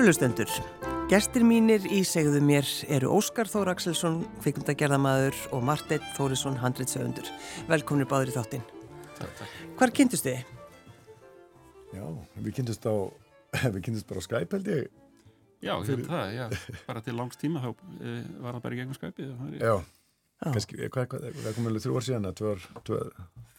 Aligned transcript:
Kæru 0.00 0.08
lustendur, 0.08 0.48
gestir 1.10 1.42
mínir 1.44 1.82
í 1.92 1.98
segðu 2.08 2.38
mér 2.40 2.64
eru 2.88 3.10
Óskar 3.18 3.50
Þór 3.52 3.68
Axelsson, 3.74 4.14
kvikundagerðamaður 4.40 5.36
og 5.52 5.66
Marteit 5.68 6.06
Þórisson, 6.16 6.56
handritsöfundur. 6.56 7.28
Velkominir 7.68 8.08
báður 8.08 8.30
í 8.32 8.34
þáttinn. 8.38 8.64
Hvar 9.76 9.92
kynntust 9.92 10.24
þið? 10.24 10.54
Já, 11.92 12.06
við 12.38 12.48
kynntust 12.56 12.88
á, 12.88 12.96
við 13.76 13.78
kynntust 13.90 14.08
bara 14.08 14.24
á 14.24 14.28
Skype 14.30 14.56
held 14.56 14.72
ég. 14.72 14.88
Já, 15.60 15.74
ég 15.74 15.92
held 15.92 16.08
það, 16.08 16.32
já, 16.38 16.44
bara 16.88 17.04
til 17.04 17.18
langs 17.20 17.44
tíma 17.44 17.60
þá 17.66 17.70
e, 18.00 18.18
var 18.40 18.56
það 18.56 18.64
bara 18.64 18.72
í 18.72 18.80
gegnum 18.80 18.96
Skype. 18.96 19.30
Já, 19.60 19.74
kannski, 20.46 20.84
hvað, 20.86 21.10
hvað, 21.12 21.32
það 21.44 21.58
kom 21.58 21.68
vel 21.68 21.82
þrjú 21.84 22.00
ár 22.00 22.08
síðan 22.08 22.30
að 22.30 22.38
tvö 22.40 22.54
ár, 22.54 22.70
tvö 22.88 23.02
ár. 23.04 23.18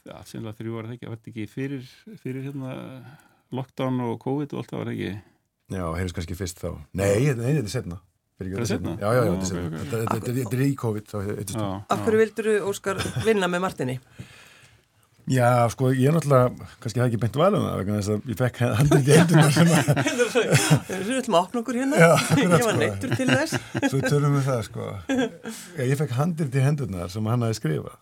Já, 0.10 0.16
sínlega 0.34 0.58
þrjú 0.58 0.80
ár, 0.82 0.90
það 0.90 0.98
ekki, 0.98 1.06
það 1.06 1.14
var 1.14 1.36
ekki 1.36 1.52
fyrir, 1.54 1.92
fyrir 2.26 2.50
hérna 2.50 2.80
lockdown 3.54 4.08
og 4.08 4.18
COVID 4.26 4.56
og 4.56 4.64
allt 4.64 4.74
það 4.74 4.82
var 4.82 4.98
ekki. 4.98 5.20
Já, 5.72 5.86
heyrðis 5.96 6.16
kannski 6.18 6.36
fyrst 6.40 6.60
þá. 6.62 6.70
Nei, 7.00 7.32
nei, 7.32 7.54
þetta 7.56 7.64
er 7.68 7.74
setna. 7.76 7.98
Það 8.42 8.52
er 8.58 8.70
setna? 8.72 8.94
Já, 8.98 9.08
já, 9.14 9.22
já, 9.22 9.32
þetta 9.32 9.46
er 9.46 9.50
setna. 9.52 10.12
Þetta 10.12 10.58
er 10.58 10.64
í 10.66 10.70
COVID. 10.82 11.16
Af 11.96 12.06
hverju 12.06 12.22
vildur 12.26 12.50
þú, 12.52 12.56
Óskar, 12.72 13.02
vinna 13.26 13.50
með 13.52 13.66
Martinni? 13.68 13.98
Já, 15.32 15.70
sko, 15.70 15.92
ég 15.94 16.10
er 16.10 16.16
náttúrulega, 16.18 16.66
kannski 16.82 16.98
það 17.00 17.06
ekki 17.12 17.20
beint 17.22 17.36
valum 17.38 17.62
það, 17.64 17.76
vegna 17.78 17.98
þess 18.00 18.10
að 18.12 18.32
ég 18.32 18.40
fekk 18.40 18.58
handið 18.80 19.10
í 19.12 19.18
hendunar 19.20 19.52
sem 19.54 19.70
að... 19.70 19.92
Ætlum 21.22 21.38
að 21.38 21.44
opna 21.46 21.62
okkur 21.62 21.78
hérna, 21.78 22.00
Já, 22.02 22.10
ég 22.42 22.50
var 22.52 22.64
sko. 22.66 22.74
neittur 22.82 23.14
til 23.20 23.28
þess. 23.30 23.54
Svo 23.86 24.00
tölum 24.02 24.34
við 24.40 24.48
það, 24.50 24.64
sko. 24.68 24.88
Ég 25.78 25.94
fekk 26.02 26.16
handið 26.18 26.58
í 26.58 26.64
hendunar 26.66 27.14
sem 27.14 27.30
hann 27.32 27.46
hafi 27.46 27.60
skrifað. 27.62 28.00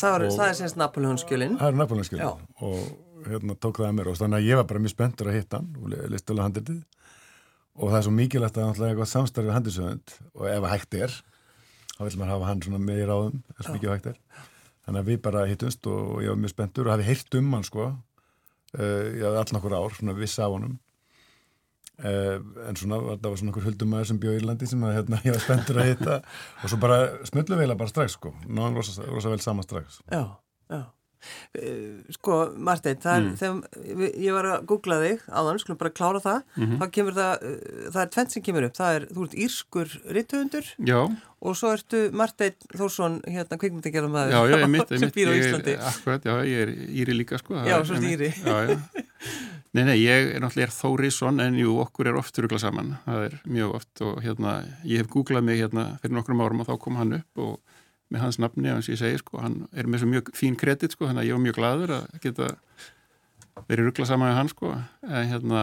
Það, 0.00 0.12
var, 0.14 0.26
Og- 0.28 0.36
það 0.36 0.46
er 0.52 0.58
semst 0.60 0.78
Napoleonskjölinn. 0.84 1.56
Það 1.64 1.72
er 1.72 1.80
Napoleonskjöld 1.80 2.22
Já. 2.22 2.30
og 2.68 3.26
hérna 3.26 3.56
tók 3.60 3.80
það 3.80 3.88
að 3.90 3.96
mér 3.98 4.12
og 4.12 4.20
þannig 4.20 4.38
að 4.44 4.46
ég 4.52 4.60
var 4.60 4.68
bara 4.70 4.84
mjög 4.84 4.94
spenntur 4.94 5.32
að 5.32 5.40
hitta 5.40 5.58
hann 5.60 5.72
og 5.80 5.96
listulega 6.12 6.46
handritið 6.46 6.78
og 7.80 7.88
það 7.88 7.98
er 7.98 8.06
svo 8.06 8.14
mikilvægt 8.14 8.60
að 8.60 8.68
náttúrulega 8.68 8.94
eitthvað 8.94 9.12
samstarfið 9.14 9.56
handriðsöfund 9.56 10.14
og 10.36 10.46
ef 10.50 10.60
að 10.60 10.72
hægt 10.74 10.96
er 11.00 11.16
þá 11.96 12.04
vil 12.04 12.14
maður 12.20 12.32
hafa 12.34 12.50
hann 12.50 12.62
svona 12.64 12.82
með 12.84 13.00
í 13.00 13.08
ráðum 13.08 13.40
eins 13.56 13.66
og 13.66 13.74
mikið 13.76 13.92
hægt 13.94 14.12
er. 14.12 14.20
Þannig 14.84 15.00
að 15.00 15.10
við 15.10 15.18
bara 15.24 15.48
hittumst 15.48 15.88
og 15.90 16.22
ég 16.24 16.32
var 16.32 16.40
mjög 16.40 16.54
spenntur 16.54 16.88
og 16.88 16.94
hafi 16.94 17.08
heyrt 17.08 17.36
um 17.40 17.52
hann 17.56 17.66
sko 17.66 17.90
ég 18.78 19.24
hafði 19.24 19.40
all 19.40 19.56
nokkur 19.56 19.74
ár, 19.74 19.96
svona 19.96 20.14
viss 20.18 20.38
af 20.38 20.54
honum. 20.54 20.78
Uh, 22.00 22.38
en 22.64 22.78
svona 22.80 23.00
það 23.10 23.26
var 23.26 23.40
svona 23.40 23.52
okkur 23.52 23.66
huldumæður 23.66 24.08
sem 24.08 24.20
bjóð 24.22 24.36
í 24.36 24.40
Írlandi 24.40 24.68
sem 24.70 24.84
að 24.86 24.94
hérna, 24.96 25.18
ég 25.26 25.34
var 25.36 25.42
spenntur 25.44 25.80
að 25.82 25.90
hitta. 25.90 26.20
Og 26.62 26.72
svo 26.72 26.78
bara 26.80 27.00
smullu 27.28 27.58
veila 27.60 27.76
bara 27.80 27.92
strax 27.92 28.16
sko. 28.16 28.32
Náðan 28.46 28.78
rosa, 28.80 29.04
rosa 29.10 29.32
vel 29.32 29.42
saman 29.44 29.66
strax. 29.66 30.00
Já, 30.08 30.22
já. 30.72 30.80
Eh, 31.54 32.02
Sko, 32.10 32.52
Marteinn, 32.56 32.96
það 33.02 33.16
er, 33.16 33.22
Mm. 33.22 33.36
þegar 33.36 34.14
ég 34.20 34.32
var 34.32 34.44
að 34.44 34.64
googla 34.66 34.96
þig 35.02 35.20
áðan, 35.28 35.58
skulum 35.60 35.78
bara 35.78 35.90
klára 35.90 36.20
það, 36.22 36.42
Mhm. 36.56 36.78
þá 36.80 36.90
kemur 36.90 37.12
það, 37.14 37.42
eh, 37.42 37.90
það 37.90 38.02
er 38.02 38.06
tvent 38.14 38.30
sem 38.30 38.42
kemur 38.42 38.64
upp, 38.64 38.74
það 38.74 38.94
er, 38.96 39.06
þú 39.06 39.24
ert 39.24 39.34
írskur 39.44 39.88
rittöfundur 40.14 40.64
Já, 40.86 41.00
og 41.42 41.56
svo 41.56 41.72
ertu 41.76 42.10
Marteinn 42.12 42.54
Þórsson, 42.76 43.20
hérna 43.26 43.58
kvikmyndagerðamaður 43.58 44.30
já, 44.32 44.40
já, 44.50 44.56
ég 44.64 44.70
mitt, 44.70 44.88
sem 45.00 45.10
býr 45.10 45.28
á 45.28 45.34
Íslandi. 45.36 45.76
Akkurat, 45.78 46.22
já, 46.24 46.34
ég 46.44 46.62
er 46.62 46.74
íri 46.88 47.14
líka, 47.24 47.38
sko. 47.38 47.54
Já, 47.54 47.78
er 47.80 47.84
svo 47.84 47.96
einmitt- 47.96 48.20
Íri. 48.20 48.32
Já, 48.44 48.68
já. 48.68 49.04
Nei, 49.72 49.84
nei, 49.84 49.98
ég 50.02 50.34
er 50.34 50.40
náttúrulega 50.40 50.72
Þórisson 50.74 51.40
en 51.40 51.54
jú, 51.54 51.76
okkur 51.78 52.08
er 52.08 52.16
oft 52.18 52.34
rugla 52.42 52.58
saman, 52.58 52.98
það 53.06 53.24
er 53.28 53.40
mjög 53.46 53.74
oft 53.76 54.00
og 54.02 54.18
hérna, 54.24 54.64
ég 54.84 54.98
hef 54.98 55.06
googlað 55.08 55.44
mig 55.44 55.60
hérna 55.60 56.00
fyrir 56.00 56.16
nokkrum 56.18 56.40
árum 56.42 56.60
og 56.60 56.66
þá 56.66 56.78
kom 56.80 56.96
hann 56.96 57.12
upp 57.20 57.38
og 57.38 57.60
með 58.10 58.24
hans 58.24 58.40
nafni, 58.42 58.70
eins 58.72 58.88
og 58.88 58.94
ég 58.94 59.00
segi, 59.00 59.20
sko, 59.22 59.38
hann 59.42 59.60
er 59.70 59.88
með 59.90 60.02
svo 60.02 60.10
mjög 60.10 60.32
fín 60.36 60.56
kredit, 60.58 60.96
sko, 60.96 61.06
þannig 61.08 61.22
að 61.22 61.28
ég 61.28 61.36
var 61.36 61.44
mjög 61.44 61.58
gladur 61.58 61.92
að 61.96 62.16
geta 62.24 62.48
verið 63.68 63.86
rugla 63.86 64.08
saman 64.08 64.30
með 64.30 64.38
hann, 64.38 64.50
sko, 64.50 64.72
en 65.06 65.30
hérna, 65.30 65.62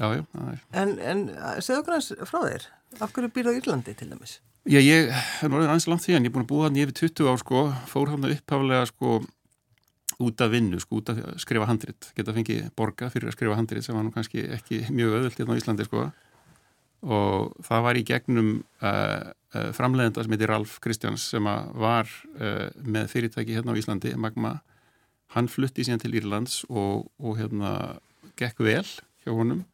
já, 0.00 0.08
já, 0.18 0.24
það 0.32 0.82
En, 0.82 0.96
en 0.98 1.22
segðu 1.62 1.78
okkur 1.82 1.96
hans 1.96 2.10
frá 2.26 2.40
þér, 2.42 2.68
af 2.98 3.14
hverju 3.14 3.32
býr 3.36 3.50
á 3.50 3.56
Írlandi 3.60 3.96
til 3.98 4.10
dæmis? 4.10 4.38
Já, 4.66 4.80
ég 4.82 5.12
er 5.14 5.52
orðin 5.52 5.70
aðeins 5.70 5.86
langt 5.86 6.02
því 6.02 6.16
en 6.16 6.26
ég 6.26 6.32
er 6.32 6.34
búin 6.34 6.46
að 6.46 6.50
búa 6.50 6.66
hann 6.66 6.78
yfir 6.82 6.96
20 7.06 7.30
ár 7.30 7.42
sko, 7.44 7.64
fór 7.86 8.10
hann 8.10 8.26
upphaflega 8.32 8.88
sko 8.90 9.20
út 10.26 10.42
af 10.42 10.50
vinnu, 10.50 10.80
sko, 10.82 10.98
út 10.98 11.12
af 11.12 11.20
skrifa 11.38 11.68
handrit, 11.68 12.08
geta 12.16 12.34
fengið 12.34 12.70
borga 12.74 13.12
fyrir 13.12 13.30
að 13.30 13.36
skrifa 13.36 13.58
handrit 13.58 13.86
sem 13.86 13.94
var 13.94 14.02
nú 14.06 14.10
kannski 14.14 14.42
ekki 14.56 14.86
mjög 14.90 15.20
öðvöld 15.20 15.38
hérna 15.38 15.54
á 15.54 15.60
Íslandi 15.60 15.86
sko 15.86 16.08
og 17.04 17.52
það 17.66 17.84
var 17.86 17.98
í 17.98 18.04
gegnum 18.06 18.50
uh, 18.80 19.32
uh, 19.54 19.70
framleiðenda 19.76 20.24
sem 20.24 20.34
heitir 20.34 20.50
Ralf 20.52 20.78
Kristjáns 20.84 21.26
sem 21.34 21.44
var 21.46 22.08
uh, 22.40 22.68
með 22.82 23.10
fyrirtæki 23.12 23.56
hérna 23.56 23.76
á 23.76 23.78
Íslandi, 23.78 24.14
Magma 24.16 24.58
hann 25.34 25.50
flutti 25.50 25.84
síðan 25.84 26.02
til 26.02 26.16
Írlands 26.16 26.62
og, 26.70 27.08
og 27.18 27.38
hérna 27.40 27.72
gekk 28.38 28.62
vel 28.64 28.86
hjá 29.24 29.32
honum 29.32 29.64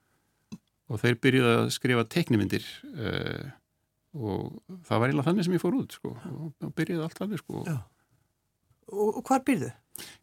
og 0.92 1.00
þeir 1.00 1.18
byrjuði 1.22 1.52
að 1.60 1.70
skrifa 1.76 2.06
teiknimyndir 2.10 2.66
uh, 2.92 3.52
og 4.12 4.58
það 4.88 4.98
var 4.98 5.08
eiginlega 5.08 5.28
þannig 5.30 5.46
sem 5.46 5.56
ég 5.56 5.62
fór 5.62 5.78
út 5.78 5.94
sko, 5.96 6.16
og, 6.18 6.72
byrjaði 6.76 7.06
allt 7.06 7.22
alveg 7.24 7.40
sko. 7.40 7.62
Og, 8.92 9.06
og 9.08 9.22
hvar 9.24 9.40
býrðu? 9.46 9.70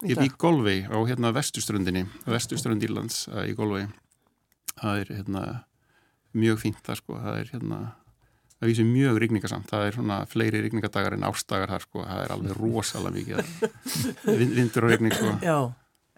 ég 0.06 0.18
bý 0.18 0.26
í 0.26 0.36
Golvei 0.40 0.78
á 0.86 0.98
hérna 1.06 1.30
vestuströndinni 1.34 2.04
vestuströnd 2.26 2.82
Írlands 2.86 3.24
uh, 3.30 3.44
í 3.46 3.54
Golvei 3.58 3.86
það 4.80 5.02
er 5.02 5.12
hérna 5.20 5.44
mjög 6.36 6.60
fínt 6.62 6.80
það 6.86 7.00
sko, 7.00 7.16
það 7.24 7.38
er 7.40 7.50
hérna 7.54 7.80
það 8.60 8.68
vísir 8.70 8.86
mjög 8.90 9.18
rigningasamt, 9.24 9.68
það 9.72 9.86
er 9.88 9.96
svona 9.96 10.16
fleiri 10.28 10.60
rigningadagar 10.66 11.14
en 11.16 11.24
ástdagar 11.30 11.70
þar 11.72 11.84
sko, 11.86 12.02
það 12.04 12.24
er 12.26 12.34
alveg 12.36 12.56
rosalega 12.60 13.14
mikið 13.16 14.34
vind, 14.38 14.56
vindur 14.58 14.86
og 14.86 14.90
rigning 14.94 15.14
sko, 15.16 15.30
Já, 15.42 15.56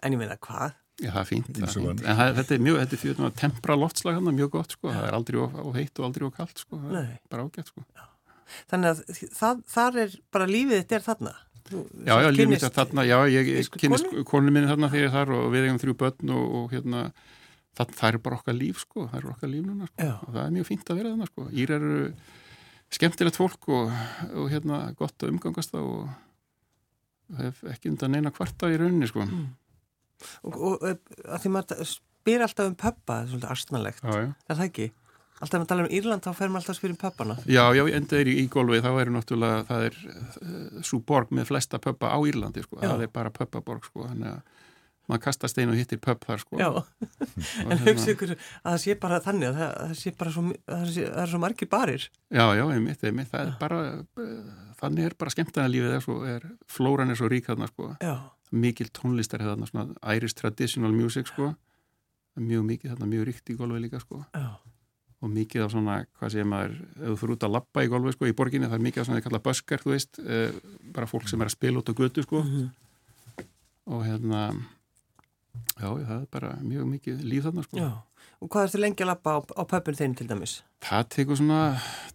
en 0.03 0.15
ég 0.17 0.19
meina 0.19 0.35
hvað? 0.43 0.73
já 1.01 1.09
það 1.09 1.21
er 1.23 1.29
fínt, 1.29 1.47
það 1.55 1.63
er 1.63 1.73
fínt. 1.73 2.03
en 2.05 2.17
það, 2.19 2.33
þetta 2.37 2.53
er 2.57 2.65
mjög, 2.67 2.75
þetta 2.83 2.93
er 2.97 3.01
fyrir 3.01 3.23
að 3.25 3.37
tempra 3.39 3.77
loftslag 3.79 4.17
hann 4.19 4.35
mjög 4.37 4.51
gott 4.57 4.75
sko, 4.75 4.91
það 4.93 5.07
er 5.07 5.15
aldrei 5.17 5.39
of, 5.41 5.55
of 5.63 5.79
heitt 5.79 5.99
og 6.03 6.05
aldrei 6.09 6.27
of 6.27 6.35
kalt 6.37 6.61
sko, 6.61 6.77
það 6.83 6.91
Nei. 6.99 7.05
er 7.07 7.23
bara 7.33 7.47
ágætt 7.47 7.71
sko. 7.71 7.85
Þannig 8.69 8.91
að 8.91 9.23
það, 9.39 9.63
þar 9.73 9.97
er 10.03 10.13
bara 10.35 10.45
lífið 10.51 10.77
þetta 10.83 10.95
er 10.99 11.03
þarna. 11.07 11.31
Þú, 11.63 11.79
Já, 12.05 12.11
já, 12.11 12.27
þú 12.27 12.33
líf 12.35 12.37
mitt 12.37 12.43
kynnist- 12.43 12.67
er 12.67 12.73
þarna, 12.75 13.05
já, 13.07 13.15
ég 13.33 13.49
írsku 13.63 13.79
kynist 13.81 14.05
konu? 14.11 14.23
konu 14.29 14.51
minni 14.53 14.67
þarna 14.69 14.89
þegar 14.91 15.01
ég 15.01 15.09
er 15.09 15.15
þar 15.15 15.31
og 15.39 15.45
við 15.55 15.65
eigum 15.69 15.79
þrjú 15.81 15.95
börn 16.03 16.33
og, 16.35 16.43
og 16.59 16.75
hérna, 16.75 17.01
það, 17.77 17.95
það 17.99 18.07
er 18.09 18.19
bara 18.27 18.39
okkar 18.39 18.57
líf, 18.57 18.83
sko, 18.85 19.07
það 19.09 19.19
er 19.19 19.27
okkar 19.33 19.51
líf 19.51 19.65
núna, 19.65 19.89
sko, 19.89 20.07
Já. 20.07 20.13
og 20.19 20.31
það 20.31 20.43
er 20.45 20.55
mjög 20.57 20.69
fínt 20.69 20.91
að 20.91 21.01
vera 21.01 21.13
þarna, 21.13 21.29
sko, 21.31 21.47
Ír 21.63 21.75
eru 21.77 21.97
skemmtilegt 22.93 23.39
fólk 23.39 23.69
og, 23.73 23.93
og 24.37 24.49
hérna, 24.53 24.79
gott 24.99 25.25
að 25.25 25.33
umgangast 25.33 25.73
það 25.73 25.89
og 25.89 27.37
hef 27.39 27.61
ekki 27.73 27.91
undan 27.93 28.13
neina 28.13 28.33
kvarta 28.33 28.69
í 28.69 28.79
rauninni, 28.79 29.09
sko. 29.09 29.25
Mm. 29.25 29.47
Og, 30.47 30.57
og 30.57 30.83
að 30.87 31.39
því 31.43 31.53
maður 31.55 31.87
spyr 31.89 32.43
alltaf 32.45 32.69
um 32.69 32.75
pöppa, 32.79 33.23
það 33.31 33.47
er 33.49 33.63
svolítið 33.63 34.03
já. 34.03 34.27
Er 34.47 34.59
það 34.59 34.67
ekki? 34.69 34.91
Alltaf 35.43 35.57
ef 35.57 35.63
við 35.63 35.69
tala 35.71 35.83
um 35.83 35.93
Írland, 35.97 36.23
þá 36.23 36.37
fer 36.37 36.51
maður 36.51 36.61
alltaf 36.61 36.73
að 36.73 36.77
spyrja 36.79 36.95
um 36.95 36.99
pöppana. 37.01 37.35
Já, 37.49 37.63
já, 37.75 37.83
enda 37.97 38.19
er 38.19 38.29
í, 38.31 38.35
í 38.39 38.45
golfi, 38.51 38.79
þá 38.85 38.91
er 39.01 39.09
náttúrulega, 39.11 39.63
það 39.67 39.87
er 39.89 39.97
uh, 40.07 40.83
svo 40.87 40.99
borg 41.03 41.33
með 41.35 41.49
flesta 41.49 41.79
pöppa 41.83 42.13
á 42.15 42.17
Írlandi, 42.29 42.63
sko, 42.63 42.77
Já. 42.79 42.93
það 42.93 43.03
er 43.07 43.11
bara 43.17 43.33
pöppaborg, 43.33 43.89
sko, 43.89 44.05
þannig 44.07 44.29
að 44.29 44.61
maður 45.09 45.23
kasta 45.25 45.49
stein 45.51 45.69
og 45.69 45.75
hittir 45.75 45.99
pöpp 45.99 46.23
þar, 46.25 46.39
sko. 46.39 46.57
Já, 46.61 46.69
en 47.63 47.73
hérna- 47.73 47.85
hugsa 47.89 48.11
ykkur 48.13 48.31
að 48.35 48.43
það 48.63 48.77
sé 48.85 48.95
bara 49.03 49.19
þannig 49.25 49.49
að 49.49 49.57
það, 49.59 49.73
það 49.83 49.95
sé 49.99 50.13
bara 50.21 50.31
svo, 50.35 50.43
það, 50.69 50.85
sé, 50.95 51.07
það 51.09 51.23
er 51.25 51.31
svo 51.33 51.41
margir 51.43 51.69
barir. 51.73 52.05
Já, 52.31 52.45
já, 52.59 52.63
einmitt, 52.77 53.03
einmitt, 53.09 53.31
það 53.33 53.47
er 53.49 53.57
bara, 53.59 53.81
uh, 54.23 54.53
þannig 54.79 55.09
er 55.09 55.17
bara 55.19 55.33
skemmtana 55.35 55.71
lífið 55.73 55.97
er 55.97 56.05
svo, 56.05 56.15
er, 56.35 56.47
flóran 56.71 57.11
er 57.11 57.19
svo 57.19 57.27
rík 57.31 57.49
þarna, 57.51 57.67
sko, 57.73 57.89
Já, 58.03 58.15
mikil 58.53 58.87
tónlistar 58.93 59.41
þarna, 59.43 59.67
svona 59.67 60.13
Irish 60.15 60.37
traditional 60.39 60.93
music, 60.95 61.27
sko, 61.33 61.51
mjög 62.39 62.63
mikið 62.69 62.93
þarna, 62.95 63.09
mjög 63.11 63.25
ríkt 63.31 63.49
í 63.51 63.57
golfi 63.59 63.81
líka, 63.83 63.99
sko, 64.03 64.23
já, 64.33 64.45
og 65.23 65.31
mikið 65.31 65.63
af 65.63 65.71
svona, 65.71 65.93
hvað 66.19 66.31
segir 66.33 66.47
maður, 66.51 66.73
ef 66.99 67.03
þú 67.07 67.17
fyrir 67.21 67.35
út 67.37 67.43
að 67.47 67.53
lappa 67.55 67.83
í 67.85 67.89
golfi, 67.91 68.11
sko, 68.15 68.27
í 68.27 68.33
borginni, 68.35 68.67
það 68.67 68.75
er 68.79 68.83
mikið 68.87 69.01
af 69.03 69.07
svona, 69.07 69.19
það 69.21 69.27
kalla 69.29 69.41
busker, 69.45 69.83
þú 69.83 69.91
veist, 69.93 70.19
uh, 70.19 70.57
bara 70.95 71.07
fólk 71.11 71.27
sem 71.31 71.41
er 71.43 71.47
að 71.51 71.55
spila 71.55 71.79
út 71.83 71.91
á 71.91 71.93
götu, 71.95 72.23
sko, 72.27 72.41
Mhm. 72.43 72.65
og 73.93 74.03
hérna, 74.07 74.41
já, 75.79 75.87
það 75.87 76.17
er 76.19 76.25
bara 76.33 76.55
mjög 76.63 76.89
mikið 76.95 77.23
líf 77.27 77.47
þarna, 77.47 77.63
sko. 77.67 77.77
já. 77.79 77.91
Og 78.43 78.49
hvað 78.51 78.65
ertu 78.67 78.79
lengi 78.81 79.03
að 79.05 79.07
lappa 79.07 79.33
á, 79.35 79.39
á 79.55 79.63
pöppin 79.71 79.95
þeim 79.95 80.15
til 80.19 80.27
dæmis? 80.27 80.53
Það 80.83 81.03
tekur 81.15 81.37
svona 81.39 81.59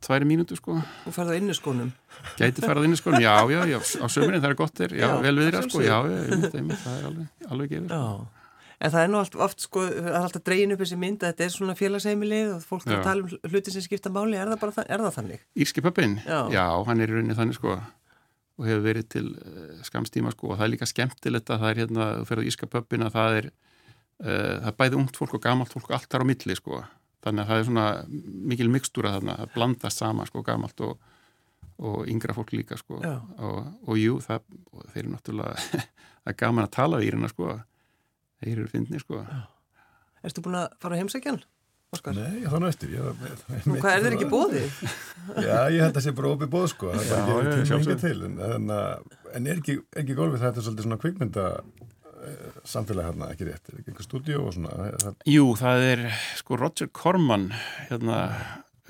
tværi 0.05 0.27
mínútu, 0.29 0.59
sko. 0.59 0.77
Þú 1.07 1.13
ferð 1.17 1.33
á 1.33 1.39
innuskónum. 1.41 1.93
Gæti 2.37 2.65
farað 2.65 2.89
inn 2.89 2.97
í 2.97 2.99
skónu, 3.01 3.21
já, 3.25 3.33
já, 3.49 3.61
já, 3.71 3.79
á 3.81 4.07
sömurinn 4.13 4.43
það 4.43 4.51
er 4.51 4.59
gott 4.59 4.83
er, 4.85 4.93
já, 4.99 5.07
Já, 5.07 5.15
vel 5.25 5.39
við 5.39 5.49
þér, 5.49 5.57
að 5.61 5.69
sko, 5.71 5.85
já, 5.87 5.97
já, 6.05 6.19
einmitt, 6.27 6.59
einmitt, 6.59 6.83
það 6.85 6.99
er 6.99 7.07
alveg, 7.09 7.31
alveg 7.49 7.73
gefur. 7.73 7.95
Já. 7.95 8.03
En 8.79 8.93
það 8.95 9.03
er 9.03 9.09
nú 9.11 9.19
allt, 9.19 9.37
oft 9.49 9.65
sko, 9.65 9.85
það 9.89 10.09
er 10.13 10.19
alltaf 10.21 10.45
dregin 10.47 10.75
upp 10.75 10.83
þessi 10.85 10.99
mynd 11.03 11.25
að 11.25 11.33
þetta 11.33 11.47
er 11.49 11.55
svona 11.55 11.75
félagsheimilið 11.79 12.53
og 12.55 12.67
fólk 12.69 12.85
er 12.87 12.93
Já. 12.93 12.99
að 12.99 13.07
tala 13.09 13.25
um 13.25 13.55
hluti 13.55 13.75
sem 13.75 13.83
skipta 13.83 14.13
máli, 14.15 14.37
er 14.39 14.53
það 14.53 14.61
bara 14.63 14.85
er 14.85 15.03
það 15.03 15.17
þannig? 15.17 15.47
Írski 15.65 15.83
pappin, 15.83 16.19
Já. 16.29 16.67
hann 16.87 17.03
er 17.03 17.11
í 17.11 17.17
rauninni 17.17 17.39
þannig, 17.39 17.59
sko, 17.59 17.75
og 18.59 18.67
hefur 18.67 18.85
verið 18.85 19.09
til 19.15 19.27
uh, 19.39 19.81
skamstíma, 19.87 20.33
sko, 20.35 20.53
og 20.53 20.59
það 20.59 20.67
er 20.67 20.73
líka 20.75 20.89
skemmtilegt 20.91 21.51
að 21.55 21.61
það 21.63 21.73
er 21.73 21.81
hérna, 21.85 22.07
þú 22.19 22.29
ferð 22.31 22.43
á 22.43 22.49
Írska 22.51 22.71
pappin 22.71 23.07
að 23.07 23.15
það 23.15 23.37
er, 23.41 23.51
uh, 24.25 24.55
það 24.65 24.71
er 24.73 24.79
bæði 24.83 24.99
ungt 24.99 25.21
fólk 25.21 25.37
og 25.39 25.45
gamalt 25.45 25.75
fólk 25.77 25.93
allt 25.95 26.09
þar 26.11 26.25
á 26.27 26.31
milli, 26.31 26.57
sko, 26.59 26.81
þannig 27.27 27.45
að 27.45 27.53
það 27.53 27.61
er 27.61 27.69
svona 27.69 27.87
mikil 28.53 28.69
mikstúra 28.75 29.15
þarna, 29.17 29.37
það 29.43 29.55
blandast 29.55 30.03
saman, 30.03 30.31
sko, 30.31 30.43
gamalt 30.47 30.83
og, 30.87 31.13
og 31.79 32.11
yngra 32.11 32.35
fólk 32.35 32.55
líka, 32.57 32.79
sko, 32.81 32.99
og, 33.03 33.61
og 33.87 34.01
jú, 34.01 34.19
það, 34.25 34.49
og 34.75 34.89
þeir 34.91 35.05
eru 35.05 35.15
náttúrulega, 35.15 35.69
það 36.25 36.33
er 36.35 36.41
gaman 36.43 36.67
að 36.67 36.75
tala 36.81 36.99
við 36.99 37.13
Írina, 37.13 37.31
sko, 37.31 37.55
þeir 38.43 38.57
eru 38.57 38.73
fyndni, 38.75 39.05
sko. 39.05 39.23
Erstu 40.27 40.43
búin 40.43 40.59
að 40.59 40.75
fara 40.83 40.99
að 40.99 41.05
heimsækja 41.05 41.37
hann? 41.37 41.47
Óskar? 41.89 42.17
Nei, 42.19 42.43
ég 42.43 42.53
þannig 42.53 42.73
eftir. 42.75 42.91
Ég, 42.93 43.21
Nú, 43.65 43.77
hvað 43.81 43.95
er 43.95 44.03
þeir 44.05 44.17
ekki 44.19 44.29
bóðið? 44.29 44.81
Já, 45.47 45.55
ég 45.73 45.81
held 45.81 45.89
að 45.89 45.95
það 45.99 46.05
sé 46.05 46.13
bara 46.19 46.33
opið 46.35 46.51
bóð, 46.53 46.67
sko. 46.75 46.91
Það 46.93 47.13
er 47.19 47.39
ekki 47.39 47.55
tíma 47.55 47.69
sjálfsögðu. 47.71 47.95
engið 47.95 48.03
til. 48.05 48.19
En, 48.29 48.35
en, 48.49 49.15
en 49.39 49.49
er 49.49 49.63
ekki, 49.63 49.77
er 49.95 50.03
ekki 50.03 50.17
golfið 50.19 50.45
þetta 50.45 50.65
svolítið 50.67 50.89
svona 50.89 50.99
kvikmynda 51.05 51.47
uh, 51.63 52.59
samfélag 52.75 53.09
hérna, 53.09 53.31
ekki 53.33 53.49
rétt? 53.49 53.73
Er 53.73 53.81
ekki 53.81 53.95
einhver 53.95 54.09
stúdíu 54.09 54.43
og 54.43 54.53
svona? 54.59 54.91
Það, 55.01 55.17
Jú, 55.33 55.47
það 55.63 55.87
er 55.87 56.05
sko 56.43 56.61
Roger 56.61 56.93
Corman 57.01 57.49
hérna 57.89 58.21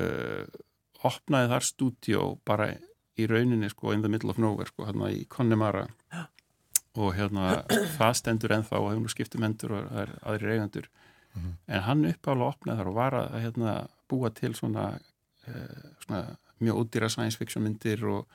uh, 0.02 0.58
opnaði 1.06 1.52
þar 1.54 1.68
stúdíó 1.70 2.26
bara 2.48 2.72
í 3.18 3.26
rauninni 3.30 3.70
sko 3.70 3.94
in 3.94 4.02
the 4.02 4.10
middle 4.10 4.34
of 4.34 4.42
nowhere 4.42 4.70
sko 4.70 4.86
hérna 4.88 5.10
í 5.14 5.22
Connemara 5.30 5.86
og 6.98 7.14
hérna 7.14 7.60
það 7.98 8.14
stendur 8.18 8.54
ennþá 8.58 8.78
og 8.80 8.90
hefur 8.90 9.04
nú 9.04 9.12
skiptum 9.12 9.44
hendur 9.46 9.74
og 9.78 9.86
það 9.90 10.02
er 10.02 10.12
aðri 10.32 10.50
eigendur 11.38 11.74
en 11.78 11.86
hann 11.88 12.04
uppálega 12.10 12.52
opnaði 12.54 12.80
þar 12.80 12.90
og 12.92 12.98
var 12.98 13.18
að 13.18 13.40
hérna, 13.44 13.74
búa 14.08 14.30
til 14.34 14.54
svona, 14.54 14.86
uh, 15.48 15.90
svona 16.04 16.22
mjög 16.58 16.80
ódýra 16.82 17.10
science 17.12 17.38
fiction 17.38 17.62
myndir 17.62 18.04
og 18.08 18.26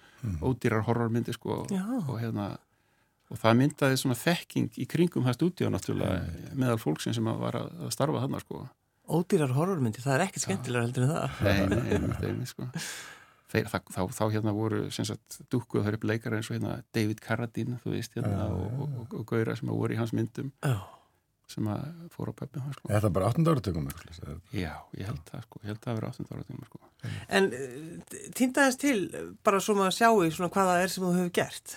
ódýrar 0.42 0.86
horror 0.88 1.10
myndir 1.12 1.36
sko 1.36 1.66
Já. 1.72 1.84
og 2.08 2.20
hérna 2.22 2.54
og 3.32 3.40
það 3.42 3.58
myndaði 3.60 3.98
svona 4.00 4.16
þekking 4.20 4.78
í 4.78 4.86
kringum 4.90 5.26
það 5.26 5.38
stúdíó 5.40 5.72
náttúrulega 5.74 6.54
meðal 6.54 6.80
fólksinn 6.82 7.16
sem 7.18 7.28
að 7.28 7.42
var 7.42 7.58
að, 7.60 7.74
starfa 7.96 8.24
þarna 8.24 8.42
sko 8.44 8.68
Ódýrar 9.04 9.52
horrormyndi, 9.52 10.00
það 10.00 10.14
er 10.16 10.22
ekkert 10.30 10.46
skemmtilega 10.46 10.86
heldur 10.86 11.04
en 11.04 11.10
það. 11.12 11.40
Nei, 11.44 11.58
nei, 11.74 11.98
einmitt, 12.24 12.48
sko. 12.48 12.70
Þeir, 13.52 13.66
það, 13.70 13.90
þá, 13.92 14.00
þá 14.16 14.22
hérna 14.32 14.54
voru 14.56 14.80
dúkkuð 15.52 15.84
þar 15.84 15.98
upp 15.98 16.06
leikara 16.08 16.40
eins 16.40 16.48
og 16.48 16.56
hérna 16.56 16.78
David 16.96 17.20
Carradine, 17.22 17.76
þú 17.84 17.92
veist, 17.98 18.16
hérna 18.16 18.48
og, 18.48 18.64
og, 18.64 18.94
og, 19.02 19.18
og 19.20 19.26
Gaura 19.28 19.58
sem 19.60 19.70
voru 19.70 19.94
í 19.94 20.00
hans 20.00 20.16
myndum 20.16 20.54
Já. 20.64 20.78
Sem 21.52 21.68
að 21.70 21.82
fóru 22.14 22.34
á 22.34 22.40
pöpum 22.40 22.76
sko. 22.76 22.90
er 22.90 23.04
það 23.04 23.16
bara 23.18 23.32
8. 23.32 23.46
áratökum? 23.52 23.90
Já, 24.56 24.74
ég 24.98 25.10
held 25.10 25.24
það, 25.30 25.46
sko, 25.48 25.62
ég 25.64 25.72
held 25.72 25.82
það 25.84 25.92
að 25.94 26.00
vera 26.00 26.12
18 26.14 26.30
ára 26.32 26.46
tíma, 26.48 26.70
sko. 26.70 26.84
En 27.28 27.50
týndaðist 28.40 28.82
til 28.84 29.00
bara 29.44 29.60
svo 29.64 29.76
maður 29.78 29.98
sjá 29.98 30.10
í 30.14 30.32
svona 30.32 30.54
hvað 30.54 30.72
það 30.72 30.86
er 30.86 30.94
sem 30.94 31.04
þú 31.04 31.12
hefur 31.18 31.36
gert, 31.40 31.76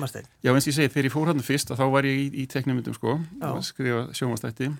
Marstein. 0.00 0.28
Já, 0.42 0.50
eins 0.52 0.66
og 0.66 0.72
ég 0.72 0.78
segi, 0.80 0.92
þegar 0.96 1.08
ég 1.08 1.14
fór 1.14 1.30
hann 1.32 1.46
fyrst 1.46 1.72
að 1.72 1.80
þá 1.82 1.86
var 1.94 2.08
ég 2.08 2.20
í, 2.24 2.28
í 2.42 2.46
teknimyndum, 2.50 2.96
sko, 2.98 3.18
að 3.44 3.62
skrifa 3.68 4.04
sjónvastætti 4.16 4.72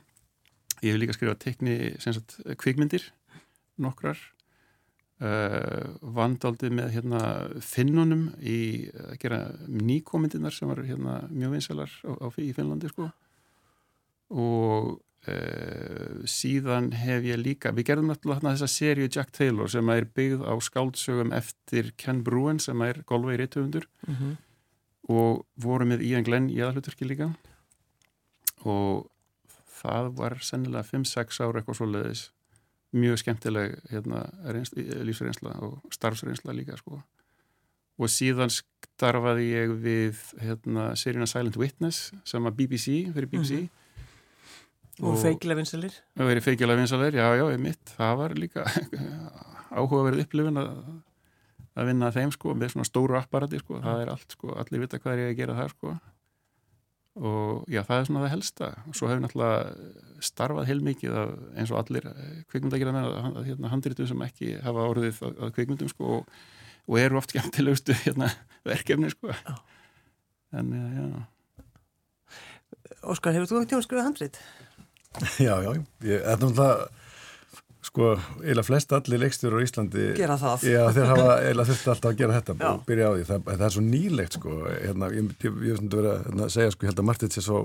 ég 0.83 0.93
hef 0.93 1.01
líka 1.01 1.15
skrifað 1.17 1.39
tekni 1.43 1.77
sem 2.03 2.15
sagt 2.17 2.39
kvikmyndir 2.61 3.07
nokkrar 3.83 4.19
uh, 5.23 5.95
vandaldið 6.03 6.75
með 6.79 6.93
hérna 6.97 7.23
finnunum 7.65 8.29
í 8.39 8.59
að 8.93 9.17
gera 9.23 9.41
nýkomyndirnar 9.67 10.55
sem 10.55 10.71
var 10.71 10.85
hérna 10.87 11.21
mjög 11.31 11.57
vinsalar 11.57 11.97
á, 12.07 12.13
á, 12.23 12.27
í 12.39 12.53
Finnlandi 12.57 12.91
sko 12.93 13.11
og 14.29 14.99
uh, 15.29 16.19
síðan 16.29 16.91
hef 16.97 17.29
ég 17.29 17.41
líka 17.41 17.73
við 17.77 17.91
gerðum 17.93 18.13
náttúrulega 18.13 18.53
þessa 18.55 18.71
seríu 18.73 19.09
Jack 19.09 19.33
Taylor 19.37 19.71
sem 19.73 19.95
er 19.95 20.09
byggð 20.19 20.45
á 20.45 20.55
skáldsögum 20.61 21.33
eftir 21.37 21.95
Ken 22.01 22.25
Bruin 22.27 22.61
sem 22.63 22.83
er 22.85 23.03
golfið 23.09 23.39
í 23.39 23.41
réttöfundur 23.43 23.89
Mm 24.07 24.37
og 25.09 25.45
voru 25.61 25.87
með 25.89 26.05
Ian 26.07 26.27
Glenn 26.27 26.51
í 26.53 26.61
aðhluturki 26.65 27.09
líka. 27.09 27.31
Og 28.69 29.07
það 29.79 30.11
var 30.19 30.39
sennilega 30.45 30.85
5-6 30.89 31.41
ára 31.45 31.61
eitthvað 31.61 31.79
svo 31.81 31.89
leiðis 31.89 32.25
mjög 32.97 33.21
skemmtileg 33.21 33.77
hérna, 33.93 34.25
reynsla, 34.49 34.85
lífsreynsla 35.05 35.55
og 35.65 35.93
starfsreynsla 35.93 36.55
líka 36.57 36.79
sko. 36.81 37.03
og 37.99 38.09
síðan 38.09 38.53
starfaði 38.53 39.49
ég 39.51 39.73
við 39.83 40.21
hérna, 40.41 40.95
seríuna 40.97 41.27
Silent 41.27 41.57
Witness 41.59 42.13
sem 42.25 42.43
var 42.43 42.55
BBC 42.57 43.11
fyrir 43.13 43.29
BBC 43.29 43.67
Og 44.99 45.19
feikilega 45.21 45.61
vinsalir. 45.61 45.95
og 46.19 46.27
verið 46.27 46.47
feikilega 46.49 46.81
vinsalegir, 46.81 47.21
já, 47.21 47.27
já, 47.39 47.45
ég 47.55 47.61
mitt 47.63 47.93
það 47.95 48.15
var 48.19 48.35
líka 48.35 48.65
áhugaverð 49.79 50.25
upplifun 50.25 50.59
að, 50.59 50.71
að 51.79 51.91
vinna 51.93 52.11
þeim 52.15 52.33
sko, 52.35 52.55
með 52.59 52.75
svona 52.75 52.89
stóru 52.89 53.19
apparati 53.19 53.61
sko, 53.63 53.79
það 53.85 54.05
er 54.05 54.13
allt 54.15 54.35
sko, 54.35 54.55
allir 54.59 54.83
vita 54.85 55.01
hvað 55.03 55.15
er 55.15 55.23
ég 55.23 55.35
að 55.35 55.43
gera 55.43 55.59
það 55.61 55.75
sko. 55.77 55.95
Og 57.19 57.65
já, 57.67 57.81
það 57.83 58.01
er 58.01 58.05
svona 58.07 58.21
það 58.23 58.35
helsta. 58.37 58.69
Og 58.87 58.95
svo 58.99 59.09
hefur 59.11 59.25
náttúrulega 59.25 60.23
starfað 60.23 60.69
heilmikið 60.71 61.17
af, 61.19 61.33
eins 61.59 61.73
og 61.75 61.81
allir 61.81 62.07
kvikmyndagjara 62.53 62.95
með 62.95 63.09
að, 63.09 63.17
að 63.41 63.49
hérna, 63.49 63.73
handritum 63.73 64.11
sem 64.11 64.23
ekki 64.29 64.53
hafa 64.63 64.87
orðið 64.93 65.19
að, 65.27 65.41
að 65.47 65.51
kvikmyndum 65.57 65.91
sko 65.91 66.13
og, 66.19 66.37
og 66.87 67.01
eru 67.03 67.19
oft 67.19 67.35
skemmtilegustu 67.35 67.97
hérna, 68.05 68.31
verkefni 68.67 69.11
sko. 69.15 69.35
En 70.59 70.71
já, 70.75 70.87
já. 70.95 71.27
Óskar, 73.09 73.35
hefur 73.35 73.51
þú 73.51 73.61
ekki 73.61 73.73
tíma 73.73 73.83
að 73.83 73.87
skrifa 73.89 74.07
handrit? 74.07 74.41
Já, 75.49 75.55
já, 75.65 75.71
ég, 75.75 76.23
þetta 76.23 76.33
er 76.33 76.47
náttúrulega 76.47 76.89
sko, 77.89 78.09
eiginlega 78.43 78.67
flest 78.67 78.93
allir 78.93 79.21
leikstjóður 79.23 79.59
á 79.59 79.65
Íslandi 79.65 80.07
Gera 80.19 80.37
það. 80.41 80.65
Já, 80.69 80.81
þeir 80.93 81.07
hafa 81.13 81.29
eiginlega 81.41 81.69
þurfti 81.71 81.93
alltaf 81.95 82.11
að 82.11 82.19
gera 82.21 82.39
þetta 82.41 82.57
Já. 82.59 82.69
og 82.75 82.83
byrja 82.89 83.07
á 83.09 83.13
því, 83.15 83.27
það, 83.29 83.45
það 83.53 83.67
er 83.69 83.75
svo 83.77 83.85
nýlegt 83.87 84.37
sko, 84.39 84.57
hérna, 84.69 85.11
ég, 85.15 85.31
hef 85.45 85.79
svona 85.79 85.93
verið 85.95 86.11
að 86.13 86.27
hérna, 86.27 86.49
segja 86.57 86.75
sko, 86.75 86.91
að 86.93 87.07
Martins 87.09 87.39
er 87.41 87.47
svo 87.47 87.61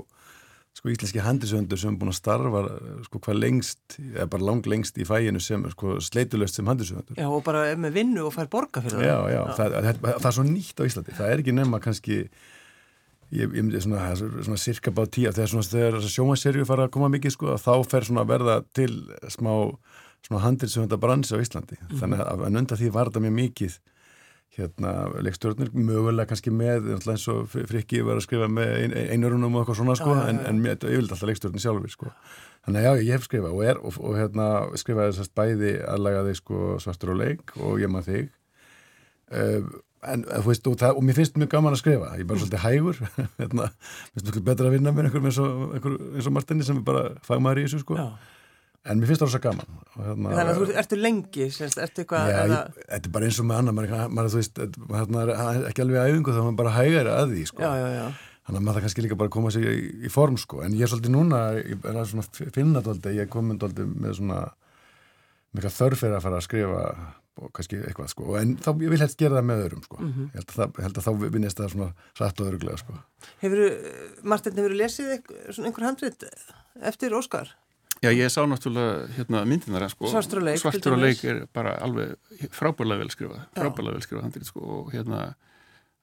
sko 0.73 0.89
íslenski 0.89 1.21
handisöndur 1.21 1.77
sem 1.77 1.91
er 1.93 1.99
búin 2.01 2.09
að 2.13 2.17
starfa 2.17 2.61
sko 3.05 3.19
hvað 3.25 3.37
lengst, 3.43 3.97
eða 4.15 4.25
bara 4.31 4.47
lang 4.47 4.69
lengst 4.71 4.95
í 4.97 5.05
fæinu 5.05 5.41
sem, 5.43 5.65
sko 5.75 5.99
sleitulöst 6.01 6.57
sem 6.57 6.71
handisöndur 6.71 7.19
Já, 7.19 7.27
og 7.29 7.43
bara 7.45 7.67
með 7.77 7.99
vinnu 7.99 8.23
og 8.29 8.33
fær 8.33 8.49
borga 8.53 8.81
fyrir 8.81 8.97
það. 8.97 9.05
Já, 9.05 9.17
já, 9.35 9.43
Það, 9.59 9.75
það, 9.85 9.99
það 10.15 10.29
er 10.31 10.37
svo 10.39 10.45
nýtt 10.47 10.81
á 10.81 10.83
Íslandi 10.87 11.17
það 11.19 11.33
er 11.35 11.43
ekki 11.43 11.57
nema 11.59 11.81
kannski 11.83 12.17
ég, 13.33 13.49
ég 13.49 13.65
myndi 13.65 13.81
svona, 13.83 14.13
svona 14.15 14.61
cirka 14.61 14.93
bá 14.95 15.03
tíu 15.07 15.31
þegar 15.33 15.51
svona 15.51 15.67
þegar 15.67 16.09
sjómaserju 16.13 16.67
fara 16.69 16.87
að 16.87 16.93
koma 16.95 17.11
mikið 17.13 17.35
sko, 17.35 17.57
þá 17.61 17.73
fer 17.89 18.07
svona 18.07 18.25
að 18.25 18.33
verða 18.35 18.59
til 18.77 18.91
smá 19.33 19.53
svona 20.23 20.43
handilsöfunda 20.45 20.99
bransi 21.01 21.35
á 21.35 21.43
Íslandi. 21.43 21.79
Þannig 21.99 22.23
að 22.23 22.45
en 22.47 22.61
undan 22.61 22.79
því 22.79 22.93
var 22.93 23.11
þetta 23.11 23.25
mjög 23.25 23.35
mikið 23.39 23.79
hérna 24.53 24.91
leikstjórnir 25.25 25.71
mögulega 25.73 26.29
kannski 26.29 26.51
með 26.53 26.91
eins 26.93 27.23
og 27.31 27.47
Frikki 27.49 28.03
var 28.05 28.19
að 28.19 28.27
skrifa 28.27 28.49
með 28.51 28.73
ein, 28.83 28.91
einurunum 29.15 29.55
og 29.55 29.63
eitthvað 29.63 29.79
svona 29.79 29.95
sko 29.97 30.13
Já, 30.13 30.27
en, 30.29 30.41
en 30.45 30.59
mér, 30.61 30.77
ég 30.77 31.01
vildi 31.01 31.15
alltaf 31.15 31.29
leikstjórnir 31.29 31.63
sjálfur 31.63 31.93
sko. 31.93 32.11
Þannig 32.67 32.83
að 32.83 32.85
já, 32.85 33.07
ég 33.07 33.17
hef 33.17 33.25
skrifað 33.25 33.55
og 33.57 33.63
er 33.65 33.81
og, 33.81 33.97
og 33.97 34.19
hérna 34.19 34.47
skrifaði 34.79 35.15
þessast 35.15 35.33
bæði 35.39 35.73
aðlagaði 35.95 36.35
sko 36.37 36.75
svartur 36.83 37.15
og 37.15 37.19
leik 37.23 37.55
og 37.57 37.81
ég 37.81 37.91
maður 37.91 38.11
þig. 38.11 38.29
Uh, 39.33 39.73
en 40.11 40.25
þú 40.27 40.43
veist, 40.49 40.67
og, 40.69 40.77
það, 40.81 40.99
og 40.99 41.07
mér 41.07 41.17
finnst 41.17 41.39
mjög 41.39 41.49
gaman 41.53 41.75
að 41.75 41.81
skrifa 41.83 42.11
ég 42.17 42.23
er 42.23 42.29
bara 42.29 42.43
svolítið 42.43 42.63
hægur 42.63 43.01
hérna, 43.39 43.69
mér 43.69 44.19
finnst 44.19 44.29
mjög 44.29 44.45
betra 44.49 44.69
að 44.69 44.75
vinna 44.77 44.93
með 44.93 45.07
einhverjum 45.07 45.29
eins 45.29 45.41
og, 45.43 45.65
einhver, 45.77 45.97
eins 46.13 46.29
og 46.29 46.35
Martini 46.37 46.67
sem 46.67 46.79
er 46.79 46.87
bara 46.87 47.03
fagmaður 47.27 47.61
í 47.61 47.65
þessu 47.67 47.83
sko 47.83 47.97
en 48.83 48.99
mér 48.99 49.11
finnst 49.11 49.23
það 49.23 49.29
rosa 49.29 49.41
gaman 49.43 49.71
hérna, 49.95 50.33
Þannig 50.33 50.51
að 50.51 50.59
þú 50.59 50.67
ertu 50.81 50.99
lengi, 50.99 51.47
semst, 51.55 51.79
ertu 51.79 52.03
eitthvað, 52.03 52.33
þetta 52.81 52.99
er 52.99 53.13
bara 53.15 53.29
eins 53.29 53.39
og 53.39 53.47
með 53.47 53.61
annar 53.61 53.77
maður, 53.77 53.95
maður, 54.17 54.35
veist, 54.41 54.61
hérna, 54.91 55.23
er 55.23 55.69
ekki 55.69 55.85
alveg 55.85 56.11
æfingu 56.11 56.35
þá 56.35 56.41
er 56.41 56.47
maður 56.49 56.59
bara 56.59 56.75
hægari 56.75 57.13
að 57.13 57.33
því 57.33 57.45
sko. 57.51 57.63
já, 57.63 57.71
já, 57.79 57.87
já. 57.95 58.03
þannig 58.43 58.59
að 58.59 58.67
maður 58.67 58.85
kannski 58.87 59.05
líka 59.05 59.19
bara 59.21 59.31
að 59.31 59.37
koma 59.37 59.53
sér 59.55 59.69
í, 59.71 59.77
í 60.03 60.11
form 60.11 60.35
sko. 60.41 60.59
en 60.65 60.75
ég 60.75 60.83
er 60.83 60.91
svolítið 60.91 61.15
núna 61.15 61.41
ég 61.61 61.87
er 61.93 62.01
að 62.01 62.27
finna 62.57 62.83
dóldi, 62.83 63.15
ég 63.15 63.23
er 63.23 63.31
komin 63.31 63.61
dóldi 63.61 63.87
með 63.87 64.17
svona 64.19 64.41
mikla 65.53 65.71
þörf 65.71 66.03
fyrir 66.03 66.17
að 66.17 66.25
fara 66.25 66.41
að 66.41 66.47
skrifa 66.49 66.83
og 67.41 67.49
kannski 67.55 67.79
eitthvað 67.81 68.11
sko, 68.11 68.35
en 68.37 68.53
þá 68.61 68.69
ég 68.83 68.93
vil 68.93 69.01
helst 69.01 69.17
gera 69.19 69.39
það 69.39 69.47
með 69.49 69.63
öðrum 69.65 69.83
sko, 69.87 69.97
ég 70.03 70.37
held 70.37 70.45
að, 70.45 70.55
það, 70.57 70.79
held 70.85 70.99
að 70.99 71.07
þá 71.07 71.11
vinnist 71.33 71.59
það 71.61 71.73
svona 71.73 71.89
rætt 72.19 72.41
og 72.43 72.49
öruglega 72.51 72.81
sko. 72.83 72.97
Hefur, 73.41 73.63
Martin, 74.33 74.59
hefur 74.61 74.75
lesið 74.83 75.13
eitthvað, 75.17 75.43
svona 75.49 75.71
einhver 75.71 75.87
handrit 75.89 76.27
eftir 76.91 77.17
Óskar? 77.17 77.55
Já, 78.03 78.11
ég 78.11 78.27
sá 78.33 78.41
náttúrulega 78.43 79.07
hérna, 79.15 79.45
myndinar 79.47 79.87
sko, 79.89 80.09
Svartur 80.11 80.41
og 80.41 80.47
leik, 80.49 80.59
Svartur 80.59 80.97
og 80.97 81.01
leik 81.01 81.23
er 81.23 81.43
bara 81.55 81.77
alveg 81.85 82.17
frábærlega 82.51 82.99
vel 82.99 83.13
skrifað 83.13 83.45
frábærlega 83.55 83.95
vel 83.95 84.03
skrifað 84.03 84.25
handrið 84.27 84.49
sko, 84.49 84.63
og 84.77 84.89
hérna 84.91 85.21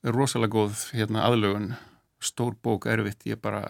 er 0.00 0.16
rosalega 0.16 0.54
góð 0.54 0.86
hérna, 0.96 1.26
aðlögun 1.28 1.74
stór 2.24 2.56
bók 2.64 2.88
erfitt 2.88 3.26
ég 3.28 3.40
bara, 3.42 3.62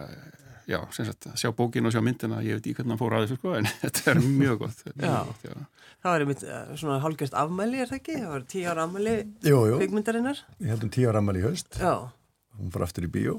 já, 0.71 0.79
sem 0.95 1.07
sagt 1.07 1.27
sjá 1.41 1.51
bókin 1.57 1.85
og 1.89 1.93
sjá 1.95 2.01
myndina, 2.05 2.39
ég 2.45 2.57
veit 2.59 2.69
í 2.71 2.75
hvernig 2.77 2.95
hann 2.95 3.01
fór 3.01 3.17
að 3.17 3.25
þessu 3.27 3.39
sko, 3.41 3.53
en 3.59 3.69
þetta 3.83 4.05
er 4.13 4.21
mjög 4.25 4.57
gott, 4.63 4.79
þetta 4.85 4.97
er 5.01 5.09
Já. 5.09 5.19
mjög 5.19 5.33
gott 5.33 5.45
já. 5.51 5.67
Það 6.01 6.15
var 6.15 6.23
einmitt 6.25 6.43
eh, 6.47 6.71
svona 6.81 6.97
hálfgjörst 7.03 7.37
afmæli, 7.43 7.83
er 7.83 7.91
það 7.91 7.99
ekki? 8.01 8.15
Það 8.23 8.31
var 8.33 8.47
tíu 8.55 8.65
ára 8.71 8.87
afmæli 8.87 9.15
kvikmyndarinnar. 9.43 10.41
ég 10.63 10.73
held 10.73 10.87
um 10.87 10.93
tíu 10.97 11.11
ára 11.11 11.21
ammali 11.21 11.43
í 11.43 11.45
haust 11.45 11.77
Já, 11.77 11.93
hún 12.57 12.73
fór 12.73 12.87
aftur 12.87 13.05
í 13.05 13.11
bíó 13.13 13.37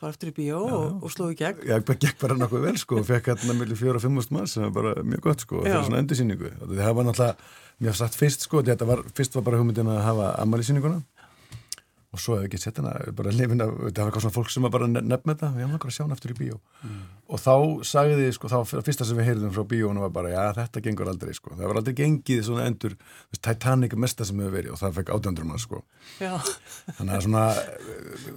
var 0.00 0.12
eftir 0.12 0.28
í 0.28 0.34
bíó 0.36 0.58
og, 0.68 1.04
og 1.06 1.12
sló 1.12 1.30
í 1.32 1.36
gegn. 1.38 1.62
ég 1.70 1.86
gekk 1.88 2.18
bara 2.20 2.36
nokkuð 2.36 2.66
vel 2.66 2.76
sko 2.80 2.98
og 3.00 3.06
fekk 3.10 3.30
hérna 3.32 3.56
millir 3.56 3.78
fjóra 3.80 3.96
og 4.00 4.04
fimmust 4.04 4.32
mann 4.34 4.48
sem 4.50 4.66
var 4.66 4.74
bara 4.76 5.04
mjög 5.06 5.22
gott 5.24 5.44
sko 5.46 5.62
Já. 5.64 5.70
fyrir 5.70 5.86
svona 5.88 6.02
endursýningu 6.02 6.50
og 6.52 6.74
það 6.74 6.92
var 6.98 7.08
náttúrulega, 7.08 7.50
mér 7.80 7.96
sagt 7.96 8.18
fyrst 8.20 8.44
sko 8.44 8.60
þetta 8.66 8.88
var, 8.88 9.02
fyrst 9.16 9.38
var 9.38 9.46
bara 9.48 9.60
hugmyndin 9.62 9.88
að 9.92 10.02
hafa 10.04 10.28
ammælisýninguna 10.44 11.00
og 12.16 12.22
svo 12.22 12.38
hef 12.38 12.46
ég 12.46 12.50
ekki 12.50 12.62
sett 12.62 12.80
hana 12.80 12.94
bara 13.16 13.34
lifin 13.36 13.60
af, 13.60 13.74
það 13.76 14.00
var 14.00 14.08
eitthvað 14.08 14.24
svona 14.24 14.36
fólk 14.38 14.52
sem 14.54 14.64
var 14.66 14.72
bara 14.74 14.88
nefn 14.88 15.12
með 15.12 15.34
þetta, 15.34 15.52
við 15.56 15.64
hefum 15.66 15.78
okkur 15.78 15.92
að 15.92 15.96
sjá 15.98 16.04
hann 16.06 16.16
aftur 16.16 16.32
í 16.32 16.38
bíó 16.40 16.58
og 17.26 17.40
þá 17.42 17.54
sagði, 17.86 18.28
sko, 18.34 18.48
þá 18.50 18.58
fyrsta 18.86 19.04
sem 19.06 19.18
við 19.18 19.26
heyrðum 19.30 19.52
frá 19.54 19.64
bíónu 19.66 20.00
var 20.04 20.12
bara, 20.14 20.30
já, 20.30 20.44
þetta 20.60 20.82
gengur 20.84 21.08
aldrei, 21.10 21.32
sko. 21.34 21.50
Það 21.56 21.66
var 21.70 21.76
aldrei 21.80 21.96
gengið 21.98 22.40
svona 22.46 22.66
endur, 22.70 22.94
veist, 23.32 23.42
Titanic 23.42 23.92
er 23.96 24.00
mesta 24.04 24.22
sem 24.28 24.38
hefur 24.42 24.54
verið 24.54 24.70
og 24.74 24.80
það 24.82 24.96
fekk 25.00 25.08
átöndur 25.16 25.46
mann, 25.48 25.62
sko. 25.62 25.78
Já. 26.20 26.34
Þannig 26.98 27.14
að 27.16 27.22
svona, 27.26 27.44
eh, 27.58 27.64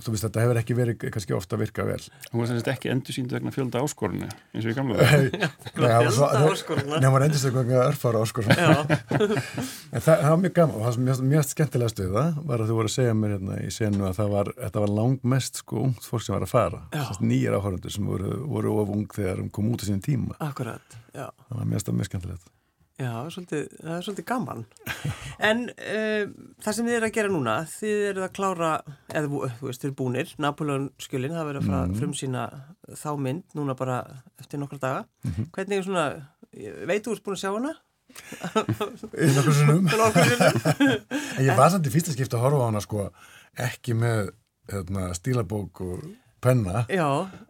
þú 0.02 0.10
veist, 0.16 0.26
þetta 0.26 0.44
hefur 0.46 0.58
ekki 0.64 0.78
verið 0.80 0.96
kannski 1.14 1.38
ofta 1.38 1.60
virka 1.62 1.86
vel. 1.86 2.04
Hún 2.32 2.40
var 2.42 2.50
semst 2.50 2.72
ekki 2.74 2.90
endur 2.94 3.14
sínd 3.14 3.30
vegna 3.36 3.52
fjölda 3.54 3.78
áskorinu, 3.84 4.30
eins 4.56 4.66
og 4.66 4.72
í 4.72 4.78
gamla. 4.78 4.98
Fjölda 5.76 6.50
áskoruna. 6.50 6.98
Nei, 6.98 7.10
maður 7.10 7.28
endur 7.28 7.42
sig 7.44 7.54
vegna 7.54 7.86
örfara 7.86 8.24
áskoruna. 8.26 8.58
en 9.94 10.02
það, 10.02 10.16
það 10.16 10.30
var 10.34 10.42
mjög 10.46 10.56
gaman 10.58 10.76
og 10.80 10.82
það 10.88 10.94
sem 10.98 11.04
mjög, 11.06 11.18
mjög 11.30 11.44
skemmtilega 11.54 11.94
stuð 11.94 12.12
það 12.18 12.30
var 12.50 12.58
að 12.64 12.68
þú 12.70 12.76
voru 18.58 18.79
að 18.80 18.88
mér 18.88 18.88
að 18.88 18.88
að 18.88 18.88
of 18.88 18.96
ung 18.96 19.08
þegar 19.18 19.42
hún 19.44 19.52
kom 19.52 19.68
út 19.74 19.84
á 19.84 19.86
sín 19.90 20.02
tíma. 20.06 20.36
Akkurat, 20.40 20.98
já. 21.14 21.28
Það 21.50 21.58
var 21.60 21.66
mjög, 21.74 21.92
mjög 22.00 22.10
skemmtilegt. 22.10 22.48
Já, 23.00 23.14
svolítið, 23.32 23.62
það 23.80 23.94
er 23.96 24.02
svolítið 24.04 24.26
gaman. 24.28 24.66
En 25.40 25.62
uh, 25.72 26.24
það 26.60 26.74
sem 26.76 26.86
þið 26.90 26.96
eru 26.98 27.08
að 27.08 27.14
gera 27.16 27.30
núna, 27.32 27.54
þið 27.72 28.02
eru 28.10 28.24
að 28.26 28.34
klára, 28.36 28.72
eða 29.08 29.30
þú 29.30 29.68
veist, 29.70 29.80
þið 29.80 29.88
eru 29.88 29.96
búnir, 30.02 30.34
Napoleon 30.44 30.90
skjölinn, 31.00 31.32
það 31.38 31.48
verður 31.48 31.62
að 31.62 31.70
fara 31.70 31.86
Mhm. 31.88 31.96
frum 32.02 32.14
sína 32.20 32.44
þá 33.00 33.10
mynd, 33.24 33.44
núna 33.56 33.76
bara 33.80 34.02
eftir 34.40 34.60
nokkra 34.60 34.80
daga. 34.84 35.06
Mhm. 35.24 35.48
Hvernig 35.56 35.78
er 35.78 35.84
svona, 35.88 36.06
veit 36.92 37.06
þú 37.08 37.16
ert 37.16 37.24
búin 37.24 37.38
að 37.38 37.44
sjá 37.46 37.54
hana? 37.56 37.74
Nokkur 38.60 39.54
sinnum. 39.56 39.88
Ég 41.40 41.56
var 41.56 41.70
samt 41.72 41.88
í 41.88 41.92
fyrsta 41.94 42.12
skipta 42.16 42.36
að 42.40 42.46
horfa 42.48 42.64
á 42.64 42.68
hana 42.68 42.82
sko 42.84 43.06
ekki 43.60 43.96
með 43.96 44.32
hérna, 44.70 45.10
stílabók 45.18 45.82
og 45.86 46.04
penna 46.44 46.84
Já, 46.92 47.08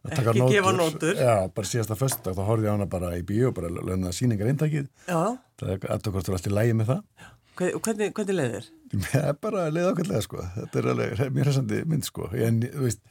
ekki 0.10 0.46
gefa 0.54 0.72
nótur. 0.76 1.16
Já, 1.20 1.36
bara 1.56 1.70
síðasta 1.70 1.98
föstudag 2.00 2.38
þá 2.38 2.44
horfði 2.48 2.70
ég 2.70 2.74
á 2.74 2.76
hana 2.78 2.88
bara 2.90 3.12
í 3.18 3.24
bíó 3.28 3.52
bara 3.56 3.70
lögna 3.74 4.12
sýningar 4.16 4.50
eintakið. 4.52 4.88
Já, 5.10 5.22
það 5.62 5.74
er 5.76 5.90
alltaf 5.96 6.16
hvort 6.16 6.28
þú 6.30 6.34
er 6.34 6.38
alltaf 6.40 6.52
í 6.52 6.56
lægi 6.58 6.78
með 6.80 6.92
það. 6.94 7.04
Hver- 7.60 7.76
og 7.76 7.82
hvernig, 7.86 8.14
hvernig 8.16 8.38
leið 8.40 8.54
þér? 8.56 8.70
Það 9.10 9.28
er 9.30 9.36
bara 9.46 9.66
leið 9.70 9.90
ákveðlega 9.92 10.24
sko. 10.26 10.46
Þetta 10.56 10.80
er 10.82 10.90
alveg 10.94 11.20
mjög 11.36 11.46
hressandi 11.50 11.80
mynd 11.92 12.08
sko. 12.08 12.30
En 12.48 12.60
þú 12.66 12.86
veist 12.88 13.02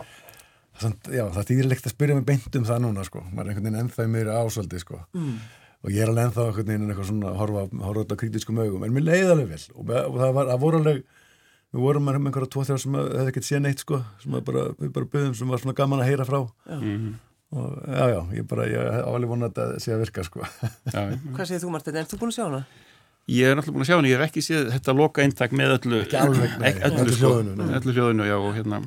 samt, 0.78 1.08
já, 1.12 1.24
það 1.34 1.48
þýðir 1.52 1.68
leikt 1.72 1.86
að 1.88 1.94
spyrja 1.94 2.16
mig 2.18 2.26
beint 2.26 2.58
um 2.58 2.66
það 2.66 2.82
núna 2.86 3.04
sko. 3.06 3.22
Maður 3.28 3.44
er 3.44 3.52
einhvern 3.52 3.68
veginn 3.68 3.80
ennþá 3.84 4.06
í 4.08 4.12
mér 4.14 4.30
ásvaldi 4.38 4.80
sko. 4.82 5.00
Mm. 5.14 5.38
og 5.84 5.92
ég 5.94 6.02
er 6.02 6.10
alveg 6.10 6.24
ennþá 6.28 6.44
einhvern 6.48 6.70
veginn 6.72 6.88
eitthvað 6.90 7.08
svona 7.12 7.32
horfa, 7.38 7.60
horfa 7.84 8.02
þetta 8.02 8.16
á 8.18 8.20
kritískum 8.24 8.58
augum. 8.64 8.84
En 8.88 8.94
mér 8.96 9.04
leiði 9.06 9.28
alveg 9.34 9.50
vel. 9.52 9.60
Og, 9.76 9.92
og 9.92 10.16
það, 10.18 10.32
var, 10.38 10.48
það 10.50 10.62
voru 10.64 10.80
alveg 10.82 11.04
við 11.74 11.80
vorum 11.84 12.04
með 12.08 12.18
einhverja 12.20 12.50
tvo 12.54 12.64
þrjá 12.64 12.78
sem 12.82 12.94
hefði 12.98 13.28
ekkert 13.32 13.48
séð 13.48 13.62
neitt 13.64 13.82
sko 13.84 14.02
sem 14.22 14.36
bara, 14.44 14.66
við 14.80 14.92
bara 14.96 15.08
byggðum 15.14 15.34
sem 15.36 15.48
var 15.52 15.62
svona 15.62 15.76
gaman 15.76 16.00
að 16.04 16.08
heyra 16.10 16.24
frá 16.28 16.40
Mhm. 16.68 17.14
og 17.52 17.78
já 17.88 18.04
já, 18.12 18.20
ég 18.38 18.46
bara, 18.48 18.66
ég 18.68 18.92
hef 18.92 19.06
alveg 19.08 19.28
vonað 19.32 19.48
að 19.48 19.54
þetta 19.54 19.80
sé 19.84 19.92
að 19.94 20.02
virka 20.04 20.24
sko 20.24 20.40
Já, 20.44 21.00
já. 21.12 21.18
Hvað 21.36 21.46
segir 21.48 21.62
þú 21.64 21.70
Martin, 21.76 21.96
ert 21.96 22.10
þú 22.12 22.18
búin 22.20 22.32
að 22.32 22.36
sjá 22.38 22.44
hana? 22.48 22.62
Ég 23.28 23.44
er 23.44 23.56
náttúrulega 23.56 23.76
búin 23.76 23.84
að 23.84 23.88
sjá 23.90 23.96
henni, 23.98 24.10
ég 24.12 24.18
hef 24.20 24.28
ekki 24.30 24.42
séð 24.44 24.68
þetta 24.72 24.94
loka 24.96 25.22
eintak 25.24 25.52
með 25.52 25.72
öllu 25.78 26.02
Ekki 26.06 26.16
alveg, 26.16 26.58
nei, 26.60 26.68
Ek- 26.72 26.82
öllu, 26.88 27.00
öllu 27.04 27.12
sko, 27.16 27.30
hljóðinu, 27.32 27.56
nei. 27.60 27.72
öllu 27.78 27.92
hljóðinu, 27.96 28.24
já, 28.28 28.36
og 28.40 28.54
hérna 28.56 28.82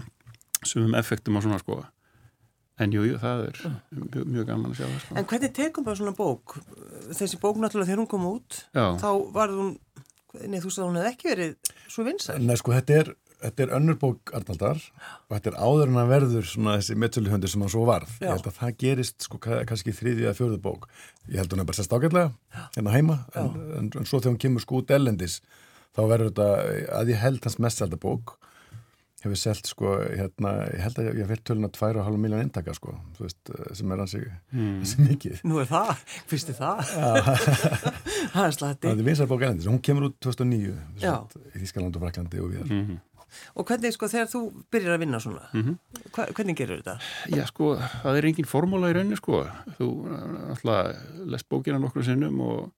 sumum 0.66 0.96
effektum 0.98 1.38
og 1.38 1.44
svona 1.46 1.60
sko 1.62 1.84
en 2.82 2.90
jú, 2.96 3.04
jú, 3.06 3.18
það 3.22 3.42
er 3.46 3.58
mjög, 3.94 4.24
mjög 4.34 4.46
gaman 4.48 4.72
að 4.72 4.78
sjá 4.80 4.86
það 4.88 5.02
sko. 5.04 5.16
En 5.22 5.26
hvernig 5.30 5.52
tekum 5.54 5.84
bara 5.86 5.98
svona 6.00 6.14
bók? 6.18 6.56
Þessi 7.14 7.38
bók 7.38 7.60
náttúrulega 7.62 7.90
þegar 7.92 8.00
hún 8.02 8.10
kom 8.10 8.24
út, 8.26 8.58
Já, 8.74 8.86
þá 8.98 9.10
var 9.36 9.50
hún, 9.54 9.76
nei 10.48 10.60
þú 10.64 10.72
sagði 10.72 10.88
hún 10.90 11.00
hefði 11.02 11.12
ekki 11.16 11.30
verið 11.32 11.76
svo 11.92 12.06
vinsæl. 12.08 12.38
Nei, 12.46 12.56
sko, 12.60 12.74
þetta 12.76 12.98
er, 13.02 13.10
þetta 13.42 13.64
er 13.66 13.74
önnur 13.78 13.98
bók 14.02 14.32
Arnaldar 14.38 14.80
og 14.80 15.34
þetta 15.36 15.52
er 15.52 15.58
áður 15.60 15.92
en 15.92 16.00
að 16.04 16.12
verður 16.14 16.48
svona 16.52 16.76
þessi 16.80 16.98
meðsöluhundur 17.04 17.52
sem 17.54 17.66
hann 17.66 17.74
svo 17.74 17.86
varð. 17.90 18.12
Já. 18.20 18.28
Ég 18.28 18.36
held 18.36 18.50
að 18.52 18.60
það 18.62 18.76
gerist 18.86 19.28
sko 19.28 19.40
ka- 19.44 19.64
kannski 19.70 19.96
þriðið 19.98 20.28
eða 20.30 20.38
fjörðu 20.40 20.62
bók. 20.68 20.88
Ég 21.28 21.42
held 21.42 21.50
að 21.52 21.58
hún 21.58 21.64
er 21.66 21.70
bara 21.72 21.80
sérst 21.82 21.96
ágætlega 21.98 22.32
hérna 22.78 22.96
heima, 22.96 23.18
en, 23.36 23.52
en, 23.82 23.92
en 24.02 24.06
svo 24.08 24.20
þegar 24.22 24.36
hún 24.36 24.42
kemur 24.46 24.64
sko 24.66 24.80
út 24.82 24.94
ellendis, 24.96 25.40
þá 25.98 26.02
verður 26.08 26.32
þetta, 26.32 26.50
að 27.02 27.12
ég 27.16 27.22
held 27.26 27.44
hans 27.50 27.60
mest 27.60 27.82
selda 27.84 28.00
bók, 28.00 28.38
hefur 29.22 29.38
selt 29.38 29.68
sko, 29.70 29.92
hérna, 30.18 30.52
ég 30.74 30.82
held 30.82 30.96
að 31.02 31.10
ég 31.12 31.20
hef 31.22 31.30
verið 31.30 31.44
töluna 31.46 31.70
2,5 31.70 32.18
miljón 32.18 32.42
eintaka 32.42 32.74
sko, 32.74 32.96
þú 33.18 33.26
veist, 33.28 33.52
sem 33.78 33.92
er 33.92 33.98
hansi, 34.02 34.22
Hmm. 34.52 34.80
hansi 34.82 35.06
mikið. 35.06 35.44
Nú 35.46 35.60
er 35.62 35.70
það, 35.70 35.92
fyrst 36.32 36.50
er 36.50 36.58
það. 36.58 36.82
það 38.34 38.46
er 38.48 38.56
slatti. 38.58 38.88
Það 38.90 39.00
er 39.04 39.08
vinsar 39.12 39.30
bók 39.30 39.46
ellendis, 39.46 39.70
hún 39.70 39.80
kemur 39.86 40.10
út 40.10 40.18
2009, 40.24 40.74
sem 40.98 41.06
Já. 41.06 41.14
sagt, 41.22 41.38
í 41.56 41.62
Þískaland 41.64 41.96
og 41.98 42.06
Fraklandi 42.06 42.42
og 42.44 42.52
viðar. 42.54 42.68
mm 42.72 43.00
Og 43.56 43.64
hvernig, 43.64 43.94
sko, 43.96 44.10
þegar 44.12 44.28
þú 44.28 44.40
byrjar 44.76 44.92
að 44.98 45.00
vinna 45.06 45.20
svona, 45.24 45.46
Mhm. 45.56 45.78
hva, 46.12 46.26
hvernig 46.36 46.56
gerur 46.60 46.82
þetta? 46.82 46.98
já 47.32 47.46
sko, 47.48 47.78
það 48.04 48.18
er 48.18 48.26
engin 48.28 48.46
formúla 48.46 48.90
í 48.92 48.94
rauninni 48.98 49.16
sko 49.16 49.46
þú 49.80 49.88
alltaf 50.52 50.98
les 51.32 51.44
bókina 51.48 51.80
nokkru 51.80 52.04
sinnum 52.04 52.42
og, 52.42 52.72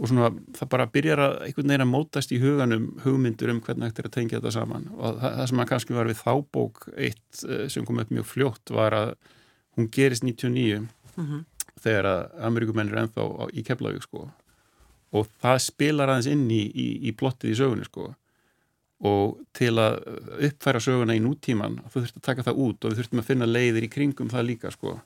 og 0.00 0.08
svona 0.08 0.30
það 0.56 0.70
bara 0.72 0.88
byrjar 0.90 1.20
að 1.20 1.36
einhvern 1.46 1.68
veginn 1.72 1.84
að 1.84 1.92
mótast 1.92 2.32
í 2.32 2.40
huganum 2.42 2.88
hugmyndur 3.04 3.52
um 3.52 3.60
hvernig 3.62 3.90
þetta 3.90 4.02
er 4.02 4.08
að 4.08 4.16
tengja 4.16 4.40
þetta 4.40 4.54
saman. 4.56 4.88
Og 4.96 5.20
það, 5.20 5.36
það 5.38 5.46
sem 5.50 5.62
að 5.62 5.70
kannski 5.72 5.96
var 5.98 6.10
við 6.10 6.22
þá 6.22 6.32
bók 6.56 6.84
eitt 6.96 7.44
eh, 7.46 7.64
sem 7.72 7.86
kom 7.86 8.02
upp 8.02 8.12
mjög 8.14 8.28
fljótt 8.30 8.74
var 8.74 8.96
að 8.96 9.14
hún 9.76 9.90
gerist 9.92 10.26
99 10.26 10.84
Mm 11.12 11.42
þegar 11.82 12.08
að 12.08 12.20
Ameríkumenn 12.46 12.90
er 12.92 13.02
ennþá 13.02 13.24
á, 13.26 13.44
í 13.50 13.64
Keflavík 13.66 14.04
sko. 14.04 14.26
Og 15.12 15.28
það 15.42 15.62
spilar 15.64 16.12
aðeins 16.12 16.30
inn 16.32 16.44
í, 16.52 16.62
í, 16.68 16.88
í 17.08 17.14
plottið 17.16 17.52
í 17.52 17.56
sögunni 17.58 17.86
sko. 17.88 18.12
Og 19.08 19.40
til 19.56 19.72
að 19.82 19.98
uppfæra 20.46 20.82
söguna 20.82 21.16
í 21.18 21.22
nútíman 21.22 21.80
þú 21.90 22.04
þurft 22.04 22.20
að 22.20 22.26
taka 22.28 22.44
það 22.46 22.60
út 22.66 22.84
og 22.84 22.92
við 22.92 23.00
þurftum 23.00 23.22
að 23.22 23.30
finna 23.32 23.48
leiðir 23.50 23.88
í 23.88 23.90
kringum 23.90 24.30
það 24.30 24.48
líka 24.52 24.70
sko 24.74 25.00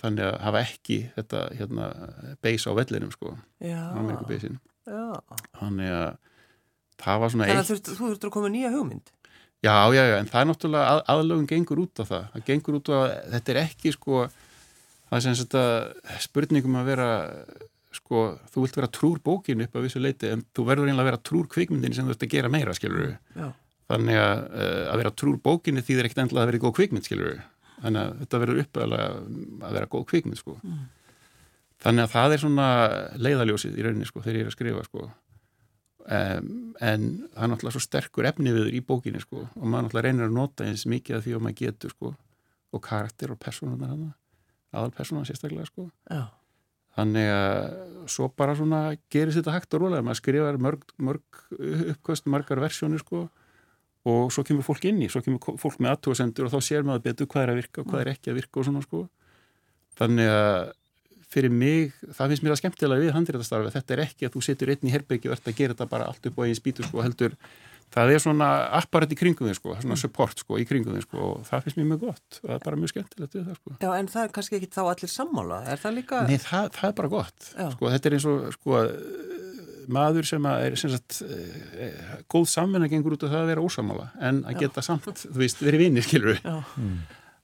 þannig 0.00 0.24
að 0.28 0.38
hafa 0.46 0.64
ekki 0.64 0.98
þetta 1.16 1.44
hérna 1.58 1.90
beis 2.44 2.66
á 2.68 2.72
vellinum 2.78 3.12
sko 3.14 3.34
Ameríkubeisin 3.62 4.58
þannig 4.88 5.92
að 5.92 6.10
það 6.98 7.22
var 7.22 7.32
svona 7.32 7.48
Þannig 7.48 7.62
að 7.62 7.72
eitt 7.76 7.88
þú 7.92 7.96
þurftur 8.00 8.30
að 8.30 8.34
koma 8.34 8.50
nýja 8.52 8.74
hugmynd. 8.74 9.14
Já, 9.58 9.74
já, 9.90 10.02
já, 10.06 10.16
en 10.20 10.28
það 10.30 10.40
er 10.40 10.48
náttúrulega 10.52 10.90
að, 10.92 11.00
aðlögun 11.14 11.48
gengur 11.50 11.80
út 11.82 12.02
á 12.02 12.04
það. 12.06 12.26
Það 12.34 12.44
gengur 12.46 12.76
út 12.78 12.90
á 12.90 12.94
að 12.98 13.08
þetta 13.32 13.52
er 13.52 13.60
ekki 13.64 13.92
sko, 13.94 14.20
það 15.08 15.16
er 15.18 15.24
sem 15.24 15.38
þetta 15.40 15.64
spurningum 16.22 16.78
að 16.78 16.90
vera 16.92 17.08
sko, 17.98 18.24
þú 18.52 18.64
vilt 18.64 18.78
vera 18.78 18.90
trúr 18.94 19.22
bókinu 19.24 19.66
upp 19.66 19.78
á 19.78 19.82
vissu 19.82 20.02
leiti 20.02 20.30
en 20.30 20.44
þú 20.54 20.66
verður 20.68 20.90
einlega 20.92 21.06
að 21.06 21.10
vera 21.10 21.22
trúr 21.30 21.48
kvikmyndin 21.50 21.96
sem 21.96 22.06
þú 22.06 22.14
ert 22.14 22.26
að 22.28 22.34
gera 22.36 22.52
meira, 22.54 22.76
skilur. 22.76 23.16
Já. 23.34 23.48
Þannig 23.88 24.20
að, 24.20 24.42
uh, 24.52 24.82
að 24.92 25.02
vera 25.02 25.14
trúr 25.22 25.38
bókinu 25.42 25.82
þýðir 25.82 26.08
ekkert 26.08 26.22
endilega 26.26 26.44
að 26.44 26.52
vera 26.52 26.62
góð 26.66 26.76
kvikmynd, 26.78 27.08
skilur. 27.08 27.38
Þannig 27.78 28.02
að 28.02 28.20
þetta 28.22 28.42
verður 28.42 28.62
uppöðlega 28.64 29.08
að 29.68 29.76
vera 29.78 29.90
góð 29.92 30.06
kvikmynd, 30.12 30.40
sko. 30.40 30.58
Þannig 31.78 32.04
að 32.04 32.14
það 32.16 32.34
er 32.34 32.42
svona 32.42 32.68
leiðaljósið 33.22 33.78
í 33.78 33.86
rauninni, 33.86 34.08
sko, 34.08 34.22
þegar 34.24 34.38
ég 34.40 34.46
er 34.46 34.50
að 34.50 34.56
skrifa, 34.56 34.84
sko. 34.88 35.08
Um, 36.08 36.70
en 36.80 37.02
það 37.34 37.42
er 37.44 37.50
náttúrulega 37.52 37.74
svo 37.74 37.82
sterkur 37.84 38.26
efniviður 38.30 38.70
í 38.72 38.78
bókinni 38.80 39.20
sko 39.20 39.42
og 39.42 39.64
maður 39.68 39.90
náttúrulega 39.90 40.04
reynir 40.06 40.24
að 40.24 40.36
nota 40.38 40.64
eins 40.64 40.86
mikið 40.88 41.18
af 41.18 41.24
því 41.26 41.34
að 41.36 41.42
maður 41.44 41.58
getur 41.58 41.92
sko 41.92 42.12
og 42.72 42.82
karakter 42.86 43.34
og 43.34 43.38
persónunar 43.42 43.90
hann 43.92 44.06
aðal 44.72 44.94
persónunar 44.96 45.28
sérstaklega 45.28 45.68
sko 45.68 45.84
Já. 46.08 46.22
þannig 46.96 47.28
að 47.34 48.08
svo 48.14 48.30
bara 48.40 48.54
svona 48.56 48.80
gerist 49.12 49.36
þetta 49.42 49.58
hægt 49.58 49.76
og 49.76 49.84
rólega 49.84 50.06
maður 50.06 50.20
skrifar 50.22 50.60
mörg, 50.64 50.88
mörg 50.96 51.42
uppkvöst 51.92 52.32
margar 52.32 52.64
versjónir 52.64 53.04
sko 53.04 53.26
og 54.08 54.32
svo 54.34 54.44
kemur 54.46 54.66
fólk 54.66 54.88
inn 54.90 55.04
í, 55.04 55.10
svo 55.12 55.22
kemur 55.24 55.58
fólk 55.60 55.78
með 55.82 55.96
aðtúasendur 55.96 56.48
og 56.48 56.54
þá 56.54 56.58
sér 56.64 56.86
maður 56.88 57.06
betur 57.08 57.30
hvað 57.30 57.44
er 57.44 57.54
að 57.54 57.62
virka 57.62 57.82
og 57.82 57.88
hvað 57.92 58.04
er 58.04 58.12
ekki 58.14 58.32
að 58.32 58.38
virka 58.40 58.60
og 58.62 58.68
svona 58.68 58.84
sko 58.84 59.04
þannig 59.98 60.30
að 60.32 60.74
fyrir 61.28 61.52
mig, 61.52 61.96
það 62.16 62.30
finnst 62.32 62.44
mér 62.44 62.54
að 62.54 62.60
skemmtilega 62.62 63.04
við 63.04 63.16
handréttastarfi, 63.16 63.72
þetta 63.74 63.94
er 63.94 64.04
ekki 64.06 64.28
að 64.28 64.36
þú 64.36 64.44
setur 64.46 64.70
einn 64.72 64.88
í 64.88 64.92
herbyggju 64.94 65.28
og 65.28 65.34
ert 65.36 65.50
að 65.50 65.58
gera 65.58 65.74
þetta 65.74 65.86
bara 65.90 66.06
allt 66.08 66.28
upp 66.30 66.38
á 66.40 66.42
einn 66.46 66.56
spýtu 66.56 66.86
sko, 66.86 67.02
heldur, 67.04 67.34
það 67.92 68.12
er 68.14 68.22
svona 68.24 68.48
apparat 68.78 69.12
í 69.12 69.18
kringum 69.18 69.50
þig 69.50 69.58
sko, 69.58 69.74
svona 69.82 69.98
support 70.00 70.40
sko 70.40 70.56
í 70.60 70.64
kringum 70.68 70.96
þig 70.96 71.04
sko 71.04 71.20
og 71.26 71.44
það 71.48 71.66
finnst 71.66 71.80
mér 71.80 71.90
mjög 71.90 72.06
gott 72.06 72.40
og 72.40 72.46
það 72.46 72.54
er 72.56 72.64
bara 72.64 72.80
mjög 72.80 72.92
skemmtilegt 72.94 73.36
við 73.36 73.44
það 73.50 73.60
sko 73.60 73.76
Já, 73.76 73.90
en 73.98 74.10
það 74.14 74.24
er 74.24 74.34
kannski 74.38 74.58
ekki 74.58 74.70
þá 74.72 74.80
allir 74.86 75.12
sammála, 75.12 75.60
er 75.68 75.82
það 75.84 75.96
líka? 76.00 76.22
Nei, 76.30 76.40
það, 76.46 76.70
það 76.78 76.88
er 76.88 76.96
bara 77.02 77.12
gott 77.18 77.50
Já. 77.52 77.68
sko, 77.76 77.92
þetta 77.92 78.10
er 78.10 78.16
eins 78.18 78.28
og 78.32 78.48
sko 78.56 78.82
maður 79.92 80.26
sem 80.28 80.48
að 80.48 80.64
er 80.66 80.76
sem 80.80 80.92
sagt, 80.92 81.20
eh, 81.24 82.02
góð 82.30 82.48
samvinna 82.52 82.88
gengur 82.90 83.16
út 83.16 83.24
af 83.26 83.32
það 83.32 83.44
að 83.44 83.52
vera 83.52 83.64
ósamála 83.64 84.08
en 84.28 84.42
að 84.48 84.64
geta 84.64 84.84
samt, 84.84 85.08
þú 85.24 85.38
veist, 85.40 85.62
verið 85.64 85.84
vinir 85.86 86.06
skilur 86.06 86.34
við 86.34 86.44
Já. 86.44 86.58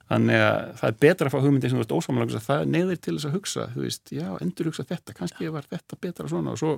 Þannig 0.04 0.42
að 0.44 0.58
það 0.78 0.90
er 0.90 0.96
betra 1.00 1.30
að 1.30 1.32
fá 1.32 1.40
hugmyndi 1.40 1.68
sem 1.70 1.78
þú 1.78 1.82
veist 1.82 1.94
ósamála 1.96 2.40
það 2.44 2.66
neyðir 2.68 2.98
til 3.00 3.14
þess 3.14 3.28
að 3.28 3.36
hugsa, 3.38 3.68
þú 3.72 3.84
veist, 3.86 4.10
já, 4.12 4.26
endur 4.44 4.68
hugsa 4.68 4.84
þetta, 4.90 5.14
kannski 5.16 5.48
var 5.54 5.68
þetta 5.70 6.00
betra 6.04 6.28
svona 6.28 6.52
og 6.52 6.60
svo 6.60 6.74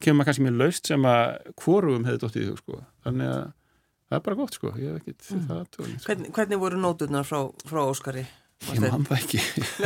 kemur 0.00 0.20
maður 0.20 0.28
kannski 0.30 0.44
með 0.46 0.60
laust 0.60 0.90
sem 0.90 1.08
að 1.10 1.24
hvorugum 1.58 2.06
hefði 2.06 2.22
dóttið 2.22 2.44
í 2.44 2.50
hug, 2.50 2.60
sko. 2.62 2.78
Þannig 3.06 3.32
að 3.32 3.42
það 4.06 4.16
er 4.20 4.24
bara 4.28 4.38
gott, 4.38 4.58
sko, 4.58 4.72
ég 4.78 4.86
hef 4.86 5.00
ekkit 5.00 5.26
mm. 5.26 5.42
það 5.48 5.64
tjóðin, 5.74 5.96
sko. 5.96 6.06
Hvernig, 6.06 6.30
hvernig 6.38 6.62
voru 6.62 6.80
nóturnar 6.80 7.26
frá, 7.26 7.40
frá 7.66 7.82
Óskari? 7.82 8.24
Ég 8.60 8.82
man 8.84 9.06
það 9.08 9.16
ekki. 9.16 9.38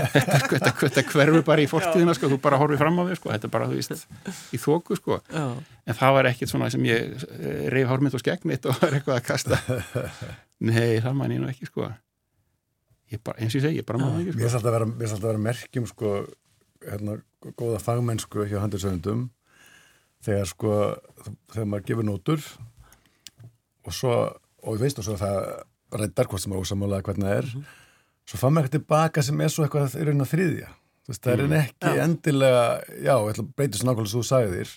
þetta, 0.50 1.02
hverfur 1.12 1.44
bara 1.46 1.62
í 1.62 1.68
fortíðina, 1.70 2.14
sko, 2.18 2.28
þú 2.32 2.38
bara 2.42 2.58
horfið 2.58 2.80
fram 2.82 2.96
á 2.98 3.02
við, 3.06 3.18
sko, 3.20 3.30
þetta 3.30 3.46
er 3.46 3.52
bara, 3.54 3.68
þú 3.70 3.78
veist, 3.78 4.06
í 4.50 4.58
þóku, 4.60 4.96
sko. 4.98 5.18
Já. 5.30 5.44
En 5.86 5.98
það 6.00 6.16
var 6.16 6.28
ekkit 6.32 6.50
svona 6.50 6.70
sem 6.74 6.88
ég 6.88 7.22
eh, 7.28 7.68
reif 7.72 7.86
hármynd 7.92 8.16
og 8.18 8.22
skegg 8.24 8.46
mitt 8.50 8.66
og 8.66 8.74
var 8.82 8.96
eitthvað 8.98 9.20
að 9.20 9.28
kasta. 9.28 9.60
Nei, 10.66 10.98
það 11.04 11.20
man 11.20 11.34
ég 11.36 11.44
nú 11.44 11.50
ekki, 11.52 11.68
sko. 11.70 11.86
ég 13.14 13.22
bara, 13.22 13.38
eins 13.38 13.54
og 13.54 13.60
ég 13.60 13.66
segi, 13.68 13.78
ég 13.78 13.86
bara 13.86 14.02
maður 14.02 14.24
ekki 14.24 14.40
Mér 14.40 14.50
sko. 14.50 14.58
alltaf 14.58 14.74
að 14.74 15.20
að 15.20 15.28
vera 15.28 15.44
merkjum 15.46 15.88
sko, 15.92 16.16
hérna, 16.88 17.16
góða 17.54 17.78
fagmennsku 17.84 18.48
hjá 18.50 18.58
handursöfundum 18.58 19.28
þegar 20.24 20.50
sko, 20.50 20.74
þegar 21.52 21.70
maður 21.70 21.86
gefur 21.92 22.08
nótur 22.08 22.44
og 23.84 23.94
svo, 23.94 24.18
og 24.64 24.76
við 24.76 24.86
veist 24.86 25.00
og 25.00 25.06
svo 25.06 25.16
það 25.20 25.40
rættar 25.94 26.30
hvort 26.30 26.42
sem 26.42 26.54
er 26.54 26.62
ósamálega 26.64 27.06
hvernig 27.06 27.28
það 27.28 27.38
er 27.38 27.50
svo 28.28 28.40
fann 28.40 28.54
maður 28.54 28.70
eitthvað 28.70 28.80
tilbaka 28.80 29.26
sem 29.26 29.44
er 29.44 29.52
svo 29.52 29.66
eitthvað 29.66 29.98
í 30.00 30.08
raun 30.08 30.24
að 30.24 30.32
þriðja. 30.32 30.72
Veist, 31.04 31.20
það 31.20 31.34
er 31.34 31.44
mm. 31.44 31.58
ekki 31.60 31.92
Já. 31.92 32.02
endilega 32.06 32.64
já, 32.88 33.14
ég 33.14 33.30
ætla 33.34 33.44
að 33.44 33.52
breyta 33.58 33.80
svo 33.80 33.88
nákvæmlega 33.90 34.12
svo 34.14 34.22
þú 34.24 34.28
sagði 34.30 34.58
þér 34.58 34.74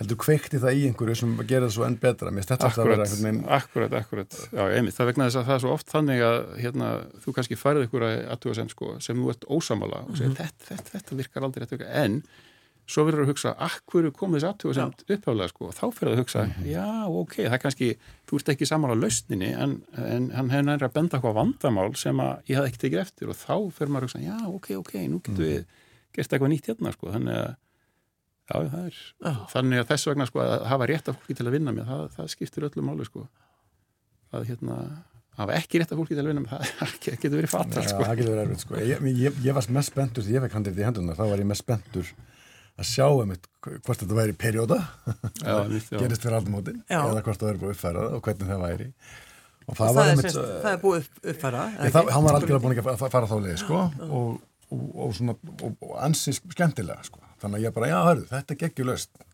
heldur 0.00 0.18
kveikti 0.20 0.60
það 0.60 0.78
í 0.78 0.84
einhverju 0.88 1.16
sem 1.20 1.32
gera 1.48 1.66
það 1.66 1.74
svo 1.76 1.84
enn 1.86 1.96
betra. 2.00 2.32
Mér 2.32 2.46
finnst 2.46 2.52
þetta 2.54 2.68
að 2.70 2.88
vera 2.88 3.04
einhvern 3.04 3.26
veginn 3.26 3.42
akkurat, 3.56 3.96
akkurat. 3.98 4.38
Já, 4.48 4.62
einmitt, 4.76 4.96
það 4.96 5.10
vegna 5.10 5.26
þess 5.28 5.40
að 5.40 5.48
það 5.48 5.56
er 5.56 5.64
svo 5.64 5.74
oft 5.76 5.92
þannig 5.92 6.22
að 6.26 6.38
hérna, 6.62 6.88
þú 7.24 7.34
kannski 7.36 7.58
færið 7.60 7.86
ykkur 7.88 8.06
að 8.06 8.14
aðtúasend 8.34 8.72
sko, 8.72 8.94
sem 9.04 9.20
þú 9.20 9.34
ert 9.34 9.44
ósamala 9.52 10.00
og 10.06 10.16
segir 10.16 10.34
þetta, 10.38 10.68
þetta, 10.70 10.94
þetta 10.94 11.18
virkar 11.20 11.46
aldrei 11.48 11.66
þetta 11.66 11.76
virkar, 11.76 11.92
en 12.02 12.18
svo 12.90 13.04
verður 13.06 13.24
að 13.24 13.30
hugsa, 13.32 13.52
akkur 13.62 14.08
kom 14.16 14.34
þessi 14.34 14.48
aðtúasend 14.48 15.04
uppháðlega 15.06 15.52
sko, 15.52 15.68
og 15.70 15.76
þá 15.76 15.84
fyrir 15.96 16.12
að 16.12 16.22
hugsa 16.22 16.44
já, 16.66 16.86
ok, 17.08 17.36
það 17.44 17.56
er 17.56 17.62
kannski, 17.62 17.90
þú 18.28 18.40
ert 18.40 18.52
ekki 18.52 18.68
saman 18.68 18.92
á 18.92 18.96
lausninni, 18.98 19.50
en, 19.54 19.76
en 19.96 20.30
hann 20.34 20.50
hefur 20.52 20.66
nærið 20.66 20.86
að 20.88 20.96
benda 20.98 21.20
hvað 21.22 21.36
vandamál 21.38 21.88
sem 22.00 22.22
að 22.24 22.50
ég 22.50 22.58
hafði 22.58 22.72
ekki 22.72 22.82
tekið 22.86 23.04
eftir. 23.04 23.30
Og 23.32 23.38
þá 23.38 23.54
fyrir 23.78 23.94
maður 23.94 24.08
að 24.08 24.10
hugsa, 24.10 24.24
já, 24.26 24.38
ok, 24.50 24.70
ok, 24.82 24.94
nú 25.12 25.22
getum 25.22 25.44
við 25.46 25.60
gert 26.12 26.34
eitthvað 26.34 26.52
nýtt 26.52 26.72
hérna, 26.72 26.94
sko, 26.96 27.12
þannig 27.14 27.38
að 27.44 27.52
Já, 28.52 28.58
það 28.68 28.86
er, 28.88 28.96
Já. 29.22 29.32
þannig 29.52 29.80
að 29.80 29.88
þess 29.92 30.08
vegna 30.10 30.24
sko 30.28 30.40
að 30.42 30.64
hafa 30.72 30.86
rétt 30.90 31.08
af 31.08 31.16
fólki 31.16 31.36
til 31.38 31.46
að 31.46 31.54
vinna 31.54 31.72
með, 31.72 31.86
það, 31.88 32.02
það 32.16 32.30
skiptir 32.32 32.66
öllu 32.66 32.82
máli 32.84 33.06
sko. 33.06 33.22
Að 34.34 34.48
hérna, 34.50 34.78
hafa 35.38 35.54
ekki 35.56 35.80
rétt 35.80 35.94
af 35.94 36.00
fólki 36.00 36.16
til 36.16 36.24
að 36.24 36.30
vinna 36.32 36.42
með, 36.44 36.66
það 36.80 36.96
getur 37.06 37.38
verið 37.38 37.52
fatal 37.52 37.84
Já, 37.84 37.88
sko. 37.94 38.02
það 38.08 38.18
getur 38.20 38.34
verið 38.34 38.44
erfitt 38.44 38.64
sko. 38.66 38.80
ég, 38.82 39.06
ég, 39.22 39.38
ég 39.46 39.56
var 39.56 39.70
mest 39.78 39.92
spenntur 39.92 40.26
þegar 40.26 40.36
ég 40.36 40.44
fekk 40.46 40.58
handrið 40.58 40.82
í 40.82 40.86
hendunar 40.88 41.18
þá 41.20 41.24
var 41.30 41.44
ég 41.44 41.48
mest 41.52 41.64
spenntur 41.64 42.12
að 42.82 42.88
sjá 42.90 43.06
um 43.08 43.34
hvort 43.62 44.00
þetta 44.02 44.16
væri 44.18 44.34
perjóda 44.34 44.78
Já, 44.82 45.54
einmitt, 45.62 45.90
já. 45.90 45.98
gerist 46.02 46.24
fyrir 46.24 46.38
aldmótin 46.40 46.80
Já. 46.90 47.00
eða 47.04 47.22
hvort 47.22 47.38
það 47.42 47.52
væri 47.52 47.62
búið 47.62 47.76
uppfærað 47.76 48.16
og 48.16 48.24
hvernig 48.26 48.50
það 48.50 48.66
væri 48.66 48.88
og 48.92 49.20
Og 49.68 49.76
það 49.78 49.86
það, 49.86 49.96
var 49.96 50.04
er, 50.04 50.12
einmitt 50.12 50.28
semst, 50.28 50.54
það 50.62 50.72
er 50.72 50.80
búið 50.82 51.02
upp, 51.02 51.18
uppfæra 51.32 51.64
Ég, 51.72 51.92
það, 51.94 52.08
hann 52.14 52.24
var 52.26 52.38
algjörlega 52.38 52.62
búin 52.64 52.74
ekki 52.74 52.92
að 52.92 53.02
fara 53.14 53.28
þá 53.30 53.34
leið 53.44 53.58
sko, 53.62 53.82
og, 54.06 54.32
og, 54.68 54.86
og, 55.04 55.12
svona, 55.18 55.34
og, 55.52 55.76
og 55.86 55.92
ansið 56.02 56.40
skemmtilega 56.54 57.06
sko. 57.06 57.22
þannig 57.42 57.60
að 57.60 57.66
ég 57.66 57.76
bara, 57.76 57.90
já, 57.92 57.98
hörðu, 58.08 58.26
þetta 58.32 58.54
er 58.54 58.60
geggjulöst 58.64 59.24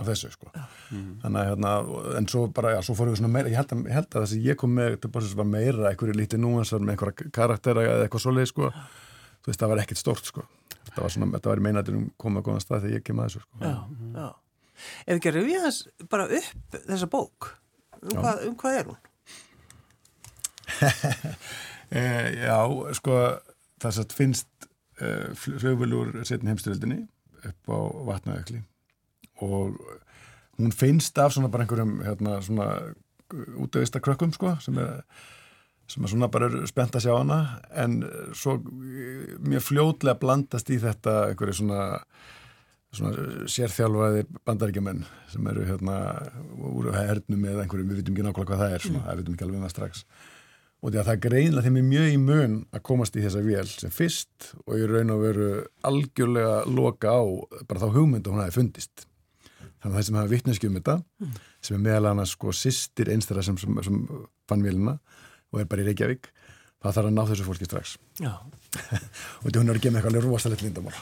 af 0.00 0.08
þessu 0.08 0.32
sko. 0.34 0.52
þannig 0.92 1.40
að 1.40 1.48
hérna, 1.50 1.74
en 2.20 2.30
svo 2.32 2.44
bara, 2.56 2.74
já, 2.76 2.80
svo 2.84 2.96
fórum 2.98 3.14
við 3.14 3.22
svona 3.22 3.32
meira 3.34 3.52
ég 3.52 3.60
held 3.60 3.74
að, 3.76 3.84
ég 3.88 3.98
held 3.98 4.08
að 4.10 4.18
það 4.18 4.30
sem 4.34 4.46
ég 4.50 4.60
kom 4.60 4.76
með 4.76 4.96
til 5.00 5.12
bara 5.16 5.34
var 5.40 5.50
meira, 5.56 5.90
einhverju 5.90 6.18
lítið 6.20 6.44
núansar 6.44 6.84
með 6.84 6.96
einhverja 6.96 7.32
karaktera 7.40 7.86
eða 7.88 8.06
eitthvað 8.06 8.26
svoleið 8.26 8.50
sko. 8.52 8.72
þú 9.40 9.52
veist, 9.52 9.62
það 9.64 9.72
var 9.74 9.84
ekkert 9.84 10.02
stort 10.04 10.32
sko. 10.32 10.46
Þetta 10.90 11.04
var 11.04 11.14
svona, 11.14 11.30
þetta 11.36 11.52
var 11.52 11.62
í 11.62 11.64
meinatinum 11.66 12.06
komið 12.20 12.42
að 12.42 12.46
góðan 12.48 12.64
stað 12.64 12.84
þegar 12.84 12.96
ég 12.96 13.06
kem 13.06 13.20
að 13.22 13.28
þessu 13.28 13.42
sko. 13.44 13.62
Já, 13.64 13.74
já. 14.18 14.28
Ef 15.04 15.14
ekki 15.16 15.30
að 15.30 15.36
rifja 15.36 15.62
þess 15.66 16.08
bara 16.12 16.28
upp 16.40 16.76
þessa 16.76 17.08
bók, 17.12 17.50
um, 18.00 18.14
hvað, 18.14 18.44
um 18.48 18.54
hvað 18.60 18.78
er 18.80 18.92
hún? 18.92 19.00
E, 21.90 22.02
já, 22.38 22.54
sko 22.94 23.14
það 23.82 23.94
satt 23.96 24.12
finnst 24.14 24.68
e, 25.02 25.08
flugvölur 25.34 26.20
setni 26.22 26.52
heimstyrildinni 26.52 27.00
upp 27.48 27.72
á 27.74 27.78
vatnaökli 28.06 28.60
og 29.42 29.74
hún 30.60 30.70
finnst 30.70 31.18
af 31.18 31.34
svona 31.34 31.50
bara 31.50 31.66
einhverjum 31.66 31.96
hérna 32.04 32.36
svona 32.46 32.68
útöðista 33.58 33.98
krökkum 34.04 34.30
sko 34.36 34.54
sem 34.62 34.78
er 34.78 35.02
sem 35.90 36.04
er 36.04 36.12
svona 36.12 36.30
bara 36.30 36.50
spennt 36.70 36.94
að 36.94 37.06
sjá 37.06 37.14
hana 37.16 37.40
en 37.82 38.02
svo 38.36 38.58
eh, 38.60 39.38
mjög 39.42 39.64
fljótlega 39.66 40.20
blandast 40.22 40.70
í 40.70 40.78
þetta 40.82 41.16
einhverju 41.30 41.62
svona 41.62 41.80
svona 42.94 43.46
sérþjálfaðir 43.50 44.28
bandaríkjumenn 44.46 45.04
sem 45.30 45.48
eru 45.52 45.64
hérna 45.68 45.96
úr 46.58 46.90
hernum 46.94 47.42
með 47.44 47.62
einhverjum, 47.62 47.90
við 47.90 48.00
vitum 48.00 48.16
ekki 48.16 48.26
nákvæmlega 48.26 48.50
hvað 48.50 48.62
það 48.64 48.74
er 48.74 48.84
svona, 48.86 49.02
við 49.12 49.20
vitum 49.22 49.36
ekki 49.36 49.46
alveg 49.46 49.60
um 49.60 49.66
það 49.66 49.74
strax. 49.74 50.02
Og 50.80 50.92
því 50.92 51.00
að 51.00 51.10
það 51.10 51.20
greinlega 51.26 51.66
þeim 51.66 51.78
er 51.78 51.86
mjög 51.90 52.08
í 52.08 52.18
mun 52.24 52.56
að 52.72 52.84
komast 52.88 53.16
í 53.16 53.22
þessa 53.22 53.44
vél 53.44 53.66
sem 53.68 53.94
fyrst 53.94 54.50
og 54.64 54.74
í 54.80 54.88
raun 54.88 55.14
og 55.14 55.22
veru 55.22 55.48
algjörlega 55.86 56.58
loka 56.72 57.14
á 57.14 57.22
bara 57.68 57.82
þá 57.84 57.96
hugmyndu 57.98 58.32
hún 58.32 58.42
hafi 58.42 58.56
fundist. 58.56 59.06
Þannig 59.80 59.92
að 59.92 59.98
það 59.98 60.06
sem 60.08 60.20
hafa 60.20 60.32
vittneski 60.34 60.70
um 60.70 60.78
þetta 60.80 60.96
sem 61.60 61.76
er 61.76 61.84
meðal 61.84 62.10
annars 62.10 62.34
sko 62.34 62.54
sýstir 62.56 63.12
einstæra 63.12 63.44
sem, 63.44 63.60
sem, 63.60 63.82
sem 63.86 64.00
fann 64.50 64.64
vélina 64.64 64.98
og 65.50 65.62
er 65.62 65.70
bara 65.70 65.84
í 65.84 65.88
Reykjavík 65.90 66.30
það 66.80 66.94
þarf 66.96 67.10
að 67.10 67.16
ná 67.16 67.24
þessu 67.28 67.44
fólki 67.44 67.66
strax. 67.68 67.96
Og 69.42 69.50
því 69.50 69.58
hún 69.58 69.72
er 69.72 69.76
að 69.76 69.90
mig 69.90 70.00
eitthvað 70.00 70.14
alveg 70.14 70.28
rosalegt 70.28 70.62
lindamál 70.64 70.94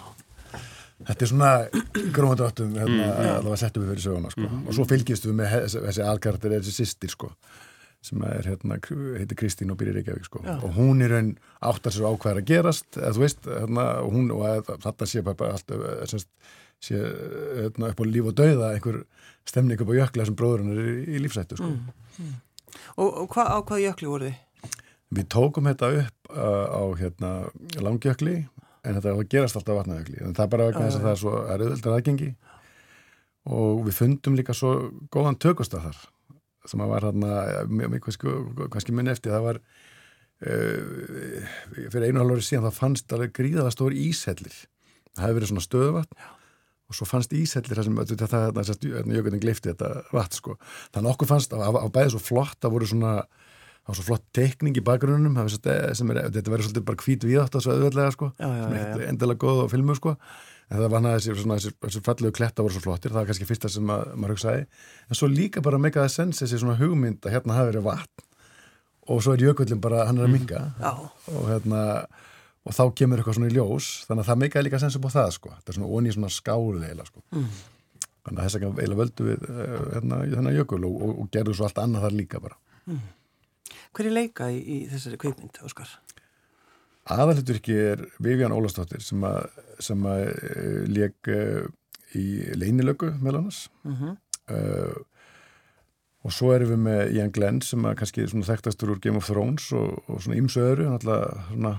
þetta 1.07 1.25
er 1.25 1.31
svona 1.31 1.51
gróðandráttum 2.15 2.75
hérna, 2.79 3.09
að 3.13 3.29
það 3.29 3.49
var 3.53 3.61
sett 3.61 3.79
upp 3.79 3.87
fyrir 3.87 4.05
söguna 4.05 4.33
sko. 4.35 4.49
og 4.59 4.71
svo 4.75 4.87
fylgist 4.91 5.27
við 5.29 5.37
með 5.39 5.53
þessi, 5.71 6.05
alkartir 6.05 6.55
þessi 6.57 6.75
sýstir 6.75 7.13
sko 7.15 7.31
sem 8.09 8.23
er 8.27 8.47
hérna, 8.47 8.79
heitir 9.19 9.39
Kristín 9.39 9.73
og 9.75 9.83
í 9.83 9.91
Reykjavík 9.91 10.27
sko. 10.27 10.43
og 10.43 10.69
hún 10.77 11.03
er 11.03 11.15
raun 11.15 11.33
áttar 11.71 11.95
sér 11.95 12.09
á 12.11 12.13
hvað 12.15 12.33
er 12.33 12.43
að 12.43 12.51
gerast 12.51 12.99
eða 12.99 13.15
þú 13.17 13.25
veist, 13.25 13.47
hérna, 13.47 13.87
og 14.03 14.13
hún 14.15 14.35
og 14.35 14.73
þetta 14.87 15.11
sé 15.11 15.23
bara 15.27 15.53
allt 15.55 15.75
eh, 15.75 16.05
semst, 16.11 16.31
sé 16.83 16.99
hérna, 16.99 17.93
upp 17.93 18.03
á 18.03 18.05
líf 18.07 18.31
og 18.31 18.37
dauða 18.39 18.75
einhver 18.75 19.01
stemning 19.49 19.83
upp 19.83 19.95
á 19.95 19.99
jökla 19.99 20.29
sem 20.29 20.39
bróðurinn 20.39 20.75
er 20.75 20.83
í, 20.83 20.99
í 21.15 21.23
lífsættu 21.25 21.59
sko. 21.59 21.73
Og, 22.97 23.09
og 23.09 23.33
hva, 23.35 23.47
á 23.51 23.59
hvað 23.63 23.85
jökli 23.85 24.11
voru 24.11 24.31
þið? 24.31 24.77
Við 25.19 25.29
tókum 25.33 25.69
þetta 25.71 25.91
upp 26.03 26.33
uh, 26.35 26.67
á 26.69 26.83
hérna, 27.01 27.33
langjökli 27.81 28.37
en 28.85 28.99
þetta 28.99 29.17
gerast 29.33 29.59
alltaf 29.59 29.81
vatnajökli. 29.81 30.21
En 30.23 30.37
það 30.37 30.45
er 30.45 30.53
bara 30.55 30.69
vegna 30.69 30.87
þess 30.87 30.99
að 31.01 31.07
það 31.07 31.15
er 31.15 31.21
svo 31.23 31.35
eröðuldar 31.55 31.97
aðgengi. 31.97 32.31
Og 33.59 33.83
við 33.87 33.97
fundum 33.97 34.37
líka 34.37 34.57
svo 34.57 34.73
góðan 35.15 35.41
tökustaf 35.41 35.87
þar 35.89 36.01
sem 36.69 36.83
að 36.85 36.91
var 36.93 37.07
hérna 37.09 38.01
kannski, 38.05 38.93
minn 38.93 39.09
eftir. 39.09 39.33
Það 39.33 39.47
var 39.47 39.61
uh, 40.45 41.55
fyrir 41.89 42.11
einu 42.11 42.21
halvóri 42.23 42.45
síðan 42.45 42.69
það 42.69 42.81
fannst 42.83 43.15
alveg 43.17 43.33
gríðaða 43.39 43.73
stóri 43.73 44.05
ísellir 44.11 44.67
það 45.19 45.25
hefði 45.25 45.39
verið 45.39 45.51
svona 45.53 45.65
stöðuvatn 45.67 46.27
og 46.89 46.97
svo 46.97 47.09
fannst 47.09 47.35
ísellir 47.37 47.77
það 47.77 47.89
sem 47.89 47.99
það, 48.01 48.31
það, 48.33 48.71
það, 48.71 49.13
jökunin 49.19 49.43
gleifti 49.43 49.73
þetta 49.73 49.91
vatn 50.15 50.39
sko. 50.41 50.57
þannig 50.95 51.13
okkur 51.13 51.31
fannst 51.35 51.53
á, 51.53 51.61
á 51.61 51.89
bæði 51.93 52.15
svo 52.15 52.23
flott 52.25 52.59
það 52.63 52.75
voru 52.77 52.89
svona 52.89 53.15
það 53.89 53.89
var 53.89 53.99
svo 53.99 54.05
flott 54.05 54.25
teikning 54.37 54.77
í 54.77 54.85
bakgrunnum 54.85 55.37
sem 55.49 56.13
er, 56.13 56.29
þetta 56.29 56.53
verður 56.53 56.67
svolítið 56.67 56.87
bara 56.91 57.03
hvít 57.05 57.25
við 57.25 57.41
átt 57.41 57.57
að 57.57 57.65
svo 57.65 57.75
auðveldlega 57.75 58.13
sko, 58.13 58.31
endilega 59.09 59.41
góð 59.41 59.65
á 59.65 59.67
filmu 59.73 59.97
sko. 59.97 60.13
En 60.69 60.77
það 60.77 60.91
var 60.93 60.99
hann 60.99 61.09
að 61.09 61.15
þessi, 61.17 61.35
svona, 61.41 61.57
þessi, 61.81 62.01
fallegu 62.05 62.35
kletta 62.37 62.65
voru 62.65 62.75
svo 62.75 62.83
flottir, 62.85 63.15
það 63.15 63.23
var 63.23 63.29
kannski 63.31 63.47
fyrsta 63.49 63.71
sem 63.73 63.93
að, 63.95 64.11
maður 64.21 64.35
hugsaði, 64.35 64.67
en 65.09 65.17
svo 65.17 65.29
líka 65.33 65.63
bara 65.65 65.79
meika 65.81 66.03
það 66.03 66.11
sens 66.13 66.43
þessi 66.43 66.61
svona 66.61 66.77
hugmynd 66.77 67.25
að 67.25 67.39
hérna 67.39 67.57
hafi 67.57 67.71
verið 67.71 67.87
vatn. 67.87 68.27
Og 69.09 69.23
svo 69.25 69.33
er 69.33 69.47
jökullin 69.47 69.81
bara, 69.81 70.03
hann 70.05 70.21
er 70.21 70.29
að 70.29 70.35
minga 70.35 70.61
Já, 70.77 70.91
og 71.33 71.47
hérna 71.49 71.81
og 72.69 72.77
þá 72.77 72.85
kemur 73.01 73.21
eitthvað 73.21 73.39
svona 73.39 73.51
í 73.51 73.57
ljós, 73.57 73.89
þannig 74.09 74.25
að 74.25 74.31
það 74.31 74.41
meikaði 74.45 74.67
líka 74.67 74.81
sens 74.83 74.99
upp 74.99 75.09
á 75.09 75.17
það 75.17 75.31
sko, 75.39 75.53
þetta 75.57 75.73
er 75.73 75.79
svona 75.79 75.93
onni 75.99 76.15
svona 76.15 76.33
skáli 76.33 76.83
eiginlega 76.85 77.09
sko, 77.09 77.25
þannig 77.33 78.43
að 78.43 78.43
þess 78.45 78.59
að 78.59 78.67
eiginlega 78.69 79.01
völdu 79.03 79.29
við 79.31 79.47
eh, 79.49 79.79
hérna, 79.95 80.21
þennan 80.35 80.59
jökul 80.59 80.83
og, 80.85 80.99
og, 81.07 81.15
og 81.23 81.31
gerðu 81.33 81.57
svo 81.57 81.69
allt 81.69 81.81
annað 81.83 82.05
þar 82.07 82.19
líka 82.19 82.43
bara. 82.45 82.61
Hver 83.97 84.11
er 84.11 84.15
leika 84.15 84.51
í, 84.53 84.61
í 84.61 84.79
þessari 84.93 85.19
kveikmynd, 85.21 85.61
Óskar? 85.65 85.97
aðalhuturki 87.09 87.77
er 87.93 88.03
Vivian 88.23 88.55
Ólastóttir 88.55 89.03
sem 89.05 89.23
að, 89.25 89.47
sem 89.83 90.03
að 90.09 90.25
uh, 90.29 90.81
leik 90.93 91.31
uh, 91.33 91.69
í 92.19 92.27
leinilögu 92.59 93.15
með 93.23 93.43
annars. 93.43 93.63
Mhm. 93.89 94.19
uh, 94.53 95.07
og 96.27 96.33
svo 96.35 96.51
erum 96.53 96.73
við 96.73 96.81
með 96.83 97.13
Ian 97.15 97.31
Glenn 97.33 97.61
sem 97.63 97.85
að 97.87 98.01
kannski 98.01 98.25
þekktastur 98.27 98.91
úr 98.93 98.99
Game 99.01 99.21
of 99.21 99.29
Thrones 99.31 99.69
og, 99.73 100.01
og 100.11 100.19
svona 100.21 100.37
ymsu 100.37 100.61
öðru 100.61 100.89
náttúrulega 100.91 101.45
svona 101.47 101.71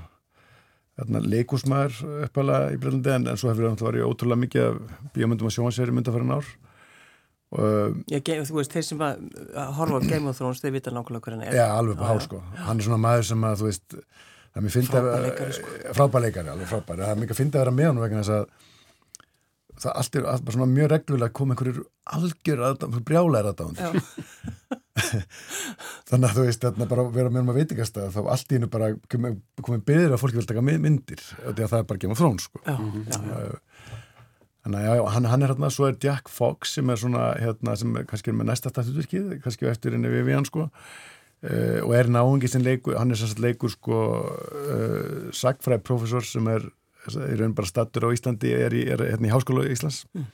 leikusmaður 1.07 1.99
uppalega 2.27 2.73
í 2.73 2.79
Breitlandi 2.81 3.13
en, 3.15 3.27
en 3.31 3.39
svo 3.39 3.51
hefur 3.51 3.69
náttúrulega 3.69 3.91
verið 3.91 4.09
ótrúlega 4.09 4.43
mikið 4.45 4.65
af 4.65 4.79
bíómyndum 5.15 5.49
og 5.49 5.55
sjónseri 5.55 5.95
myndafærin 5.95 6.35
ár 6.35 6.49
og 7.49 8.01
Já, 8.11 8.19
þú 8.21 8.59
veist, 8.59 8.73
þeir 8.73 8.85
sem 8.85 8.99
að, 9.01 9.21
að 9.57 9.69
horfa 9.79 10.01
á 10.01 10.01
Game 10.05 10.29
of 10.29 10.37
Thrones, 10.37 10.59
þeir 10.61 10.75
vita 10.75 10.93
nákvæmlega 10.93 11.25
hver 11.25 11.35
hann 11.35 11.45
er. 11.47 11.55
Já, 11.57 11.65
alveg 11.73 11.97
på 11.97 12.05
hár 12.05 12.19
sko. 12.21 12.41
Hann 12.61 12.77
er 12.77 12.85
svona 12.85 12.99
maður 13.01 13.25
sem 13.31 13.45
að, 13.47 13.55
þú 13.61 13.69
veist, 13.69 13.95
það 13.95 14.59
er 14.59 14.65
mér 14.65 14.75
fyndi 14.75 14.99
að... 14.99 15.07
Frábær 15.09 15.25
leikari, 15.25 15.55
sko. 15.57 15.71
Frábær 15.97 16.25
leikari, 16.27 16.51
alveg 16.53 16.69
frábær. 16.69 17.01
Það 17.01 17.13
er 17.15 17.23
mikið 17.23 17.33
að 17.33 17.41
fyndi 17.41 17.57
að 17.57 17.63
vera 17.63 17.73
með 17.79 17.89
hann 17.89 18.03
vegna 18.03 18.21
þess 18.21 18.35
að 18.35 18.67
það 19.79 19.99
allt 20.01 20.19
er 20.19 20.29
allt 20.29 20.45
bara 20.45 20.57
svona 20.57 20.73
mjög 20.73 20.89
reglulega 20.93 21.29
að 21.29 21.35
koma 21.39 21.55
einhverjur 21.55 21.83
algjör 22.19 22.63
aðdáðan, 22.69 23.05
brjálæri 23.07 23.51
aðdáðan. 23.53 24.01
Þannig 26.09 26.27
að 26.29 26.35
þú 26.35 26.45
veist, 26.47 26.63
þarna 26.65 26.89
bara 26.91 27.05
vera 27.13 27.33
með 27.33 27.43
um 27.43 27.51
að 27.53 27.59
veitingast 27.61 27.99
að 27.99 28.15
þá 28.15 28.19
allt 28.35 28.51
í 28.51 28.57
hennu 28.57 28.69
bara 28.71 28.91
komið 29.11 29.37
komi 29.65 29.81
byggðir 29.89 30.15
að 30.15 30.23
fólki 30.23 30.39
vil 30.39 30.47
taka 30.49 30.65
mynd- 30.65 30.83
myndir 30.85 31.21
því 31.25 31.65
að 31.65 31.73
það 31.73 31.77
er 31.81 31.89
bara 31.91 32.13
of 32.13 32.21
Thrones 32.21 32.47
sko. 32.49 32.63
Já, 32.65 32.77
já, 32.77 33.43
já. 33.49 33.59
Þannig 34.59 34.79
að 34.79 34.85
já, 34.85 34.95
já, 34.99 35.03
hann, 35.15 35.29
hann 35.31 35.43
er 35.45 35.53
hérna, 35.53 35.69
svo 35.71 35.85
er 35.87 36.01
Jack 36.03 36.33
Fox 36.33 36.73
sem 36.75 36.89
er 36.91 36.99
svona, 36.99 37.29
hérna, 37.39 37.77
sem 37.79 37.93
er, 37.95 38.03
kannski 38.09 38.33
er 38.33 38.35
með 38.35 38.49
næsta 38.51 38.73
stættutvirkið, 38.73 39.37
kannski 39.45 39.69
eftir 39.71 39.95
henni 39.95 40.11
við 40.11 40.27
við 40.27 40.35
hann, 40.35 40.49
sko, 40.49 40.65
uh, 40.67 41.79
og 41.85 41.93
er 41.95 42.11
náungi 42.11 42.51
sem 42.51 42.65
leikur, 42.65 42.97
hann 42.99 43.15
er 43.15 43.21
sagt 43.21 43.39
leikur, 43.39 43.71
sko, 43.71 44.01
uh, 44.19 45.31
sagfræð 45.31 45.85
profesor 45.87 46.27
sem 46.27 46.51
er 46.51 46.67
í 47.07 47.39
raun 47.39 47.55
bara 47.57 47.69
stattur 47.69 48.09
á 48.09 48.13
Íslandi 48.13 48.51
er 48.53 48.75
í, 48.75 48.83
er, 48.91 49.03
hérna 49.13 49.29
í 49.29 49.33
Háskóla 49.33 49.65
Íslands 49.69 50.03
mm. 50.13 50.27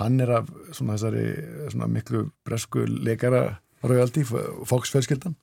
hann 0.00 0.20
er 0.24 0.34
af 0.40 0.50
svona 0.72 0.96
þessari 0.96 1.24
svona 1.70 1.88
miklu 1.92 2.24
bresku 2.46 2.84
leikara 2.88 3.60
royalty, 3.82 4.24
Fox 4.68 4.92
fjölskyldan 4.94 5.36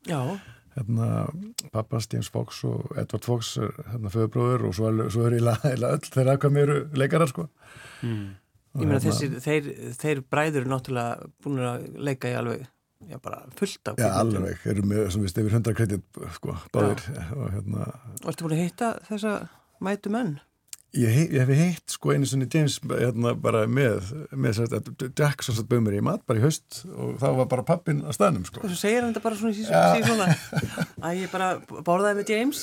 hérna 0.75 1.27
pappans 1.71 2.07
James 2.11 2.29
Fox 2.29 2.63
og 2.67 2.97
Edward 2.99 3.23
Fox 3.23 3.55
hérna 3.57 4.11
föðubróður 4.11 4.67
og 4.69 4.75
svo, 4.75 4.91
svo 5.13 5.27
er 5.27 5.37
eiginlega 5.37 5.91
öll 5.95 6.09
þeirra 6.17 6.37
hvað 6.41 6.55
mér 6.57 6.73
leikarar 6.99 7.31
sko. 7.31 7.47
Mm. 8.03 8.33
Ég 8.75 8.89
meina 8.89 8.99
þessi, 8.99 9.29
þeir, 9.39 9.69
þeir 9.95 10.21
bræður 10.27 10.65
er 10.65 10.71
náttúrulega 10.73 11.29
búin 11.43 11.61
að 11.63 11.85
leika 12.03 12.31
í 12.31 12.35
alveg 12.35 12.65
já 13.05 13.19
bara 13.23 13.43
fullt 13.55 13.91
af 13.91 14.01
Já 14.01 14.09
alveg, 14.19 14.65
erum 14.71 14.91
við 14.91 15.07
sem 15.13 15.23
við 15.23 15.31
stefir 15.31 15.55
hundra 15.55 15.75
kredit 15.77 16.19
sko, 16.35 16.57
báðir 16.75 17.05
og 17.37 17.47
hérna 17.53 17.87
Og 18.23 18.29
ertu 18.31 18.47
búin 18.47 18.57
að 18.57 18.63
hitta 18.65 18.91
þessa 19.07 19.35
mætu 19.83 20.11
menn? 20.11 20.35
Ég, 20.95 21.31
ég 21.33 21.41
hef 21.41 21.49
hitt 21.51 21.91
sko 21.91 22.13
einu 22.13 22.27
svona 22.29 22.45
James 22.47 22.77
hérna 22.87 23.33
bara 23.35 23.65
með, 23.67 24.13
með 24.31 24.61
Jackson 25.17 25.57
satt 25.57 25.67
bauð 25.67 25.81
mér 25.83 25.97
í 25.97 26.03
mat 26.07 26.21
bara 26.23 26.39
í 26.39 26.43
haust 26.45 26.85
og 26.87 27.17
þá 27.19 27.25
var 27.41 27.49
bara 27.51 27.65
pappin 27.67 27.99
að 28.07 28.15
staðnum 28.15 28.45
sko. 28.47 28.61
Og 28.63 28.71
svo 28.71 28.77
segir 28.79 29.03
hann 29.03 29.11
þetta 29.11 29.23
bara 29.25 29.39
svona 29.41 29.57
síðan 29.57 30.05
svona. 30.07 30.85
Að 31.01 31.19
ég 31.19 31.33
bara 31.33 31.49
borðaði 31.83 32.21
með 32.21 32.31
James. 32.31 32.61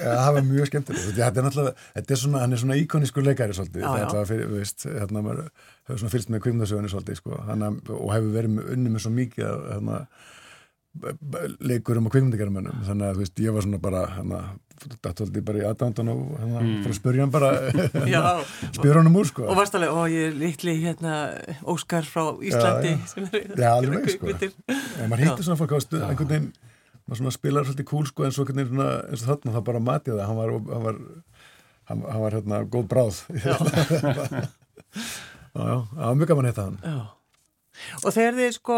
Já 0.00 0.10
það 0.16 0.32
var 0.38 0.48
mjög 0.48 0.70
skemmtilegt. 0.72 1.12
Þetta 1.20 1.30
er 1.30 1.46
náttúrulega, 1.46 1.86
þetta 2.00 2.16
er 2.16 2.22
svona, 2.24 2.42
hann 2.42 2.56
er 2.56 2.62
svona 2.64 2.80
íkonísku 2.80 3.26
leikari 3.28 3.58
svolítið, 3.60 3.86
já, 3.86 3.92
þetta 4.00 4.18
var 4.18 4.28
fyrir, 4.32 4.50
veist 4.56 4.88
hérna 4.88 5.24
maður 5.28 5.46
hefur 5.86 6.02
svona 6.02 6.14
fylgst 6.16 6.34
með 6.34 6.44
kvimdasögunni 6.48 6.90
svolítið 6.90 7.22
sko, 7.22 7.38
hana, 7.46 7.70
og 8.00 8.12
hefur 8.16 8.34
verið 8.34 8.60
unni 8.74 8.90
með 8.96 9.06
svo 9.06 9.14
mikið 9.14 9.46
að 9.46 9.64
hérna 9.76 10.02
leikurum 11.60 12.08
og 12.08 12.14
kvikmyndigarmennum 12.14 12.82
þannig 12.86 13.12
að 13.12 13.20
veist, 13.22 13.38
ég 13.40 13.54
var 13.54 13.62
svona 13.62 13.78
bara 13.82 14.00
hérna, 14.16 14.40
var 14.90 15.42
bara 15.46 15.60
í 15.60 15.66
aðdándan 15.68 16.10
og 16.10 16.22
hérna, 16.34 16.62
mm. 16.64 16.72
fyrir 16.82 16.94
að 16.94 16.98
spurja 16.98 17.22
hann 17.24 17.34
bara 17.34 17.50
spyrja 18.74 18.96
hann 18.96 19.10
um 19.12 19.18
úr 19.20 19.28
sko. 19.30 19.46
Og 19.46 19.60
varst 19.60 19.76
alveg, 19.78 19.94
ó 19.94 20.02
ég 20.10 20.32
er 20.32 20.34
litli 20.40 20.74
hérna 20.82 21.14
Óskar 21.62 22.08
frá 22.08 22.24
Íslandi. 22.42 22.96
Já, 22.96 23.22
já. 23.30 23.54
já 23.62 23.70
alveg 23.70 24.10
sko. 24.16 24.34
En 24.34 25.12
maður 25.12 25.24
hittir 25.28 25.46
svona 25.46 25.60
fólk 25.60 25.76
á 25.78 25.80
stu, 25.84 26.02
einhvern 26.02 26.32
veginn 26.34 26.50
maður 27.06 27.22
svona 27.22 27.34
spilar 27.38 27.68
svolítið 27.68 27.90
kúl 27.92 28.10
sko 28.10 28.26
en 28.26 28.34
svo 28.34 28.46
einhvern 28.46 28.64
veginn 28.64 28.84
eins 28.88 29.22
og 29.22 29.30
þarna 29.30 29.56
það 29.56 29.66
bara 29.70 29.84
matið 29.86 30.18
það. 30.18 30.26
Hann 30.26 30.40
var, 30.42 30.56
hann 30.74 30.84
var, 30.88 31.00
hann, 31.92 32.04
hann 32.10 32.26
var 32.26 32.38
hérna 32.40 32.62
góð 32.74 32.90
bráð. 32.90 33.22
Já. 33.46 33.56
Já, 35.50 35.82
já, 35.98 36.14
mjög 36.14 36.28
gaman 36.30 36.46
hitta 36.46 36.68
hann. 36.68 36.76
Og 38.04 38.12
þegar 38.14 38.36
þið 38.38 38.52
sko 38.54 38.76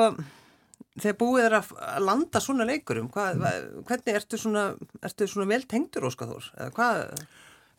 þegar 1.01 1.19
búið 1.21 1.47
er 1.47 1.57
að 1.59 1.71
landa 2.05 2.43
svona 2.43 2.67
leikurum 2.69 3.09
hvað, 3.13 3.39
mm. 3.41 3.85
hvernig 3.89 4.19
ertu 4.19 4.41
svona, 4.41 4.67
ertu 5.05 5.29
svona 5.31 5.49
vel 5.53 5.65
tengdur 5.69 6.09
Óskaþór 6.11 6.49
eða 6.53 6.75
hvað, 6.77 7.23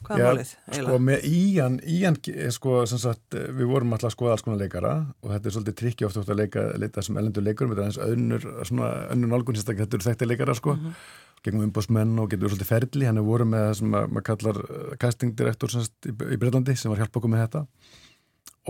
hvað 0.07 0.21
er 0.23 0.29
málið? 0.29 0.53
Sko 0.79 0.99
með 1.09 1.27
Ían, 1.29 1.75
Ían 1.93 2.17
sko 2.55 2.79
sem 2.89 3.01
sagt 3.03 3.37
við 3.37 3.69
vorum 3.69 3.93
alltaf 3.93 4.09
að 4.09 4.15
skoða 4.15 4.37
alls 4.37 4.45
konar 4.45 4.63
leikara 4.63 4.93
og 5.21 5.33
þetta 5.33 5.49
er 5.49 5.57
svolítið 5.57 5.77
trikki 5.81 6.07
ofta 6.07 6.25
að 6.25 6.41
leika 6.41 6.65
leita 6.81 7.05
sem 7.05 7.19
elendur 7.21 7.45
leikurum, 7.45 7.75
þetta 7.75 7.85
er 7.85 7.91
eins 7.91 8.01
önnur 8.07 8.47
svona 8.71 8.93
önnur 9.13 9.33
nálgun, 9.35 9.61
þetta 9.61 9.85
eru 9.85 10.07
þekkti 10.07 10.29
leikara 10.31 10.57
sko 10.57 10.73
mm 10.73 10.87
-hmm. 10.87 11.11
gegn 11.45 11.67
umbásmenn 11.67 12.17
og 12.19 12.31
getur 12.31 12.49
svolítið 12.49 12.71
ferli, 12.71 13.05
hann 13.05 13.21
er 13.21 13.29
voruð 13.29 13.53
með 13.53 13.67
það 13.67 13.77
sem 13.81 13.93
maður 13.93 14.27
kallar 14.31 14.63
uh, 14.63 14.95
castingdirektor 14.97 15.77
í, 15.77 15.85
í 16.33 16.41
Breitlandi 16.41 16.75
sem 16.75 16.89
var 16.89 17.03
hjálp 17.03 17.21
okkur 17.21 17.29
með 17.29 17.45
þetta 17.45 17.65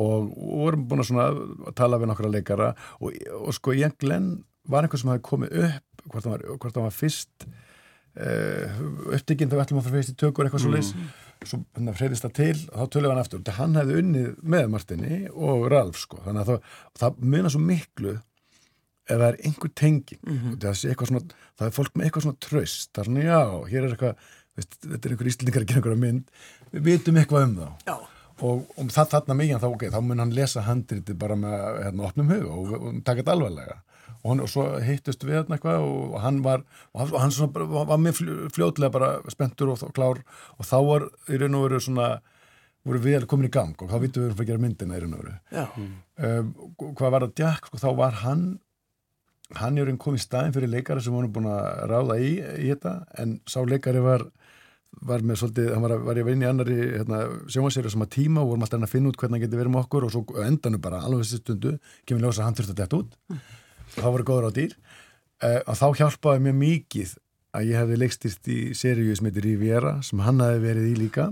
og 0.01 0.32
vorum 0.34 0.88
búin 0.89 1.03
að, 1.03 1.41
að 1.69 1.75
tala 1.77 1.99
við 2.01 2.10
nokkra 2.10 2.32
leikara 2.34 2.71
og, 2.99 3.13
og 3.39 3.53
sko 3.53 3.75
Ian 3.77 3.93
Glenn 3.99 4.32
var 4.69 4.86
einhvern 4.86 5.01
sem 5.01 5.12
hafi 5.12 5.25
komið 5.27 5.60
upp 5.67 6.08
hvort 6.10 6.25
það 6.25 6.34
var, 6.34 6.45
hvort 6.58 6.75
það 6.77 6.88
var 6.88 6.95
fyrst 6.95 7.45
uh, 7.45 8.82
upptikinn 9.13 9.51
þegar 9.51 9.60
við 9.60 9.65
ætlum 9.65 9.82
að 9.82 9.88
fara 9.88 9.97
fyrst 9.99 10.13
í 10.13 10.17
tökur 10.19 10.47
eitthvað 10.47 10.65
svo 10.65 10.73
leys 10.73 10.91
mm. 10.95 11.10
svo 11.43 11.60
hérna 11.62 11.95
freyðist 11.97 12.27
það 12.27 12.36
til 12.39 12.53
og 12.58 12.75
þá 12.77 12.86
tölum 12.95 13.08
við 13.08 13.13
hann 13.13 13.23
aftur. 13.23 13.41
Og 13.43 13.58
hann 13.60 13.79
hefði 13.79 13.97
unnið 14.01 14.29
með 14.56 14.69
Martini 14.73 15.19
og 15.34 15.65
Ralf 15.73 15.99
sko 16.03 16.21
þannig 16.25 16.43
að 16.43 16.51
það, 16.51 16.77
það 17.01 17.25
munar 17.36 17.56
svo 17.56 17.63
miklu 17.63 18.15
ef 19.03 19.17
það 19.17 19.27
er 19.27 19.41
einhver 19.43 19.73
tenging. 19.75 20.21
Mm 20.23 20.39
-hmm. 20.39 20.56
það, 20.63 21.06
svona, 21.12 21.25
það 21.60 21.67
er 21.67 21.75
fólk 21.75 21.93
með 21.93 22.08
eitthvað 22.08 22.25
svona 22.27 22.43
tröst 22.47 22.89
það 22.93 23.03
er 23.03 23.12
svona 23.12 23.27
já, 23.27 23.43
hér 23.69 23.84
er 23.84 23.95
eitthvað 23.95 24.32
veist, 24.53 24.79
þetta 24.79 25.08
er 25.08 25.15
einhver 25.15 25.32
íslendingar 25.32 25.63
að 25.63 25.67
gera 25.67 25.82
einhverja 25.82 26.03
mynd. 26.06 26.25
Við 26.71 26.89
vitum 26.89 27.17
eitthvað 27.19 27.47
um 27.49 27.56
þá. 27.60 27.69
Já 27.91 28.12
og 28.43 28.77
um 28.82 28.91
það 28.91 29.13
þarna 29.13 29.38
mikið 29.39 29.63
þá, 29.63 29.69
okay, 29.69 29.91
þá 29.93 29.99
mun 30.03 30.23
hann 30.23 30.36
lesa 30.36 30.65
handriti 30.67 31.15
bara 31.19 31.38
með 31.39 31.58
hérna, 31.86 32.08
opnum 32.10 32.32
hug 32.34 32.45
og, 32.51 32.73
og 32.77 33.01
taka 33.08 33.21
þetta 33.21 33.36
alvarlega. 33.38 33.79
Og, 34.23 34.27
hann, 34.29 34.43
og 34.43 34.51
svo 34.51 34.65
hittust 34.84 35.23
við 35.23 35.39
hérna 35.39 35.58
eitthvað 35.58 35.88
og 35.88 36.17
hann 36.23 36.41
var, 36.45 36.65
og 36.93 37.15
hann 37.19 37.34
svona, 37.36 37.67
var 37.89 37.99
með 38.01 38.21
fljóðlega 38.56 38.93
bara 38.93 39.13
spenntur 39.32 39.73
og 39.73 39.84
klár. 39.95 40.21
Og 40.60 40.67
þá 40.67 40.77
var 40.89 41.08
í 41.27 41.39
raun 41.39 41.60
og 41.60 41.67
veru 41.67 41.82
svona 41.84 42.10
voru 42.84 42.99
við 43.03 43.27
komin 43.32 43.47
í 43.47 43.53
gang 43.53 43.79
og 43.79 43.91
þá 43.91 43.97
vitum 44.03 44.27
við 44.27 44.43
að 44.43 44.49
gera 44.49 44.63
myndina 44.63 44.99
í 44.99 45.03
raun 45.03 45.15
og 45.15 45.23
veru. 45.23 45.36
Um, 46.19 46.53
hvað 46.99 47.15
var 47.15 47.27
það 47.27 47.43
Jack, 47.43 47.69
sko, 47.69 47.79
þá 47.79 47.89
var 47.99 48.21
hann 48.25 48.45
hann 49.60 49.77
er 49.77 49.89
einn 49.91 49.99
komið 50.01 50.23
staðin 50.23 50.56
fyrir 50.56 50.71
leikari 50.71 51.03
sem 51.03 51.15
hann 51.15 51.27
er 51.27 51.34
búin 51.34 51.49
að 51.51 51.65
ráða 51.91 52.17
í, 52.19 52.32
í 52.63 52.71
þetta 52.71 52.93
en 53.21 53.38
sá 53.49 53.60
leikari 53.67 54.01
var 54.03 54.25
var 55.01 55.23
með 55.25 55.39
svolítið, 55.41 55.69
hann 55.73 55.84
var, 55.84 55.95
var 56.06 56.19
ég 56.19 56.25
að 56.25 56.29
vinna 56.29 56.45
í 56.45 56.49
annari 56.49 56.77
hérna, 56.82 57.19
sjónvarsýri 57.51 57.91
sem 57.91 58.06
að 58.06 58.12
tíma 58.13 58.43
og 58.43 58.51
vorum 58.51 58.65
alltaf 58.65 58.86
að 58.86 58.93
finna 58.93 59.12
út 59.12 59.19
hvernig 59.19 59.39
hann 59.39 59.45
geti 59.47 59.60
verið 59.60 59.73
með 59.73 59.84
okkur 59.84 60.08
og 60.08 60.13
svo 60.13 60.23
endanu 60.45 60.79
bara 60.84 61.01
alveg 61.03 61.25
þessi 61.25 61.41
stundu, 61.41 61.73
kemur 62.08 62.27
ljósa 62.27 62.43
að 62.43 62.47
hann 62.47 62.58
þurfti 62.60 62.75
að 62.75 62.82
detta 62.82 62.99
út. 63.01 63.17
Mm. 63.32 63.41
og 63.93 63.97
þá 63.97 64.08
voru 64.08 64.27
góður 64.29 64.47
á 64.47 64.51
dýr. 64.58 64.77
Uh, 65.43 65.60
og 65.60 65.79
þá 65.79 65.88
hjálpaði 65.99 66.45
mér 66.45 66.58
mikið 66.62 67.15
að 67.53 67.69
ég 67.69 67.82
hefði 67.82 67.99
leikstist 68.01 68.49
í 68.49 68.60
seríu 68.77 69.17
sem 69.17 69.27
heitir 69.29 69.45
Riviera 69.45 69.97
sem 70.06 70.21
hann 70.23 70.41
hefði 70.41 70.63
verið 70.63 70.89
í 70.89 70.95
líka. 71.01 71.29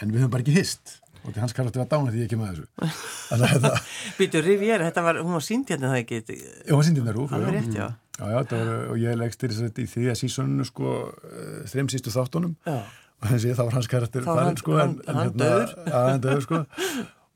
En 0.00 0.14
við 0.14 0.24
höfum 0.24 0.34
bara 0.34 0.46
ekki 0.46 0.56
hist. 0.56 0.96
Og 1.20 1.36
hans 1.36 1.52
karakter 1.52 1.82
var 1.82 1.90
dána 1.90 2.12
því 2.14 2.22
ég 2.22 2.30
ekki 2.30 2.38
með 2.40 2.62
þessu. 2.62 3.80
Býtu 4.18 4.40
Riviera, 4.40 4.86
þetta 4.88 5.04
var, 5.04 5.20
hún 5.20 5.36
var 5.36 5.44
síndjarnir 5.44 5.92
það 5.92 6.00
ekki? 6.00 6.38
Já, 6.40 6.70
hún 6.70 6.80
var 6.80 6.86
síndjarnir, 6.88 7.18
alveg 7.36 7.58
rétt, 7.58 7.76
já 8.20 8.40
Já, 8.40 8.40
var, 8.50 8.72
og 8.92 8.98
ég 9.00 9.16
leggstir 9.20 9.54
í 9.54 9.86
því 9.88 10.10
að 10.12 10.18
sísoninu 10.20 10.66
sko 10.68 10.96
eh, 11.30 11.62
þreim 11.70 11.88
sístu 11.92 12.12
þáttunum. 12.14 12.56
Já. 12.66 12.82
og 13.20 13.32
þessi 13.34 13.54
þá 13.54 13.62
var 13.62 13.74
hans 13.76 13.88
karakter 13.92 14.24
farin 14.24 14.60
sko 14.60 14.76
en, 14.80 14.92
en 15.06 15.16
hann 15.16 15.26
hérna, 15.28 15.40
döður 15.44 15.72
ja, 15.86 16.02
hann 16.08 16.22
döður 16.24 16.44
sko. 16.46 16.60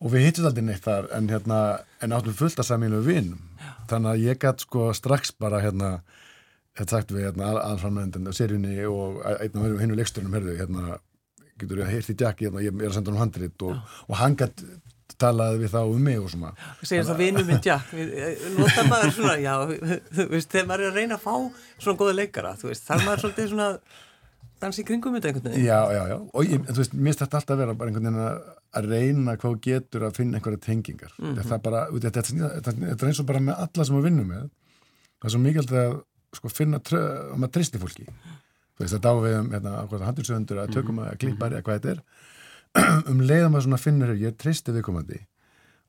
Og 0.04 0.12
við 0.12 0.26
hittum 0.26 0.48
aldrei 0.48 0.64
neitt 0.66 0.84
þar 0.84 1.08
en 1.16 1.30
hérna 1.32 1.58
en 2.04 2.14
áttum 2.16 2.36
fullt 2.36 2.60
að 2.60 2.68
samílu 2.68 3.00
vinn 3.04 3.34
þannig 3.88 4.10
að 4.10 4.24
ég 4.24 4.40
gætt 4.42 4.64
sko 4.64 4.90
strax 4.96 5.32
bara 5.40 5.60
hérna 5.64 5.90
þetta 6.74 6.90
sagt 6.90 7.12
við 7.14 7.28
hérna 7.28 7.52
alframnændin 7.62 8.28
og 8.28 8.36
seríunni 8.36 8.78
og 8.88 9.20
einn 9.36 9.60
af 9.60 9.82
hennu 9.82 9.98
leiksturnum 9.98 10.34
herðu 10.34 10.56
hérna 10.58 10.98
getur 11.60 11.80
ég 11.80 11.86
að 11.86 11.92
heyrti 11.94 12.16
Jacki 12.18 12.48
hérna 12.48 12.64
ég 12.64 12.74
er 12.80 12.90
að 12.90 12.96
senda 12.96 13.14
hann 13.14 13.22
handrit 13.22 13.64
og, 13.68 13.78
og 14.08 14.18
hann 14.18 14.36
gætt 14.40 14.64
talaði 15.24 15.60
við 15.64 15.74
þá 15.74 15.80
um 15.82 16.06
mig 16.08 16.22
og 16.22 16.30
svona. 16.32 16.54
Segir 16.82 17.04
það 17.10 17.20
vinnu 17.24 17.44
minn, 17.48 17.60
já 17.64 17.78
nota 18.60 18.86
maður 18.88 19.14
svona, 19.18 19.36
já 19.42 19.54
þú 20.14 20.30
veist, 20.36 20.50
þegar 20.52 20.70
maður 20.70 20.86
er 20.86 20.92
að 20.92 20.98
reyna 21.00 21.18
að 21.18 21.24
fá 21.26 21.34
svona 21.76 22.00
góða 22.00 22.18
leikara 22.20 22.56
þú 22.60 22.70
veist, 22.70 22.88
þar 22.88 23.06
maður 23.06 23.24
svolítið 23.24 23.52
svona 23.54 23.70
dansi 24.64 24.84
kringum 24.86 25.16
þetta 25.16 25.30
einhvern 25.30 25.48
veginn? 25.48 25.66
Já, 25.66 25.80
já, 25.92 26.02
já, 26.12 26.16
og 26.20 26.48
ég, 26.48 26.68
þú 26.68 26.80
veist, 26.80 26.96
mér 26.96 27.16
stætti 27.16 27.38
alltaf 27.38 27.54
að 27.54 27.62
vera 27.62 27.76
bara 27.78 27.92
einhvern 27.92 28.08
veginn 28.08 28.22
að 28.74 28.88
reyna 28.90 29.36
hvað 29.40 29.58
getur 29.64 30.06
að 30.08 30.18
finna 30.18 30.38
einhverja 30.38 30.62
tengingar. 30.64 31.12
Mm 31.18 31.26
-hmm. 31.26 31.42
það 31.42 31.56
er 31.56 31.64
bara, 31.66 31.82
þetta, 31.90 32.22
þetta, 32.22 32.72
þetta 32.72 33.04
er 33.04 33.10
eins 33.10 33.20
og 33.20 33.26
bara 33.26 33.40
með 33.40 33.60
alla 33.66 33.84
sem 33.84 33.96
við 33.96 34.06
vinnum 34.08 34.28
með. 34.28 34.48
Það 35.20 35.28
er 35.28 35.34
svo 35.34 35.40
mikilvægt 35.40 35.72
að 35.82 35.98
sko, 36.34 36.48
finna 36.48 36.80
að 36.80 37.36
maður 37.36 37.54
tristi 37.56 37.78
fólki. 37.78 38.06
Þú 38.74 38.82
veist, 38.82 38.94
að 38.94 39.04
dáviðum 39.06 39.50
hérna, 39.54 40.04
handilsöndur 40.06 40.58
að 40.58 40.72
tökum 40.74 40.98
að 40.98 41.18
klipari 41.18 41.56
að 41.56 41.62
hvað 41.62 41.78
þetta 41.78 41.90
er 41.90 42.00
um 43.10 43.20
leiðum 43.22 43.56
að 43.56 43.66
svona 43.66 43.80
finnur 43.80 44.14
ég 44.18 44.36
tristi 44.40 44.74
viðkomandi 44.74 45.22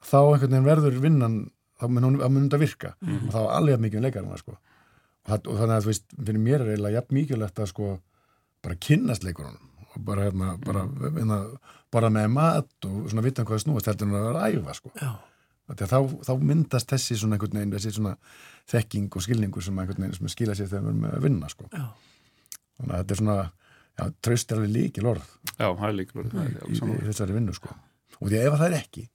þá 0.06 0.18
einhvern 0.22 0.52
veginn 0.52 0.68
verður 0.70 0.98
vinnan 1.04 1.38
þá 1.80 1.86
mun 1.92 2.08
hún 2.08 2.50
að 2.54 2.60
virka. 2.60 2.96
Mm 3.02 3.18
-hmm. 3.18 3.28
og 3.28 3.34
þá 3.34 3.40
er 3.42 3.54
alveg 3.58 3.80
mikið 3.80 3.98
um 3.98 4.04
leikarna 4.04 4.38
sko. 4.38 4.58
og, 5.26 5.48
og 5.48 5.58
þannig 5.60 5.76
að 5.76 5.84
þú 5.84 5.92
veist, 5.92 6.06
fyrir 6.26 6.40
mér 6.42 6.62
er 6.62 6.70
eiginlega 6.70 6.96
jafn 6.96 7.16
mikilvægt 7.16 7.60
að 7.60 7.72
sko 7.72 8.00
bara 8.62 8.76
kynnast 8.76 9.24
leikurunum. 9.24 9.70
Og 9.96 10.02
bara 10.06 10.24
hérna, 10.24 10.58
bara, 10.66 10.86
hérna, 11.18 11.40
bara 11.92 12.10
með 12.10 12.28
mat 12.28 12.86
og 12.86 13.10
svona 13.10 13.24
vita 13.24 13.44
hvað 13.44 13.64
snúast 13.64 13.88
heldur 13.88 14.08
en 14.08 14.16
að 14.16 14.28
vera 14.28 14.48
æfa 14.50 14.74
sko. 14.74 14.92
Þá, 15.66 16.00
þá 16.28 16.34
myndast 16.40 16.90
þessi 16.90 17.18
svona 17.18 17.36
einhvern 17.36 17.58
veginn 17.58 17.74
þessi 17.74 17.92
svona 17.92 18.18
þekking 18.70 19.16
og 19.16 19.22
skilningur 19.22 19.64
sem 19.64 19.80
sem 20.14 20.28
skila 20.28 20.54
sér 20.54 20.68
þegar 20.68 20.84
við 20.84 20.90
erum 20.90 21.06
að 21.10 21.24
vinna 21.24 21.50
sko. 21.50 21.66
Þannig 21.72 22.92
að 22.92 22.98
þetta 22.98 23.14
er 23.14 23.18
svona 23.18 23.52
Já, 23.96 24.10
tröst 24.26 24.52
er 24.52 24.60
alveg 24.60 24.74
líkil 24.76 25.08
orð. 25.08 25.28
Já, 25.56 25.70
það 25.70 25.86
er 25.88 25.96
líkil 26.00 26.22
orð. 26.22 26.34
Í, 26.36 26.74
í, 26.74 26.80
í 26.82 27.06
þessari 27.06 27.38
vinnu, 27.38 27.56
sko. 27.56 27.72
Og 28.20 28.28
því 28.28 28.42
að 28.42 28.50
ef 28.50 28.58
það 28.60 28.68
er 28.68 28.76
ekki, 28.82 29.06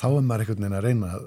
þá 0.00 0.06
er 0.08 0.24
maður 0.24 0.44
einhvern 0.44 0.64
veginn 0.64 0.78
að 0.78 0.86
reyna 0.86 1.10
að, 1.16 1.26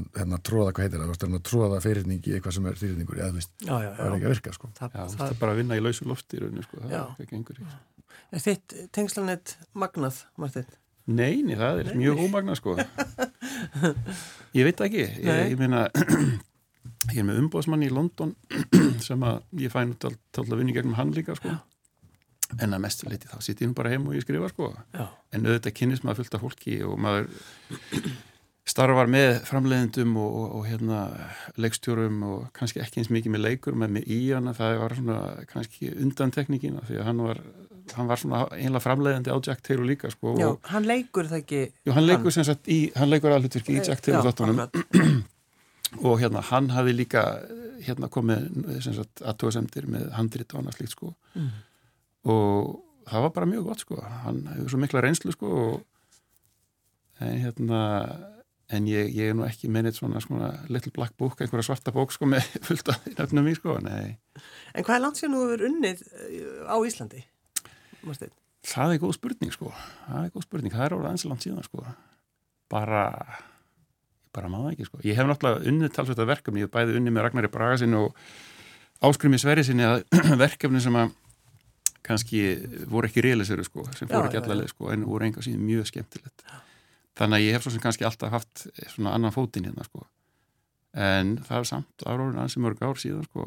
að 0.00 0.08
hérna, 0.16 0.40
tróða, 0.48 0.72
hvað 0.76 0.86
heitir 0.86 1.04
það, 1.04 1.28
að 1.28 1.44
tróða 1.50 1.82
fyrirningi 1.84 2.34
eitthvað 2.36 2.56
sem 2.56 2.68
er 2.70 2.80
fyrirningur, 2.80 3.20
eða 3.20 3.30
þú 3.30 3.40
veist, 3.40 3.54
já, 3.60 3.72
já, 3.84 3.90
það 3.98 4.04
er 4.06 4.16
ekki 4.16 4.28
að 4.28 4.34
virka, 4.34 4.56
sko. 4.56 4.72
Það, 4.80 4.96
já, 4.96 5.06
það 5.20 5.26
er 5.28 5.40
bara 5.44 5.54
að 5.54 5.60
vinna 5.60 5.78
í 5.80 5.84
lausu 5.84 6.08
lofti 6.08 6.38
í 6.38 6.42
rauninu, 6.44 6.66
sko, 6.66 6.82
það 6.84 6.98
er 6.98 7.24
ekki 7.24 7.38
einhverjir. 7.38 7.72
Sko. 7.72 8.12
Er 8.30 8.44
þitt 8.44 8.76
tengslanett 8.96 9.56
magnað, 9.76 10.20
Martin? 10.40 10.76
Neini, 11.10 11.56
það 11.58 11.82
er 11.82 11.90
Nei. 11.90 11.96
mjög 12.04 12.22
ómagnað, 12.24 12.60
sko. 12.60 12.76
ég 14.58 14.68
veit 14.68 14.84
ekki, 14.86 15.04
ég, 15.20 15.42
ég 15.52 15.58
meina 15.60 15.88
ég 17.14 17.20
er 17.22 17.26
með 17.26 17.42
umbóðsmann 17.44 17.84
í 17.86 17.90
London 17.92 18.34
sem 19.06 19.26
að 19.26 19.42
ég 19.64 19.72
fæn 19.72 19.94
út 19.96 20.06
alltaf 20.10 20.52
vinni 20.52 20.74
gegnum 20.76 20.96
hann 20.98 21.12
líka 21.16 21.36
sko 21.38 21.54
en 22.58 22.74
að 22.76 22.82
mestu 22.84 23.08
leiti 23.10 23.30
þá 23.30 23.38
sitt 23.44 23.62
ég 23.62 23.70
nú 23.70 23.76
bara 23.78 23.92
heim 23.92 24.08
og 24.08 24.16
ég 24.16 24.24
skrifa 24.24 24.50
sko. 24.50 24.72
Já. 24.96 25.06
en 25.32 25.46
auðvitað 25.46 25.76
kynnist 25.78 26.06
maður 26.06 26.22
fullt 26.22 26.36
af 26.36 26.44
fólki 26.44 26.80
og 26.86 26.98
maður 27.00 27.30
starfar 28.70 29.08
með 29.10 29.40
framleiðendum 29.48 30.18
og, 30.20 30.34
og, 30.40 30.52
og 30.58 30.68
hérna 30.68 31.00
leikstjórum 31.60 32.20
og 32.26 32.44
kannski 32.56 32.82
ekki 32.82 33.02
eins 33.02 33.10
mikið 33.10 33.34
með 33.34 33.46
leikur 33.46 33.78
með 33.78 33.96
með 33.96 34.12
í 34.12 34.20
hana, 34.34 34.54
það 34.56 34.76
var 34.82 34.96
svona 34.98 35.18
kannski 35.50 35.90
undantekningina 35.94 36.84
því 36.88 37.00
að 37.00 37.08
hann 37.08 37.24
var 37.26 37.42
hann 37.96 38.06
var 38.10 38.20
svona 38.20 38.44
einlega 38.54 38.84
framleiðandi 38.84 39.34
á 39.34 39.38
Jack 39.42 39.64
Taylor 39.66 39.88
líka 39.88 40.10
sko 40.12 40.36
Já, 40.38 40.46
og 40.52 40.70
hann 40.70 40.86
leikur 40.86 41.26
það 41.30 41.42
ekki 41.42 41.62
jú, 41.66 41.94
hann 41.96 42.06
leikur 42.06 42.34
sem 42.34 42.46
sagt 42.46 42.70
í, 42.70 42.80
hann 42.94 43.10
leikur 43.10 43.34
alveg 43.34 43.70
í 43.70 43.80
Jack 43.80 44.04
Taylor 44.04 44.28
þáttunum. 44.28 45.24
og 46.06 46.20
hérna 46.20 46.44
hann 46.52 46.70
hafi 46.74 46.94
líka 46.94 47.24
hérna 47.84 48.10
komið 48.12 48.46
sem 48.84 48.94
sagt 48.96 49.22
aðtóðsendir 49.24 49.88
með 49.90 50.10
handrit 50.16 50.52
og 50.52 50.60
annað 50.60 50.78
slíkt 50.78 50.94
sko. 50.94 51.12
Mm. 51.34 51.50
Og 52.28 52.80
það 53.08 53.24
var 53.26 53.32
bara 53.36 53.48
mjög 53.52 53.70
gott 53.70 53.84
sko. 53.84 54.00
Hann 54.24 54.42
hefur 54.54 54.74
svo 54.74 54.82
mikla 54.82 55.04
reynslu 55.04 55.34
sko 55.34 55.54
og, 55.68 55.80
en 57.20 57.40
hérna 57.44 57.80
en 58.70 58.86
ég, 58.86 59.10
ég 59.16 59.32
er 59.32 59.34
nú 59.34 59.44
ekki 59.48 59.70
með 59.72 59.88
neitt 59.88 59.98
svona, 59.98 60.20
svona 60.22 60.50
little 60.70 60.92
black 60.94 61.16
book, 61.18 61.40
einhverja 61.40 61.66
svarta 61.66 61.92
bók 61.94 62.14
sko 62.14 62.28
með 62.30 62.46
fullt 62.68 62.92
af 62.92 63.08
nöfnum 63.16 63.50
í 63.50 63.56
sko 63.58 63.80
nei, 63.82 64.14
En 64.74 64.86
hvað 64.86 64.96
er 64.96 65.02
langt 65.02 65.18
sér 65.18 65.32
nú 65.32 65.42
hefur 65.42 65.66
unnið 65.66 66.04
eh, 66.06 66.70
á 66.70 66.76
Íslandi? 66.78 67.24
Marsteinn? 68.06 68.36
það 68.66 68.94
er 68.94 69.00
góð 69.02 69.16
spurning 69.16 69.54
sko. 69.54 69.70
Það 70.06 70.24
er 70.24 70.34
góð 70.34 70.46
spurning, 70.46 70.74
það 70.74 70.86
er 70.86 70.94
orðið 70.96 71.10
aðeins 71.10 71.26
langt 71.30 71.46
síðan 71.46 71.66
sko. 71.66 71.84
Bara 72.70 73.04
bara 74.30 74.50
það 74.52 74.68
ekki 74.70 74.86
sko, 74.86 75.00
ég 75.02 75.16
hef 75.18 75.26
náttúrulega 75.26 75.66
unnið 75.66 75.92
talsveit 75.96 76.20
að 76.22 76.28
verkefni, 76.30 76.62
ég 76.62 76.68
hef 76.68 76.74
bæði 76.74 77.00
unnið 77.00 77.14
með 77.16 77.24
Ragnari 77.26 77.50
Braga 77.50 77.80
sinni 77.80 77.98
og 77.98 78.20
Áskrimi 79.02 79.40
Sverri 79.42 79.64
sinni 79.66 79.86
að 79.88 80.04
verkefni 80.44 80.82
sem 80.84 80.98
að 81.00 81.16
kannski 82.06 82.40
voru 82.90 83.08
ekki 83.10 83.22
realiseru 83.24 83.64
sko, 83.66 83.84
sem 83.96 84.08
Já, 84.08 84.14
fóru 84.14 84.28
ekki 84.30 84.38
já, 84.38 84.42
já. 84.42 84.46
allaveg 84.48 84.72
sko, 84.72 84.90
en 84.94 85.04
voru 85.08 85.26
enga 85.28 85.44
síðan 85.44 85.64
mjög 85.66 85.88
skemmtilegt 85.90 86.44
þannig 87.20 87.36
að 87.40 87.44
ég 87.46 87.56
hef 87.58 87.66
svo 87.66 87.72
sem 87.74 87.82
kannski 87.84 88.06
alltaf 88.08 88.32
haft 88.32 88.66
svona 88.94 89.12
annan 89.16 89.34
fótinn 89.34 89.66
hérna 89.68 89.84
sko 89.88 90.06
en 90.96 91.36
það 91.46 91.58
er 91.62 91.68
samt 91.70 92.06
áróðin 92.08 92.40
ansi 92.42 92.62
mörg 92.62 92.80
ár 92.82 92.98
síðan 92.98 93.26
sko 93.28 93.44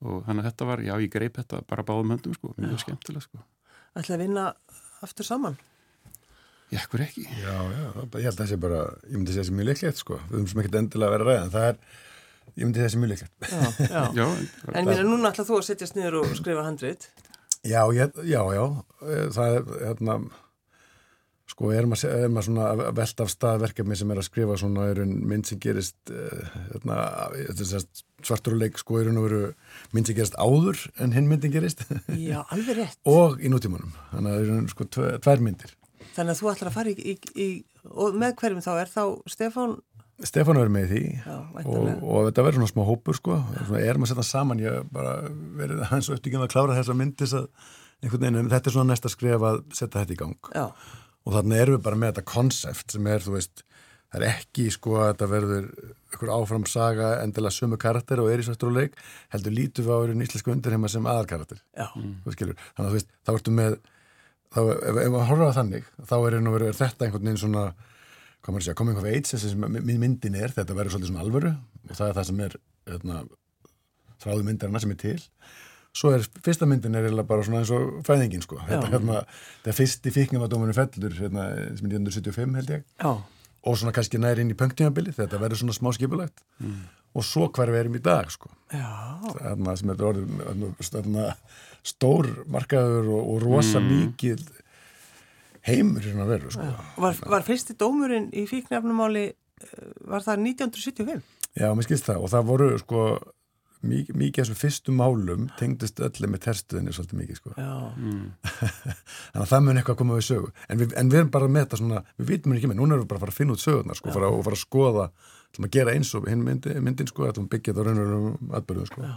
og 0.00 0.22
þannig 0.26 0.44
að 0.44 0.50
þetta 0.50 0.68
var, 0.68 0.82
já 0.84 0.94
ég 1.02 1.10
greip 1.12 1.36
þetta 1.40 1.62
bara 1.68 1.84
báðum 1.84 2.12
höndum 2.14 2.36
sko, 2.36 2.54
mjög 2.56 2.76
Já. 2.78 2.82
skemmtilegt 2.86 3.26
sko 3.28 3.42
Ætla 3.98 4.14
að 4.16 4.22
vinna 4.22 4.44
aftur 5.02 5.26
saman? 5.26 5.56
Já, 6.70 6.84
hver 6.92 7.02
ekki? 7.02 7.24
Já, 7.40 7.56
já, 7.74 7.80
ég 7.90 8.28
held 8.28 8.36
að 8.36 8.38
það 8.38 8.48
sé 8.52 8.58
bara, 8.62 8.82
ég 9.10 9.16
myndi 9.18 9.32
segja 9.34 9.42
þessi 9.42 9.56
mjög 9.58 9.66
leiklegt 9.72 9.98
sko, 9.98 10.18
við 10.28 10.36
höfum 10.36 10.46
sem 10.52 10.60
ekkert 10.62 10.76
endilega 10.78 11.08
að 11.10 11.14
vera 11.16 11.24
að 11.24 11.30
ræða, 11.30 11.40
en 11.48 11.50
það 11.56 11.66
er, 11.66 11.80
ég 12.60 12.60
myndi 12.68 12.82
þessi 12.84 13.00
mjög 13.02 13.10
leiklegt. 13.10 13.34
Já, 13.50 13.64
já. 13.90 14.04
Já, 14.20 14.26
En 14.70 14.78
ég 14.78 14.86
meina, 14.92 15.06
núna 15.08 15.32
ætla 15.34 15.46
þú 15.48 15.56
að 15.58 15.66
setjast 15.66 15.98
niður 15.98 16.18
og 16.20 16.36
skrifa 16.38 16.62
handrit. 16.68 17.08
Já, 17.66 17.82
ég, 17.92 18.14
já, 18.24 18.40
já, 18.54 18.62
eh, 19.04 19.26
það 19.34 19.56
er, 19.58 19.66
hérna, 19.84 20.14
sko, 21.50 21.72
er 21.76 21.88
maður, 21.90 22.12
er 22.24 22.30
maður 22.32 22.46
svona 22.46 22.92
velta 22.96 23.26
af 23.26 23.32
stað 23.32 23.64
verkefni 23.66 23.98
sem 23.98 24.12
er 24.14 24.20
að 24.22 24.28
skrifa 24.30 24.56
svona 24.60 24.86
er 24.92 25.02
einn 25.02 25.16
mynd 25.28 25.48
sem 25.50 25.60
gerist, 25.60 25.98
eh, 26.08 26.46
hérna, 26.70 27.00
þetta 27.50 27.66
er 27.80 27.84
svartur 28.24 28.56
og 28.56 28.62
leik, 28.62 28.80
sko, 28.80 28.96
er 29.00 29.10
einn 29.10 29.20
og 29.20 29.26
veru 29.28 29.42
mynd 29.92 30.08
sem 30.08 30.16
gerist 30.16 30.38
áður 30.40 30.80
en 31.04 31.12
hinn 31.16 31.28
myndin 31.28 31.52
gerist 31.52 31.84
Já, 32.30 32.40
alveg 32.48 32.80
rétt. 32.80 32.96
og 33.04 33.42
í 33.44 33.52
nútímanum, 33.52 33.92
þannig 34.14 34.30
að 34.32 34.40
það 34.40 34.48
eru 34.56 34.72
sko 34.72 34.88
tvær 34.96 35.44
myndir. 35.44 35.76
Þannig 36.14 36.32
að 36.32 36.40
þú 36.40 36.48
ætlar 36.54 36.70
að 36.72 36.78
fara 36.78 36.90
í, 36.90 37.12
í, 37.12 37.18
í 37.36 37.48
og 37.92 38.16
með 38.18 38.32
hverjum 38.40 38.64
þá 38.64 38.72
er 38.80 38.88
þá 38.90 39.02
Stefán, 39.30 39.76
Stefán 40.28 40.58
verður 40.60 40.72
með 40.74 40.90
því 40.90 41.02
já, 41.16 41.36
og, 41.64 41.86
og 42.04 42.26
þetta 42.28 42.44
verður 42.44 42.60
svona 42.60 42.72
smá 42.74 42.82
hópur 42.88 43.16
sko. 43.16 43.36
Svona 43.64 43.84
erum 43.88 44.04
að 44.04 44.10
setja 44.12 44.26
saman, 44.28 44.60
ég 44.60 44.90
bara 44.92 45.14
verið 45.56 45.84
hans 45.88 46.10
og 46.10 46.18
upptíkjum 46.18 46.44
að 46.44 46.52
klára 46.52 46.76
þessa 46.76 46.96
myndis 46.98 47.32
að 47.38 47.46
einhvern 48.00 48.26
veginn, 48.26 48.40
en 48.42 48.50
þetta 48.52 48.70
er 48.70 48.76
svona 48.76 48.92
næsta 48.92 49.12
skref 49.12 49.46
að 49.48 49.62
setja 49.72 50.02
þetta 50.02 50.16
í 50.16 50.20
gang. 50.20 50.50
Já, 50.56 50.66
og 51.24 51.36
þannig 51.36 51.62
erum 51.62 51.76
við 51.76 51.86
bara 51.86 52.00
með 52.00 52.12
þetta 52.12 52.28
konsept 52.30 52.94
sem 52.94 53.08
er, 53.12 53.24
þú 53.24 53.36
veist, 53.36 53.64
það 54.10 54.24
er 54.24 54.26
ekki 54.30 54.66
sko 54.74 54.96
að 54.98 55.10
þetta 55.12 55.28
verður 55.30 55.68
ykkur 56.10 56.32
áfram 56.34 56.66
saga 56.66 57.10
endilega 57.22 57.54
sömu 57.54 57.78
karakter 57.80 58.22
og 58.22 58.30
er 58.32 58.42
í 58.42 58.46
svartur 58.46 58.72
og 58.72 58.78
leik 58.80 58.96
heldur 59.34 59.54
lítum 59.54 59.86
við 59.86 59.94
á 59.94 59.98
einu 60.02 60.26
íslensku 60.26 60.52
undirheima 60.54 60.90
sem 60.90 61.06
aðalkarakter, 61.06 61.60
já, 61.76 61.86
þú 61.94 62.34
skilur 62.34 62.58
þannig 62.58 62.86
að 62.86 62.90
þú 62.90 62.96
veist, 62.96 63.12
þá 63.22 63.32
ertu 63.36 63.54
með 63.54 63.76
þá, 64.50 64.60
ef, 64.74 65.00
ef 65.04 65.18
á 65.20 65.58
þannig, 65.60 65.92
þá 66.10 66.16
er, 66.18 66.38
er 66.40 66.80
þetta 66.80 67.06
einhvern 67.06 67.28
veginn 67.28 67.42
svona 67.44 67.64
hvað 68.40 68.52
maður 68.54 68.60
að 68.62 68.66
segja, 68.68 68.76
coming 68.80 68.98
of 69.00 69.08
age, 69.08 69.26
þessi 69.30 69.50
sem 69.52 69.60
my- 69.66 69.98
myndin 70.04 70.36
er 70.40 70.52
þetta 70.56 70.76
verður 70.76 70.94
svolítið 70.96 71.10
svona 71.12 71.24
alvöru 71.24 71.50
og 71.90 71.96
það 71.96 72.06
er 72.08 72.14
það 72.20 72.28
sem 72.30 72.40
er 72.46 72.54
hérna, 72.90 73.18
þráðu 74.22 74.46
myndirina 74.46 74.80
sem 74.80 74.94
er 74.94 75.00
til. 75.00 75.18
Svo 75.92 76.12
er 76.14 76.22
fyrsta 76.46 76.68
myndin 76.70 76.94
er 76.94 77.08
bara 77.26 77.42
svona 77.42 77.60
eins 77.64 77.70
og 77.74 77.98
fæðingin 78.06 78.44
sko, 78.44 78.60
þetta, 78.68 78.90
hérna, 78.92 79.24
þetta 79.64 79.72
er 79.72 79.78
fyrsti 79.80 80.12
fíknumadóminu 80.14 80.74
fellur 80.76 81.16
hérna, 81.18 81.48
sem 81.76 81.88
er 81.90 81.98
1975 81.98 82.54
held 82.60 82.70
ég. 82.76 82.84
Já, 83.02 83.10
og 83.66 83.76
svona 83.76 83.92
kannski 83.92 84.20
næri 84.22 84.40
inn 84.44 84.52
í 84.54 84.56
pöngtímabili 84.56 85.12
þetta 85.16 85.40
verður 85.42 85.60
svona 85.64 85.74
smá 85.76 85.90
skipulagt. 85.96 86.40
Og 87.10 87.24
svo 87.26 87.48
hver 87.50 87.72
við 87.74 87.80
erum 87.82 87.96
í 87.98 88.02
dag 88.06 88.28
sko. 88.30 88.52
Þarna 89.34 89.72
sem 89.76 89.90
er 89.90 90.04
orðið 90.06 91.34
stór 91.90 92.28
markaður 92.52 93.08
og, 93.10 93.22
og 93.34 93.42
rosa 93.42 93.80
mikið 93.82 94.44
heimur 95.66 96.04
í 96.04 96.12
svona 96.12 96.28
veru 96.28 96.52
sko. 96.54 96.68
Var, 97.00 97.20
var 97.34 97.44
fyrsti 97.46 97.76
dómurinn 97.80 98.30
í 98.36 98.46
fíknefnumáli, 98.50 99.26
eh, 99.64 99.90
var 100.08 100.24
það 100.26 100.46
1975? 100.46 101.36
Já, 101.58 101.68
mér 101.74 101.86
skilst 101.86 102.08
það 102.08 102.24
og 102.24 102.32
það 102.32 102.48
voru 102.52 102.70
sko 102.78 103.04
mikið, 103.80 104.16
mikið 104.20 104.42
af 104.42 104.46
þessum 104.46 104.58
fyrstu 104.60 104.94
málum 104.94 105.46
tengdist 105.58 106.00
öllu 106.04 106.30
með 106.30 106.42
terstuðinni 106.46 106.94
svolítið 106.94 107.20
mikið 107.22 107.38
sko. 107.40 107.52
Já, 107.56 107.72
Þannig 109.32 109.44
að 109.44 109.52
það 109.52 109.64
mun 109.66 109.80
eitthvað 109.80 109.94
að 109.96 110.00
koma 110.02 110.18
við 110.18 110.26
sögu. 110.28 110.50
En 110.68 110.82
við, 110.82 110.96
en 111.00 111.12
við 111.12 111.22
erum 111.22 111.32
bara 111.36 111.50
með 111.50 111.66
þetta 111.66 111.80
svona, 111.80 112.02
við 112.20 112.32
vitum 112.34 112.56
ekki 112.56 112.70
með, 112.70 112.80
núna 112.80 112.96
erum 112.96 113.06
við 113.06 113.12
bara 113.12 113.20
að 113.20 113.24
fara 113.24 113.34
að 113.34 113.40
finna 113.40 113.56
út 113.56 113.64
sögurnar 113.64 114.00
sko, 114.00 114.12
fara, 114.16 114.32
og 114.34 114.44
fara 114.46 114.58
að 114.58 114.64
skoða, 114.64 115.06
að 115.60 115.70
gera 115.74 115.96
eins 115.96 116.12
og 116.14 116.28
hinn 116.30 116.44
myndi, 116.46 116.76
myndin 116.84 117.10
sko, 117.10 117.26
að 117.28 117.40
byggja 117.50 117.72
þetta 117.72 117.82
á 117.82 117.86
raunverulegum 117.88 118.54
atbyrðum 118.60 118.90
sko. 118.90 119.08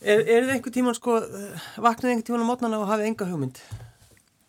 er, 0.00 0.22
er 0.22 0.46
þið 0.46 0.54
einhver 0.54 0.74
tíman 0.78 0.96
sko, 0.96 1.18
eh, 1.18 1.68
vaknið 1.82 2.14
einhver 2.14 2.28
tíman 2.30 2.46
á 2.46 2.48
mótnana 2.48 2.80
og 2.80 2.88
hafið 2.90 3.10
enga 3.10 3.28
hugmynd? 3.28 3.60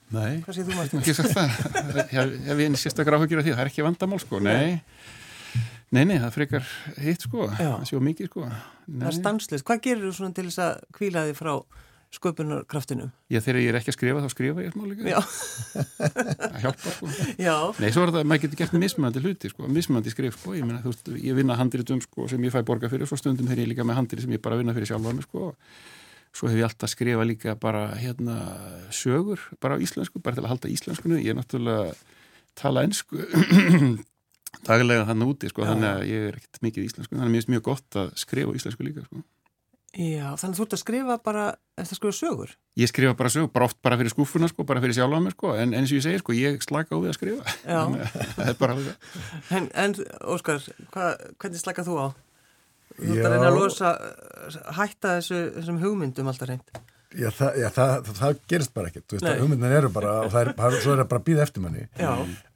Nei, 0.09 0.39
ég 0.41 0.93
ekki 0.97 1.13
sagt 1.13 1.35
það. 1.35 1.51
Hef, 2.15 2.31
hef 2.47 2.61
ég 2.63 2.77
sérstaklega 2.81 3.19
áhugir 3.19 3.41
af 3.41 3.45
því, 3.45 3.53
það 3.53 3.63
er 3.63 3.69
ekki 3.69 3.85
vandamál 3.85 4.21
sko, 4.23 4.39
nei. 4.41 4.79
Nei, 5.89 6.03
nei, 6.05 6.17
það 6.21 6.33
frekar 6.35 6.65
hitt 7.01 7.25
sko, 7.25 7.45
það 7.57 7.85
séu 7.89 8.01
mikið 8.05 8.29
sko. 8.29 8.47
Það 8.47 8.95
er 8.95 9.05
Nei. 9.05 9.19
stanslist. 9.19 9.65
Hvað 9.65 9.83
gerir 9.85 10.03
þú 10.05 10.15
svona 10.17 10.35
til 10.37 10.45
þess 10.49 10.61
að 10.65 10.81
kvíla 10.97 11.23
þig 11.29 11.37
frá 11.37 11.53
sköpunarkraftinum? 12.13 13.11
Já, 13.29 13.39
þegar 13.45 13.59
ég 13.61 13.69
er 13.69 13.77
ekki 13.79 13.91
að 13.93 13.97
skrifa, 13.97 14.21
þá 14.23 14.33
skrifa 14.33 14.65
ég 14.65 14.73
smá 14.73 14.85
líka. 14.89 15.05
Já, 15.09 15.19
Það 16.41 16.59
hjálpar 16.63 16.95
sko. 16.95 17.09
Já, 17.37 17.55
Nei, 17.81 17.89
svo 17.93 18.05
er 18.05 18.13
það, 18.15 18.25
maður 18.31 18.43
getur 18.45 18.61
gert 18.63 18.77
mismunandi 18.81 19.23
hluti 19.25 19.51
sko, 19.53 19.69
mismunandi 19.77 20.13
skrif 20.13 20.37
sko, 20.39 20.55
ég 20.57 20.65
meina, 20.65 20.81
þú 20.85 20.93
veist, 20.93 21.11
ég 21.25 21.37
vinna 21.37 21.57
handritum 21.57 22.01
sko, 22.05 22.25
sem 22.33 22.49
ég 22.49 22.53
fæ 22.53 22.63
borga 22.65 22.89
fyrir, 22.89 23.09
svo 23.09 23.17
stundum 23.21 23.49
þegar 23.49 23.61
ég 23.65 23.71
líka 23.75 23.85
með 23.85 24.01
handrit 24.01 24.25
sem 24.25 24.33
ég 24.33 24.41
bara 24.45 24.57
vinna 24.61 24.73
fyrir 24.77 24.89
sko 25.25 25.51
svo 26.35 26.49
hef 26.51 26.59
ég 26.59 26.67
alltaf 26.67 26.91
skrifa 26.93 27.25
líka 27.25 27.55
bara 27.59 27.87
hérna 27.97 28.35
sögur, 28.93 29.41
bara 29.61 29.77
á 29.77 29.81
íslensku 29.81 30.21
bara 30.21 30.37
til 30.37 30.45
að 30.45 30.51
halda 30.53 30.71
íslenskunni, 30.71 31.23
ég 31.23 31.33
er 31.33 31.39
náttúrulega 31.39 31.95
tala 32.59 32.83
ensku 32.87 33.17
daglega 34.67 35.07
þannig 35.09 35.33
úti, 35.33 35.49
sko, 35.51 35.65
Já. 35.65 35.71
þannig 35.73 35.89
að 35.89 36.05
ég 36.09 36.29
er 36.29 36.37
ekkert 36.39 36.63
mikið 36.65 36.87
íslensku, 36.89 37.15
þannig 37.15 37.27
að 37.27 37.33
mér 37.33 37.41
finnst 37.43 37.51
mjög 37.53 37.65
gott 37.69 37.99
að 38.01 38.13
skrifa 38.19 38.55
íslensku 38.59 38.85
líka, 38.87 39.03
sko. 39.05 39.21
já, 39.93 40.27
þannig 40.37 40.53
að 40.53 40.57
þú 40.59 40.65
ert 40.65 40.75
að 40.77 40.81
skrifa 40.83 41.17
bara 41.25 41.43
eftir 41.79 41.93
að 41.95 41.99
skrifa 41.99 42.17
sögur. 42.19 42.55
Ég 42.79 42.91
skrifa 42.91 43.13
bara 43.19 43.33
sögur, 43.33 43.51
bara 43.53 43.67
oft 43.69 43.79
bara 43.85 43.97
fyrir 44.01 44.13
skúfuna, 44.13 44.49
sko, 44.51 44.65
bara 44.69 44.81
fyrir 44.83 44.97
sjálfa 44.97 45.21
mig, 45.25 45.35
sko, 45.37 45.53
en 45.57 45.73
eins 45.77 45.93
og 45.93 45.99
ég 45.99 46.05
segir, 46.05 46.23
sko, 46.23 46.35
ég 46.37 46.61
slaka 46.65 46.93
á 46.93 47.01
við 47.01 47.13
að 47.13 47.17
skrifa. 47.19 47.55
En, 49.57 49.69
en 49.73 49.95
Óskar, 50.29 50.61
hva, 50.93 51.13
hvernig 51.41 51.61
slakað 51.61 51.89
þú 51.89 51.97
á? 52.01 52.07
Þú 52.99 53.09
ert 53.15 53.19
Já. 53.19 53.25
að 53.25 53.33
reyna 53.35 53.49
að 53.49 53.59
losa, 53.59 53.95
hætta 54.79 55.17
þessu, 55.19 55.41
þessum 55.57 55.81
hugmyndum 55.83 56.31
alltaf 56.33 56.49
reynd. 56.53 56.79
Já, 57.09 57.25
það, 57.33 57.55
já 57.57 57.65
það, 57.73 57.91
það, 58.05 58.17
það 58.19 58.39
gerist 58.51 58.71
bara 58.75 58.89
ekkert, 58.91 59.13
hugmyndan 59.39 59.71
eru 59.73 59.87
bara, 59.89 60.11
og 60.21 60.27
það 60.29 60.43
er, 60.43 60.49
bara- 60.59 60.81
svo 60.83 60.91
er 60.93 60.99
það 60.99 61.07
bara 61.09 61.19
að 61.19 61.25
býða 61.25 61.41
eftir 61.47 61.63
manni. 61.63 61.85
Já, 61.97 62.09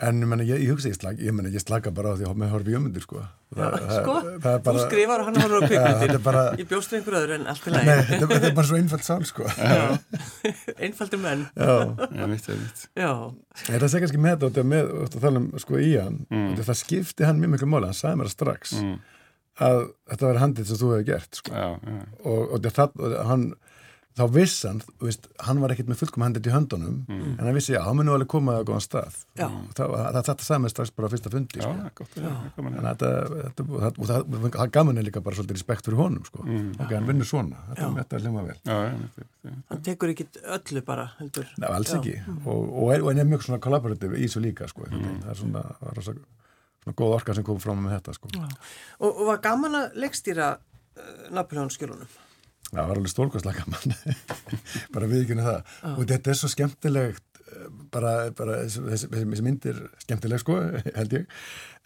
En 0.04 0.20
ég, 0.22 0.28
meni, 0.30 0.46
ég, 0.46 0.60
ég 0.62 0.70
hugsa, 0.76 0.92
ég 0.92 0.98
slaka, 1.00 1.18
ég, 1.26 1.34
meni, 1.34 1.50
ég 1.56 1.64
slaka 1.64 1.90
bara 1.90 2.12
á 2.14 2.18
því 2.20 2.28
að 2.30 2.36
með 2.38 2.52
horfi 2.54 2.70
í 2.70 2.76
umundir, 2.78 3.02
sko. 3.02 3.24
já, 3.24 3.64
Það, 3.64 3.88
sko, 4.04 4.14
það 4.44 4.54
er 4.54 4.62
bara, 4.68 4.78
þú 4.78 4.84
skrifar 4.86 5.24
og 5.24 5.26
hann 5.32 5.40
horfður 5.42 5.58
á 5.58 5.62
Já, 5.64 5.70
þetta 5.74 5.90
kvikmyndir. 5.90 6.14
er 6.14 6.24
bara, 6.28 6.44
Ég 6.62 6.70
bjóst 6.70 6.94
við 6.94 7.00
einhver 7.00 7.18
öðru 7.24 7.34
en 7.40 7.48
allt 7.50 7.66
nei, 7.66 7.74
lagi. 7.74 8.06
þetta 8.12 8.14
er, 8.14 8.34
þetta 8.36 8.48
er 8.52 8.56
bara 8.62 8.68
svo 8.70 8.78
einfalt 8.78 9.08
sál, 9.10 9.26
sko. 9.26 9.50
Einfaldur 10.86 11.22
menn. 11.24 11.44
Já. 11.58 11.74
Já, 12.14 12.28
mitt, 12.30 12.46
það 12.46 12.54
er. 12.54 12.86
Já, 13.00 13.12
Þetta 13.64 13.90
sé 13.94 14.02
kannski 14.04 14.22
með 14.22 14.38
þetta 14.48 14.64
með, 14.70 14.88
þú 14.94 15.02
veist, 15.04 15.18
að 15.18 15.26
tala 15.28 15.42
um, 15.42 15.50
sko, 15.62 15.80
í 15.82 15.92
hann, 15.98 16.22
mm. 16.30 16.54
það 16.62 16.80
skipti 16.84 17.26
hann 17.28 17.42
mjög 17.42 17.54
miklu 17.56 17.70
máli, 17.74 17.90
hann 17.90 17.98
sagði 17.98 18.22
mér 18.22 18.30
það 18.32 18.38
strax 18.38 18.78
Mm. 18.84 18.96
Að 19.62 19.84
þetta 20.10 20.32
var 20.32 20.42
handið 20.42 20.72
sem 20.72 20.82
þú 20.82 20.96
hefði 20.96 21.12
gert, 21.12 21.38
sko. 21.42 21.54
Já, 21.54 21.70
já. 21.78 22.02
Og, 22.24 22.42
og, 22.58 22.68
það, 22.74 22.96
og 23.04 23.16
hann, 23.30 23.44
þá 24.13 24.24
viss 24.34 24.56
hann, 24.66 24.80
þú 24.86 25.08
veist, 25.10 25.28
hann 25.46 25.62
var 25.62 25.74
ekkert 25.74 25.89
með 25.89 26.00
fullkom 26.02 26.24
handið 26.26 26.50
í 26.50 26.54
höndunum, 26.54 26.96
en 27.10 27.42
hann 27.42 27.56
vissi, 27.58 27.74
já, 27.76 27.82
hann 27.86 27.98
mun 27.98 28.10
nú 28.10 28.16
alveg 28.16 28.30
koma 28.34 28.56
á 28.58 28.66
góðan 28.66 28.84
stað. 28.86 29.20
Já. 29.38 29.46
Það, 29.78 29.94
það, 29.94 30.20
þetta 30.20 30.48
sagði 30.48 30.63
mér 30.66 30.74
strax 30.74 30.94
bara 30.98 31.10
á 31.10 31.13
fyrsta 31.13 31.34
fundi, 31.34 31.62
Já, 31.62 31.70
sko. 31.94 32.08
þetta, 32.18 33.12
þetta, 33.38 33.68
og 33.70 33.86
það, 33.86 34.02
og 34.02 34.12
það, 34.12 34.28
það 34.58 34.74
gaf 34.78 34.88
manni 34.89 35.06
líka 35.06 35.24
bara 35.26 35.39
svolítið 35.39 35.60
respekt 35.60 35.89
fyrir 35.89 36.02
honum, 36.02 36.28
sko. 36.30 36.46
Ok, 36.46 36.94
hann 36.94 37.10
vinnur 37.10 37.30
svona, 37.30 37.63
þetta, 37.72 37.89
þetta 38.02 38.20
er 38.20 38.26
hljóma 38.28 38.46
vel. 38.50 38.60
Já, 38.66 38.78
já, 38.82 38.94
já, 38.94 39.26
já. 39.50 39.56
Hann 39.74 39.82
tekur 39.89 40.13
ekki 40.13 40.30
öllu 40.58 40.86
bara, 40.88 41.10
heldur. 41.20 41.50
Nei, 41.58 41.68
alls 41.70 41.92
Já. 41.94 41.98
ekki. 42.00 42.13
Og, 42.46 42.62
og, 42.70 42.94
er, 42.94 43.02
og 43.04 43.10
hann 43.12 43.22
er 43.26 43.28
mjög 43.34 43.48
svona 43.48 43.62
collaborative 43.66 44.18
í 44.18 44.28
þessu 44.30 44.42
líka, 44.46 44.70
sko. 44.72 44.86
Mm. 44.88 45.18
Það 45.26 45.34
er 45.34 45.39
svona, 45.42 45.63
það 45.82 45.89
er 45.92 46.06
svona, 46.08 46.24
svona 46.84 46.98
góð 47.00 47.15
orka 47.17 47.36
sem 47.38 47.48
kom 47.48 47.60
fram 47.63 47.82
með 47.86 47.98
þetta, 47.98 48.15
sko. 48.19 48.32
Og, 49.00 49.10
og 49.10 49.24
var 49.32 49.41
gaman 49.43 49.80
að 49.80 49.98
leikstýra 50.04 50.50
uh, 50.60 51.13
Napoleonskjölunum. 51.36 52.19
Það 52.74 52.89
var 52.89 52.98
alveg 52.98 53.12
stórkostlega 53.13 53.63
gaman 53.63 53.96
bara 54.96 55.08
viðkynna 55.12 55.43
það 55.46 55.93
og 55.93 56.04
þetta 56.10 56.32
er 56.34 56.38
svo 56.39 56.48
skemmtilegt 56.50 57.41
eh, 57.43 57.65
bara, 57.93 58.13
bara 58.34 58.56
þessi, 58.63 58.82
þessi, 58.88 59.10
þessi 59.13 59.46
mynd 59.46 59.67
er 59.69 59.82
skemmtileg 60.02 60.41
sko, 60.41 60.56
held 60.98 61.13
ég 61.19 61.28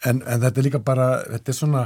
en, 0.08 0.22
en 0.24 0.40
þetta 0.46 0.62
er 0.62 0.68
líka 0.70 0.80
bara, 0.80 1.08
þetta 1.34 1.52
er 1.52 1.58
svona 1.58 1.82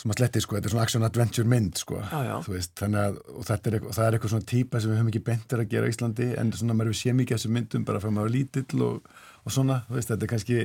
sem 0.00 0.12
að 0.12 0.18
sletti 0.22 0.42
sko, 0.44 0.56
þetta 0.56 0.68
er 0.70 0.74
svona 0.74 0.86
action 0.86 1.04
adventure 1.10 1.48
mynd 1.48 1.78
sko, 1.80 2.00
Já, 2.08 2.18
já. 2.30 2.34
þú 2.44 2.56
veist 2.56 2.72
þannig 2.80 3.02
að, 3.02 3.20
og 3.32 3.46
þetta 3.48 3.70
er, 3.70 3.76
og 3.82 3.94
það 3.96 4.08
er 4.08 4.16
eitthvað 4.18 4.32
svona 4.34 4.48
típa 4.54 4.80
sem 4.80 4.92
við 4.92 4.98
höfum 5.00 5.12
ekki 5.12 5.22
bentur 5.28 5.62
að 5.62 5.70
gera 5.72 5.88
í 5.88 5.94
Íslandi 5.94 6.26
en 6.40 6.52
svona 6.56 6.76
maður 6.76 6.98
sé 7.00 7.14
mikið 7.16 7.36
af 7.36 7.40
þessum 7.42 7.56
myndum 7.56 7.86
bara 7.88 8.02
fyrir 8.02 8.16
maður 8.16 8.34
lítill 8.36 8.84
og, 8.88 9.08
og 9.44 9.54
svona, 9.56 9.82
þú 9.88 9.96
veist, 9.98 10.12
þetta 10.12 10.28
er 10.28 10.32
kannski 10.34 10.58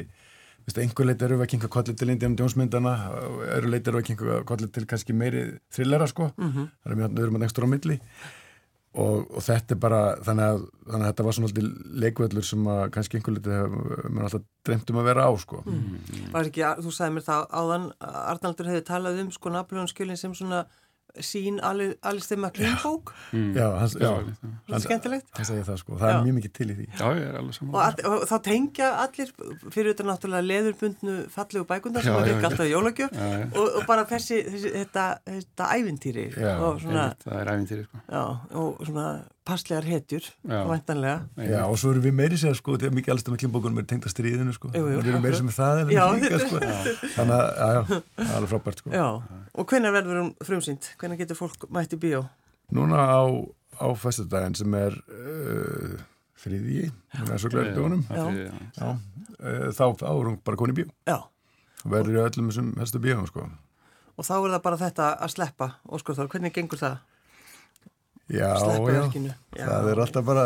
einhver 0.81 1.07
leit 1.07 1.23
eru 1.25 1.39
við 1.39 1.45
að 1.45 1.51
kinka 1.55 1.69
kolli 1.71 1.95
til 1.97 2.09
Indiana 2.13 2.37
Jones 2.39 2.57
myndana, 2.59 2.93
og 3.21 3.41
öðru 3.47 3.71
leit 3.71 3.87
eru 3.87 3.97
við 3.97 4.03
að 4.03 4.09
kinka 4.11 4.43
kolli 4.51 4.69
til 4.71 4.85
kannski 4.89 5.15
meiri 5.17 5.47
thrillera 5.73 6.07
sko. 6.07 6.31
Mm 6.37 6.51
-hmm. 6.51 6.69
það 6.83 6.91
er 6.91 6.99
mjög, 6.99 7.11
við 7.17 7.23
erum 7.23 7.35
að 7.35 7.43
nekstur 7.45 7.65
á 7.65 7.73
milli. 7.73 7.99
Og, 8.91 9.31
og 9.31 9.39
þetta 9.39 9.71
er 9.71 9.79
bara 9.79 9.99
þannig 10.19 10.45
að, 10.51 10.63
þannig 10.83 11.05
að 11.05 11.11
þetta 11.11 11.23
var 11.23 11.35
svona 11.35 11.47
alltaf 11.47 11.93
leikvöllur 12.03 12.43
sem 12.43 12.65
að 12.67 12.81
kannski 12.91 13.17
einhver 13.17 13.33
liti 13.33 13.49
mér 14.11 14.23
alltaf 14.23 14.41
dremt 14.67 14.89
um 14.91 14.99
að 14.99 15.07
vera 15.07 15.27
á 15.27 15.31
sko. 15.39 15.63
Var 16.33 16.49
ekki, 16.49 16.65
þú 16.83 16.91
sagði 16.91 17.13
mér 17.15 17.23
það 17.23 17.45
áðan, 17.55 17.85
Arnaldur 17.99 18.67
hefði 18.67 18.83
talað 18.89 19.21
um 19.23 19.31
sko 19.31 19.49
Napoleonskjölin 19.49 20.19
sem 20.19 20.35
svona 20.35 20.65
sín 21.19 21.59
Alistair 21.61 22.37
MacLean 22.39 22.77
bók. 22.83 23.13
já, 23.33 23.67
hans, 23.79 23.93
já, 23.99 24.11
Já, 24.11 24.35
Svona 24.67 24.79
skemmtilegt. 24.79 25.27
hann 25.35 25.45
segir 25.45 25.63
það 25.67 25.77
sko, 25.81 25.97
það 25.99 26.07
er 26.09 26.15
Já. 26.15 26.21
mjög 26.25 26.35
mikið 26.39 26.53
til 26.53 26.67
í 26.71 26.75
því. 26.77 26.85
Já, 26.99 27.05
ég 27.17 27.25
er 27.27 27.35
alveg 27.41 27.59
Og, 27.67 27.81
all, 27.81 27.95
og 28.11 28.23
þá 28.29 28.35
tengja 28.47 28.89
allir 29.03 29.33
fyrir 29.71 29.91
þetta 29.93 30.07
náttúrulega 30.07 30.47
leðurbundnu 30.47 31.15
fallegu 31.29 31.65
bækundar 31.67 32.03
sem 32.03 32.15
að 32.15 32.29
virka 32.31 32.47
alltaf 32.51 32.71
jólagjöf. 32.71 33.11
Og, 33.55 33.67
og 33.81 33.85
bara 33.87 34.05
þessi, 34.05 34.41
þessi 34.47 34.71
þetta, 34.77 35.05
þetta 35.27 35.69
ævintýri 35.77 36.25
Já, 36.37 36.55
og 36.59 36.79
svona, 36.81 37.03
Einmitt, 37.11 37.23
Það 37.27 37.39
er 37.41 37.53
æfintýri, 37.55 37.83
sko. 37.89 37.97
já, 38.11 38.23
og 38.55 38.85
svona 38.87 39.07
passlegar 39.51 39.87
hetjur, 39.87 40.27
væntanlega. 40.47 41.45
Já, 41.51 41.61
og 41.65 41.77
svo 41.79 41.91
erum 41.91 42.05
við 42.05 42.13
meiri 42.15 42.37
sér 42.39 42.55
sko, 42.57 42.75
þetta 42.77 42.89
er 42.89 42.93
mikið 42.95 43.13
alls 43.13 43.25
með 43.27 43.39
klimbókunum 43.43 43.81
er 43.81 43.87
tengt 43.89 44.07
að 44.07 44.13
stríðinu 44.13 44.53
sko, 44.55 44.71
Jú, 44.75 44.83
jú, 44.87 44.99
við 45.01 45.09
erum 45.11 45.25
meiri 45.25 45.39
sem 45.39 45.49
er 45.51 45.57
það 45.57 45.81
Já, 45.91 46.01
eða 46.03 46.19
líka 46.19 46.39
sko, 46.43 46.61
þannig 47.17 47.35
að, 47.35 47.47
já, 47.51 47.71
já, 47.71 47.81
það 47.89 48.27
er 48.27 48.35
alveg 48.37 48.51
frábært 48.53 48.83
sko. 48.83 48.93
Já, 48.95 49.07
og 49.51 49.73
hvenær 49.73 49.95
verður 49.97 50.21
hún 50.21 50.31
frumsýnd? 50.47 50.91
Hvenær 51.01 51.19
getur 51.19 51.39
fólk 51.39 51.67
mætt 51.75 51.95
í 51.97 51.99
bíó? 52.01 52.23
Núna 52.71 53.03
á, 53.03 53.23
á 53.83 53.87
festudaginn 53.99 54.55
sem 54.55 54.77
er 54.79 54.95
uh, 55.11 55.97
þriðji, 56.41 56.87
það 57.17 57.33
er 57.35 57.43
svo 57.43 57.51
já. 58.07 58.29
já, 58.79 58.87
uh, 58.87 59.67
þá, 59.75 59.85
þá 59.99 60.07
hún 60.15 60.39
bara 60.45 60.61
konið 60.63 60.77
í 60.77 60.79
bíó 60.81 60.93
Já, 61.11 61.17
og 61.83 61.91
verður 61.91 62.17
í 62.17 62.23
öllum 62.23 62.51
þessum 62.51 62.73
helstu 62.79 63.03
bíóum 63.03 63.27
sko. 63.29 63.47
og 64.15 64.27
þá 64.27 64.35
er 64.39 64.51
það 64.55 64.65
bara 64.67 64.81
þetta 64.85 65.13
að 65.17 65.33
sleppa, 65.35 65.73
Óskar 65.91 66.17
Þór, 66.19 66.31
hvernig 66.31 66.55
gengur 66.55 66.81
það? 66.81 66.99
Já, 68.29 68.49
Sleppa 68.61 68.91
já, 68.93 69.01
verkinu. 69.01 69.33
Já. 69.57 69.65
það 69.67 69.91
er 69.91 70.01
alltaf 70.05 70.25
bara, 70.25 70.45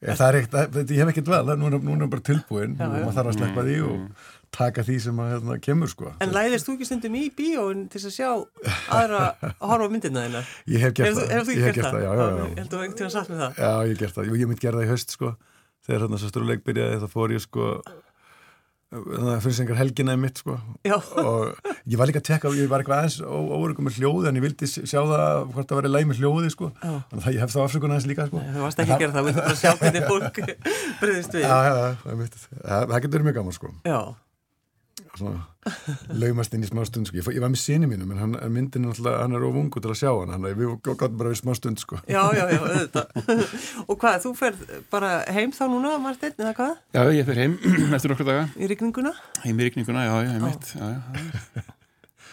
ég, 0.00 0.16
það 0.18 0.26
er 0.28 0.38
ekkert, 0.40 0.52
það- 0.74 0.90
ég 0.90 0.98
hef 1.04 1.08
ekkert 1.14 1.28
vel, 1.34 1.56
núna, 1.60 1.78
núna 1.84 2.04
er 2.06 2.12
bara 2.16 2.22
tilbúin 2.30 2.76
Já, 2.78 2.84
og 2.88 2.94
maður 3.04 3.16
þarf 3.18 3.30
að 3.30 3.36
sleppa 3.38 3.64
því 3.68 3.76
og 3.86 4.26
taka 4.50 4.82
því 4.82 4.96
sem 5.04 5.20
að 5.22 5.28
hérna, 5.34 5.58
kemur 5.62 5.88
sko. 5.92 6.12
En 6.20 6.32
læðist 6.34 6.66
þú 6.66 6.72
ekki 6.74 6.86
stundum 6.88 7.14
í 7.14 7.30
bíóin 7.38 7.84
til 7.92 8.00
að 8.02 8.14
sjá 8.16 8.30
aðra 8.90 9.20
að 9.46 9.68
horfa 9.70 9.88
myndina 9.92 10.24
þína? 10.26 10.42
Ég 10.66 10.80
hef 10.82 10.94
gert 10.98 11.14
það, 11.20 11.30
ég 11.30 11.62
hef 11.68 11.76
gert 11.78 11.86
það, 11.86 12.02
já, 12.02 12.10
já, 12.10 12.26
já. 12.26 12.44
Ég 12.50 12.58
held 12.58 12.66
að 12.66 12.74
þú 12.74 12.82
einhvern 12.82 12.98
tíma 12.98 13.12
sagt 13.14 13.30
með 13.30 13.44
það. 13.44 13.60
Já, 13.62 13.72
ég 13.92 14.00
gert 14.02 14.14
það. 14.18 14.32
Ég 14.40 14.50
myndi 14.50 14.64
gera 14.66 14.80
það 14.80 14.86
í 14.88 14.90
haust, 14.90 15.14
sko. 15.14 15.30
Þegar 15.86 16.02
hérna 16.04 16.18
svo 16.20 16.28
stórleik 16.32 16.64
byrjaði, 16.66 16.98
þá 17.04 17.08
fór 17.14 17.32
ég, 17.36 17.44
sko, 17.46 17.68
þannig 18.90 19.28
að 19.36 19.42
finnst 19.44 19.62
einhver 19.62 19.78
helgina 19.78 20.14
í 20.16 20.20
mitt, 20.20 20.40
sko. 20.42 20.56
Já, 20.86 20.96
Og 21.22 21.68
ég 21.86 22.00
var 22.00 22.10
líka 22.10 22.18
að 22.22 22.26
tekka, 22.30 22.50
ég 22.58 22.70
var 22.70 22.82
eitthvað 22.82 23.02
aðeins 23.04 23.18
óverugum 23.22 23.86
með 23.86 23.98
hljóði, 24.00 24.30
en 24.30 24.40
ég 24.40 24.44
vildi 24.48 24.68
sjá 24.70 24.98
það 24.98 25.26
hvort 25.52 25.68
það 25.70 25.78
væri 25.80 25.92
læg 25.94 26.08
með 26.10 26.22
hljóði, 26.24 26.50
sko. 26.56 26.70
Já. 26.80 26.94
Þannig 27.12 27.28
að 27.28 27.36
ég 27.36 27.44
hef 27.44 27.54
þá 27.54 27.60
afsökun 27.66 27.94
aðeins 27.94 28.08
líka, 28.10 28.26
sko. 28.30 28.42
þú 28.50 28.64
varst 28.64 28.82
ekki 28.82 28.96
að 28.96 29.04
gera 29.04 29.14
það, 29.14 29.28
við 29.28 29.38
þurfum 29.38 29.52
að 29.54 29.60
sjá 29.60 29.70
hvernig 29.84 30.08
fólk 30.10 30.42
breyðist 31.00 31.38
við. 31.38 31.46
Já, 31.50 31.56
já, 31.68 31.74
já, 31.78 31.94
það. 32.02 32.48
Það, 32.50 32.90
það 32.90 32.98
getur 33.06 33.14
verið 33.16 33.28
mjög 33.30 33.38
gaman, 33.40 33.56
sko. 33.60 33.72
Já, 33.86 34.00
laumast 36.20 36.54
inn 36.56 36.62
í 36.64 36.68
smá 36.68 36.84
stund, 36.88 37.08
sko. 37.08 37.18
Ég, 37.18 37.24
fó- 37.26 37.32
ég 37.34 37.42
var 37.42 37.50
með 37.52 37.60
síni 37.62 37.88
mínum, 37.90 38.10
en 38.14 38.20
hann, 38.22 38.36
myndin 38.52 38.86
er 38.88 39.00
hann 39.20 39.34
er 39.36 39.44
of 39.48 39.58
ungu 39.60 39.82
til 39.82 39.90
að 39.92 39.98
sjá 40.00 40.10
hann, 40.14 40.30
hann 40.34 40.46
er, 40.48 40.54
við 40.58 40.70
gottum 40.86 41.18
bara 41.20 41.32
við 41.34 41.40
smá 41.42 41.52
stund, 41.58 41.82
sko. 41.82 41.98
já, 42.08 42.22
já, 42.36 42.44
já, 42.54 42.60
auðvitað. 42.60 43.44
Og 43.90 43.98
hvað, 44.00 44.16
þú 44.24 44.32
ferð 44.38 44.62
bara 44.94 45.10
heim 45.34 45.52
þá 45.56 45.62
núna, 45.72 45.96
Martin, 46.02 46.32
eða 46.38 46.54
hvað, 46.56 46.72
Já, 46.96 47.02
ég 47.18 47.28
fer 47.28 47.42
heim 47.42 47.58
eftir 47.98 48.14
nokkru 48.14 48.28
daga. 48.30 48.46
í 48.56 48.70
rigninguna 48.70 49.12
Heim 49.44 49.60
í 49.60 49.68
ríkninguna, 49.68 50.06
já, 50.08 50.16
já, 50.24 50.32
einmitt. 50.38 50.72
Já, 50.74 50.88
já, 50.94 50.98
já. 51.60 51.68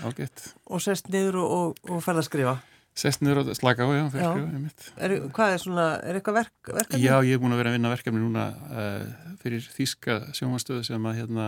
Ágætt. 0.07 0.49
og 0.69 0.81
sest 0.85 1.07
niður 1.09 1.39
og, 1.41 1.53
og, 1.57 1.93
og 1.97 2.03
ferð 2.05 2.21
að 2.21 2.27
skrifa. 2.29 2.57
Sest 2.97 3.21
niður 3.21 3.43
og 3.43 3.49
slaka 3.57 3.85
á, 3.85 3.89
já, 3.93 4.03
fyrir 4.13 4.23
Já. 4.25 4.29
skrifa, 4.33 4.51
einmitt. 4.57 4.85
Er, 4.97 5.13
hvað 5.33 5.53
er 5.55 5.61
svona, 5.61 5.85
er 6.05 6.17
eitthvað 6.19 6.37
verk, 6.39 6.53
verkefni? 6.69 7.01
Já, 7.03 7.15
ég 7.25 7.33
er 7.37 7.41
búin 7.41 7.53
að 7.53 7.59
vera 7.63 7.71
að 7.73 7.75
vinna 7.77 7.91
verkefni 7.93 8.21
núna 8.21 8.45
uh, 8.69 9.33
fyrir 9.41 9.65
þýska 9.73 10.19
sjónvastöðu 10.37 10.85
sem 10.87 11.05
að 11.09 11.17
hérna 11.23 11.47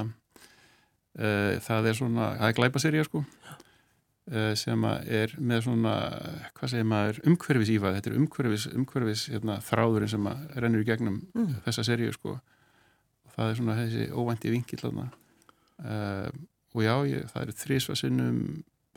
það 1.17 1.87
er 1.89 1.97
svona, 1.97 2.27
það 2.39 2.47
er 2.51 2.57
glæpaserja 2.59 3.03
sko 3.07 3.23
uh, 3.23 4.53
sem 4.55 4.83
er 4.85 5.33
með 5.41 5.63
svona, 5.65 5.93
hvað 6.55 6.69
segir 6.75 6.85
maður 6.87 7.19
umhverfis 7.31 7.71
ífað, 7.73 7.97
þetta 7.97 8.11
er 8.11 8.17
umhverfis, 8.21 8.67
umhverfis 8.77 9.23
hérna, 9.33 9.57
þráðurinn 9.65 10.11
sem 10.13 10.29
rennur 10.55 10.83
í 10.85 10.87
gegnum 10.87 11.21
Mm. 11.33 11.55
þessa 11.65 11.83
serju 11.89 12.13
sko 12.13 12.35
og 12.37 13.33
það 13.35 13.49
er 13.51 13.55
svona 13.61 13.77
þessi 13.81 14.07
óvænti 14.13 14.51
vinkill 14.53 14.79
þarna 14.83 15.07
uh, 15.09 16.29
og 16.75 16.83
já, 16.85 16.93
ég, 17.09 17.25
það 17.33 17.41
eru 17.47 17.57
þrísvarsinnum 17.63 18.39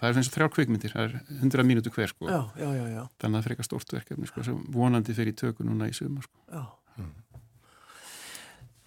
það 0.03 0.09
er 0.11 0.17
eins 0.19 0.29
og 0.29 0.35
þrjár 0.35 0.51
kvikmyndir, 0.57 0.93
það 0.93 1.05
er 1.09 1.13
100 1.41 1.65
mínútu 1.69 1.91
hver 1.95 2.11
sko, 2.11 2.27
Já, 2.29 2.41
já, 2.59 2.69
já, 2.91 3.03
þannig 3.23 3.37
að 3.37 3.41
það 3.41 3.47
frekar 3.49 3.67
stórt 3.69 3.93
verkefni 3.95 4.27
sko 4.29 4.43
sem 4.45 4.63
vonandi 4.75 5.15
fyrir 5.17 5.33
í 5.33 5.37
tökur 5.39 5.65
núna 5.69 5.87
í 5.89 5.95
sumar 5.97 6.27
sko. 6.27 6.37
já. 6.53 6.65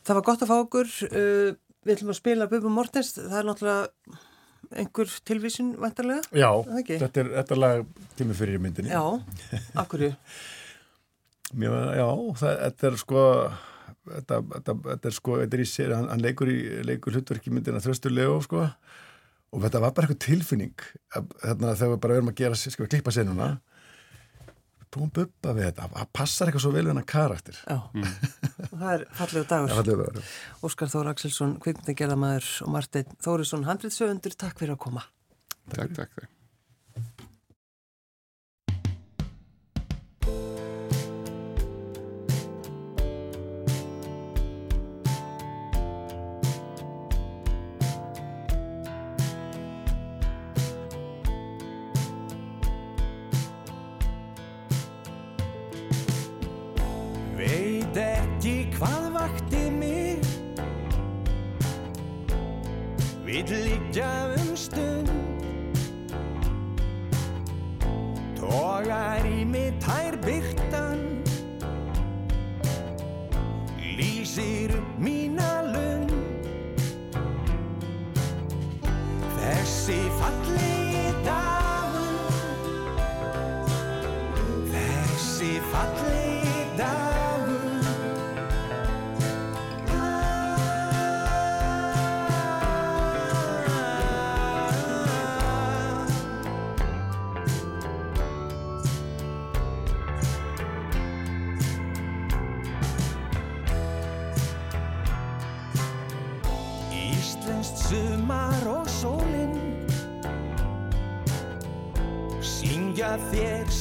Það 0.06 0.18
var 0.20 0.26
gott 0.28 0.44
að 0.46 0.50
fá 0.52 0.56
okkur, 0.62 0.90
uh, 1.10 1.56
við 1.86 1.96
ætlum 1.96 2.14
að 2.14 2.20
spila 2.20 2.50
Bubba 2.52 2.72
Mortens, 2.74 3.14
það 3.18 3.38
er 3.40 3.48
náttúrulega 3.50 4.20
einhver 4.82 5.16
tilvísin 5.30 5.76
vantarlega. 5.78 6.26
Já, 6.34 6.50
þetta 6.90 7.22
er, 7.22 7.32
þetta 7.40 7.58
lag 7.60 8.04
kemur 8.18 8.38
fyrir 8.40 8.62
myndinni. 8.62 8.92
Já, 8.92 9.62
af 9.78 9.90
hverju? 9.94 10.12
Mér, 11.56 11.76
já, 11.96 12.08
það, 12.42 12.56
þetta 12.66 12.88
er 12.90 12.96
sko 13.00 13.24
þetta, 14.10 14.40
þetta, 14.56 14.76
þetta 14.90 15.10
er 15.10 15.16
sko 15.16 15.38
þetta 15.42 15.58
er 15.58 15.64
í 15.64 15.68
sér, 15.70 15.94
hann, 15.96 16.08
hann 16.12 16.24
leikur 16.24 16.52
í 16.52 16.58
leikur 16.88 17.16
hlutverki 17.16 17.54
myndina 17.54 17.82
Þröstur 17.84 18.14
Leo 18.14 18.40
sko 18.44 18.64
og 18.66 19.62
þetta 19.64 19.82
var 19.84 19.94
bara 19.96 20.10
eitthvað 20.10 20.24
tilfinning 20.26 20.74
að, 21.16 21.30
þarna 21.44 21.76
þegar 21.78 21.94
við 21.94 22.02
bara 22.06 22.18
erum 22.18 22.32
að 22.34 22.42
gera 22.42 22.60
sko, 22.60 22.90
klippa 22.90 23.14
senuna 23.16 23.50
búum 24.94 25.10
bubba 25.16 25.54
við 25.58 25.68
þetta, 25.70 25.88
það 25.96 26.12
passar 26.20 26.48
eitthvað 26.52 26.64
svo 26.66 26.72
vel 26.76 26.84
við 26.86 26.92
hennar 26.94 27.08
karakter 27.10 27.58
Já, 27.64 27.78
það 28.80 28.88
er 28.94 29.06
fallegu 29.18 29.46
dagur. 29.50 29.74
vera. 30.04 30.24
Óskar 30.70 30.92
Þór 30.94 31.12
Axelsson, 31.14 31.58
kvikmyndagerðamaður 31.66 32.52
og 32.68 32.74
Marteinn 32.76 33.18
Þórisson, 33.26 33.66
handritsöfundur, 33.70 34.38
takk 34.46 34.62
fyrir 34.62 34.76
að 34.78 34.82
koma. 34.88 35.06
Takk, 35.74 35.92
takk, 35.98 36.16
takk. 36.20 36.32
Tógar 68.56 69.26
í 69.28 69.42
mig 69.44 69.74
tær 69.84 70.16
byrtan 70.24 71.02
Lýsir 73.98 74.72
upp 74.78 74.85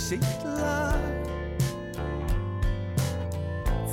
sitt 0.05 0.45
lag 0.45 1.01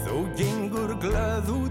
Þú 0.04 0.16
gengur 0.36 0.92
glöð 1.00 1.52
út 1.56 1.71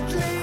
Atlas. 0.00 0.37